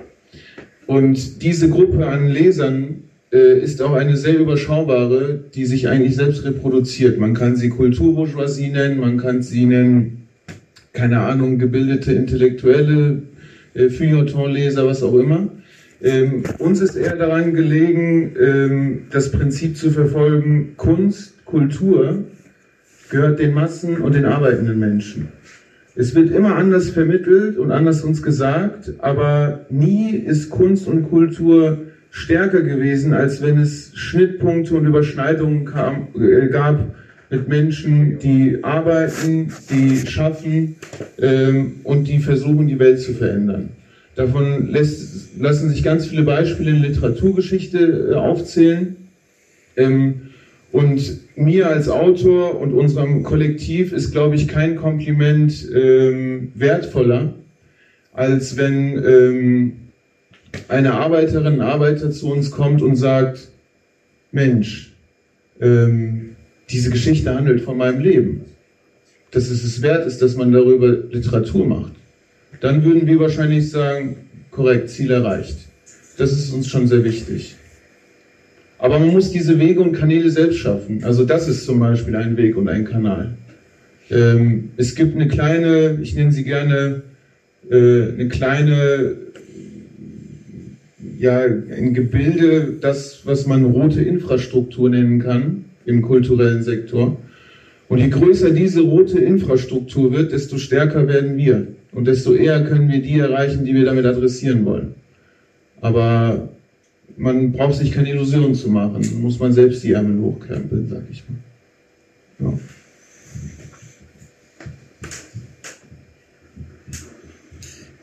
Und 0.86 1.42
diese 1.42 1.68
Gruppe 1.68 2.06
an 2.06 2.28
Lesern 2.28 3.04
äh, 3.32 3.58
ist 3.58 3.82
auch 3.82 3.94
eine 3.94 4.16
sehr 4.16 4.38
überschaubare, 4.38 5.40
die 5.54 5.66
sich 5.66 5.88
eigentlich 5.88 6.14
selbst 6.14 6.44
reproduziert. 6.44 7.18
Man 7.18 7.34
kann 7.34 7.56
sie 7.56 7.68
Kulturbourgeoisie 7.68 8.68
nennen, 8.68 9.00
man 9.00 9.18
kann 9.18 9.42
sie 9.42 9.66
nennen, 9.66 10.28
keine 10.92 11.20
Ahnung, 11.20 11.58
gebildete 11.58 12.12
Intellektuelle, 12.12 13.22
äh, 13.74 13.88
Feuilletonleser, 13.88 14.86
was 14.86 15.02
auch 15.02 15.14
immer. 15.14 15.48
Ähm, 16.02 16.44
uns 16.58 16.80
ist 16.80 16.96
eher 16.96 17.16
daran 17.16 17.54
gelegen, 17.54 18.36
ähm, 18.40 19.02
das 19.10 19.32
Prinzip 19.32 19.76
zu 19.76 19.90
verfolgen, 19.90 20.74
Kunst, 20.76 21.44
Kultur 21.44 22.24
gehört 23.14 23.38
den 23.38 23.54
Massen 23.54 23.98
und 23.98 24.16
den 24.16 24.24
arbeitenden 24.24 24.78
Menschen. 24.78 25.28
Es 25.94 26.16
wird 26.16 26.32
immer 26.32 26.56
anders 26.56 26.90
vermittelt 26.90 27.56
und 27.56 27.70
anders 27.70 28.02
uns 28.02 28.24
gesagt, 28.24 28.94
aber 28.98 29.66
nie 29.70 30.10
ist 30.10 30.50
Kunst 30.50 30.88
und 30.88 31.08
Kultur 31.08 31.78
stärker 32.10 32.62
gewesen, 32.62 33.12
als 33.12 33.40
wenn 33.40 33.58
es 33.58 33.92
Schnittpunkte 33.94 34.74
und 34.74 34.86
Überschneidungen 34.86 35.64
kam, 35.64 36.08
äh, 36.18 36.48
gab 36.48 36.92
mit 37.30 37.46
Menschen, 37.48 38.18
die 38.18 38.58
arbeiten, 38.62 39.52
die 39.70 39.96
schaffen 40.08 40.74
ähm, 41.20 41.74
und 41.84 42.08
die 42.08 42.18
versuchen, 42.18 42.66
die 42.66 42.80
Welt 42.80 43.00
zu 43.00 43.12
verändern. 43.12 43.68
Davon 44.16 44.70
lässt, 44.72 45.38
lassen 45.38 45.70
sich 45.70 45.84
ganz 45.84 46.06
viele 46.06 46.24
Beispiele 46.24 46.70
in 46.70 46.82
Literaturgeschichte 46.82 48.10
äh, 48.10 48.14
aufzählen. 48.14 48.96
Ähm, 49.76 50.33
und 50.74 51.20
mir 51.36 51.68
als 51.68 51.88
Autor 51.88 52.60
und 52.60 52.72
unserem 52.72 53.22
Kollektiv 53.22 53.92
ist, 53.92 54.10
glaube 54.10 54.34
ich, 54.34 54.48
kein 54.48 54.74
Kompliment 54.74 55.68
ähm, 55.72 56.50
wertvoller, 56.56 57.32
als 58.12 58.56
wenn 58.56 59.00
ähm, 59.04 59.72
eine 60.66 60.94
Arbeiterin, 60.94 61.60
Arbeiter 61.60 62.10
zu 62.10 62.28
uns 62.28 62.50
kommt 62.50 62.82
und 62.82 62.96
sagt, 62.96 63.50
Mensch, 64.32 64.92
ähm, 65.60 66.34
diese 66.68 66.90
Geschichte 66.90 67.32
handelt 67.32 67.60
von 67.60 67.76
meinem 67.76 68.00
Leben. 68.00 68.40
Dass 69.30 69.50
es 69.50 69.62
es 69.62 69.80
wert 69.80 70.08
ist, 70.08 70.22
dass 70.22 70.34
man 70.34 70.50
darüber 70.50 70.90
Literatur 70.90 71.66
macht. 71.66 71.92
Dann 72.60 72.82
würden 72.82 73.06
wir 73.06 73.20
wahrscheinlich 73.20 73.70
sagen, 73.70 74.28
korrekt, 74.50 74.90
Ziel 74.90 75.12
erreicht. 75.12 75.56
Das 76.18 76.32
ist 76.32 76.52
uns 76.52 76.66
schon 76.66 76.88
sehr 76.88 77.04
wichtig. 77.04 77.54
Aber 78.78 78.98
man 78.98 79.12
muss 79.12 79.30
diese 79.30 79.58
Wege 79.58 79.80
und 79.80 79.92
Kanäle 79.92 80.30
selbst 80.30 80.58
schaffen. 80.58 81.04
Also 81.04 81.24
das 81.24 81.48
ist 81.48 81.64
zum 81.64 81.80
Beispiel 81.80 82.16
ein 82.16 82.36
Weg 82.36 82.56
und 82.56 82.68
ein 82.68 82.84
Kanal. 82.84 83.34
Ähm, 84.10 84.70
es 84.76 84.94
gibt 84.94 85.14
eine 85.14 85.28
kleine, 85.28 85.98
ich 86.02 86.14
nenne 86.14 86.32
sie 86.32 86.44
gerne, 86.44 87.02
äh, 87.70 87.76
eine 87.76 88.28
kleine, 88.28 89.16
ja, 91.18 91.40
ein 91.40 91.94
Gebilde, 91.94 92.74
das, 92.80 93.22
was 93.24 93.46
man 93.46 93.64
rote 93.64 94.02
Infrastruktur 94.02 94.90
nennen 94.90 95.20
kann 95.20 95.64
im 95.86 96.02
kulturellen 96.02 96.62
Sektor. 96.62 97.16
Und 97.88 97.98
je 97.98 98.08
größer 98.08 98.50
diese 98.50 98.80
rote 98.82 99.18
Infrastruktur 99.18 100.12
wird, 100.12 100.32
desto 100.32 100.58
stärker 100.58 101.06
werden 101.06 101.36
wir. 101.36 101.68
Und 101.92 102.06
desto 102.08 102.34
eher 102.34 102.64
können 102.64 102.90
wir 102.90 103.00
die 103.00 103.18
erreichen, 103.18 103.64
die 103.64 103.74
wir 103.74 103.84
damit 103.84 104.04
adressieren 104.04 104.64
wollen. 104.64 104.94
Aber 105.80 106.48
man 107.16 107.52
braucht 107.52 107.74
sich 107.74 107.92
keine 107.92 108.10
Illusionen 108.10 108.54
zu 108.54 108.68
machen. 108.70 109.02
Muss 109.20 109.38
man 109.38 109.52
selbst 109.52 109.82
die 109.84 109.92
Ärmel 109.92 110.20
hochkrempeln, 110.22 110.88
sag 110.88 111.02
ich 111.10 111.24
mal. 111.28 112.50
Ja. 112.50 112.58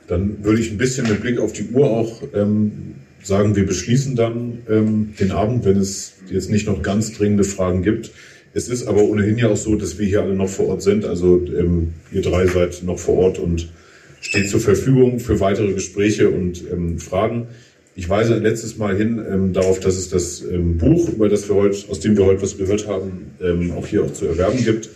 Dann 0.08 0.44
würde 0.44 0.62
ich 0.62 0.72
ein 0.72 0.78
bisschen 0.78 1.08
mit 1.08 1.22
Blick 1.22 1.40
auf 1.40 1.54
die 1.54 1.70
Uhr 1.70 1.90
auch 1.90 2.24
ähm, 2.34 2.96
sagen, 3.24 3.56
wir 3.56 3.66
beschließen 3.66 4.16
dann 4.16 4.60
ähm, 4.70 5.14
den 5.20 5.32
Abend, 5.32 5.64
wenn 5.64 5.78
es 5.78 6.16
jetzt 6.30 6.50
nicht 6.50 6.68
noch 6.68 6.82
ganz 6.82 7.14
dringende 7.14 7.44
Fragen 7.44 7.82
gibt. 7.82 8.12
Es 8.54 8.68
ist 8.68 8.88
aber 8.88 9.04
ohnehin 9.04 9.38
ja 9.38 9.48
auch 9.48 9.58
so, 9.58 9.76
dass 9.76 9.98
wir 9.98 10.06
hier 10.06 10.22
alle 10.22 10.36
noch 10.36 10.50
vor 10.50 10.68
Ort 10.68 10.82
sind. 10.82 11.06
Also 11.06 11.42
ähm, 11.58 11.94
ihr 12.12 12.22
drei 12.22 12.48
seid 12.48 12.84
noch 12.84 13.00
vor 13.00 13.16
Ort 13.20 13.40
und 13.40 13.72
steht 14.20 14.50
zur 14.50 14.60
Verfügung 14.60 15.20
für 15.20 15.40
weitere 15.40 15.74
Gespräche 15.74 16.30
und 16.30 16.64
ähm, 16.72 17.00
Fragen. 17.00 17.48
Ich 17.94 18.08
weise 18.08 18.36
letztes 18.38 18.78
Mal 18.78 18.96
hin 18.96 19.22
ähm, 19.30 19.52
darauf, 19.52 19.82
dass 19.82 19.98
es 19.98 20.10
das 20.10 20.42
ähm, 20.42 20.78
Buch, 20.78 21.10
über 21.10 21.28
das 21.28 21.50
wir 21.50 21.56
heute, 21.56 21.78
aus 21.90 22.00
dem 22.00 22.16
wir 22.16 22.26
heute 22.26 22.42
was 22.42 22.58
gehört 22.58 22.88
haben, 22.88 23.32
ähm, 23.42 23.72
auch 23.72 23.86
hier 23.86 24.06
auch 24.06 24.14
zu 24.14 24.28
erwerben 24.28 24.64
gibt. 24.64 24.90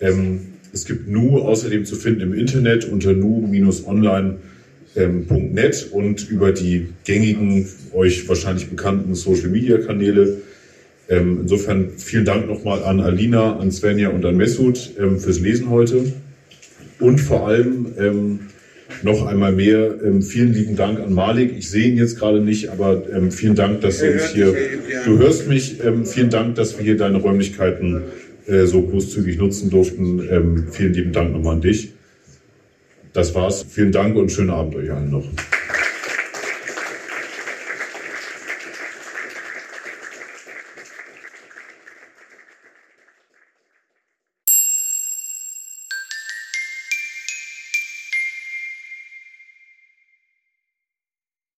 Ähm, 0.00 0.40
es 0.72 0.86
gibt 0.86 1.08
Nu 1.08 1.40
außerdem 1.40 1.84
zu 1.84 1.94
finden 1.94 2.22
im 2.22 2.32
Internet 2.32 2.86
unter 2.86 3.12
nu-online.net 3.12 4.38
ähm, 4.96 5.26
und 5.92 6.30
über 6.30 6.52
die 6.52 6.88
gängigen, 7.04 7.68
euch 7.92 8.26
wahrscheinlich 8.26 8.70
bekannten 8.70 9.14
Social-Media-Kanäle. 9.14 10.38
Ähm, 11.10 11.40
insofern 11.42 11.90
vielen 11.98 12.24
Dank 12.24 12.46
nochmal 12.48 12.82
an 12.82 13.00
Alina, 13.00 13.58
an 13.58 13.70
Svenja 13.70 14.08
und 14.08 14.24
an 14.24 14.38
Mesut 14.38 14.78
fürs 14.78 15.40
Lesen 15.40 15.68
heute. 15.68 16.14
Und 16.98 17.20
vor 17.20 17.46
allem 17.48 18.38
noch 19.02 19.26
einmal 19.26 19.52
mehr 19.52 19.94
ähm, 20.04 20.22
vielen 20.22 20.52
lieben 20.52 20.76
Dank 20.76 21.00
an 21.00 21.12
Malik. 21.12 21.54
Ich 21.56 21.70
sehe 21.70 21.88
ihn 21.88 21.96
jetzt 21.96 22.18
gerade 22.18 22.40
nicht, 22.40 22.70
aber 22.70 23.02
ähm, 23.14 23.30
vielen 23.30 23.54
Dank, 23.54 23.80
dass 23.80 23.98
du 23.98 24.10
uns 24.10 24.30
hier. 24.32 24.54
Du 25.04 25.18
hörst 25.18 25.48
mich. 25.48 25.82
Ähm, 25.84 26.04
vielen 26.06 26.30
Dank, 26.30 26.54
dass 26.56 26.76
wir 26.76 26.84
hier 26.84 26.96
deine 26.96 27.18
Räumlichkeiten 27.18 28.02
äh, 28.46 28.66
so 28.66 28.82
großzügig 28.82 29.38
nutzen 29.38 29.70
durften. 29.70 30.20
Ähm, 30.30 30.66
vielen 30.70 30.94
lieben 30.94 31.12
Dank 31.12 31.32
nochmal 31.32 31.56
an 31.56 31.60
dich. 31.60 31.92
Das 33.12 33.34
war's. 33.34 33.64
Vielen 33.68 33.92
Dank 33.92 34.16
und 34.16 34.30
schönen 34.30 34.50
Abend 34.50 34.74
euch 34.74 34.90
allen 34.90 35.10
noch. 35.10 35.26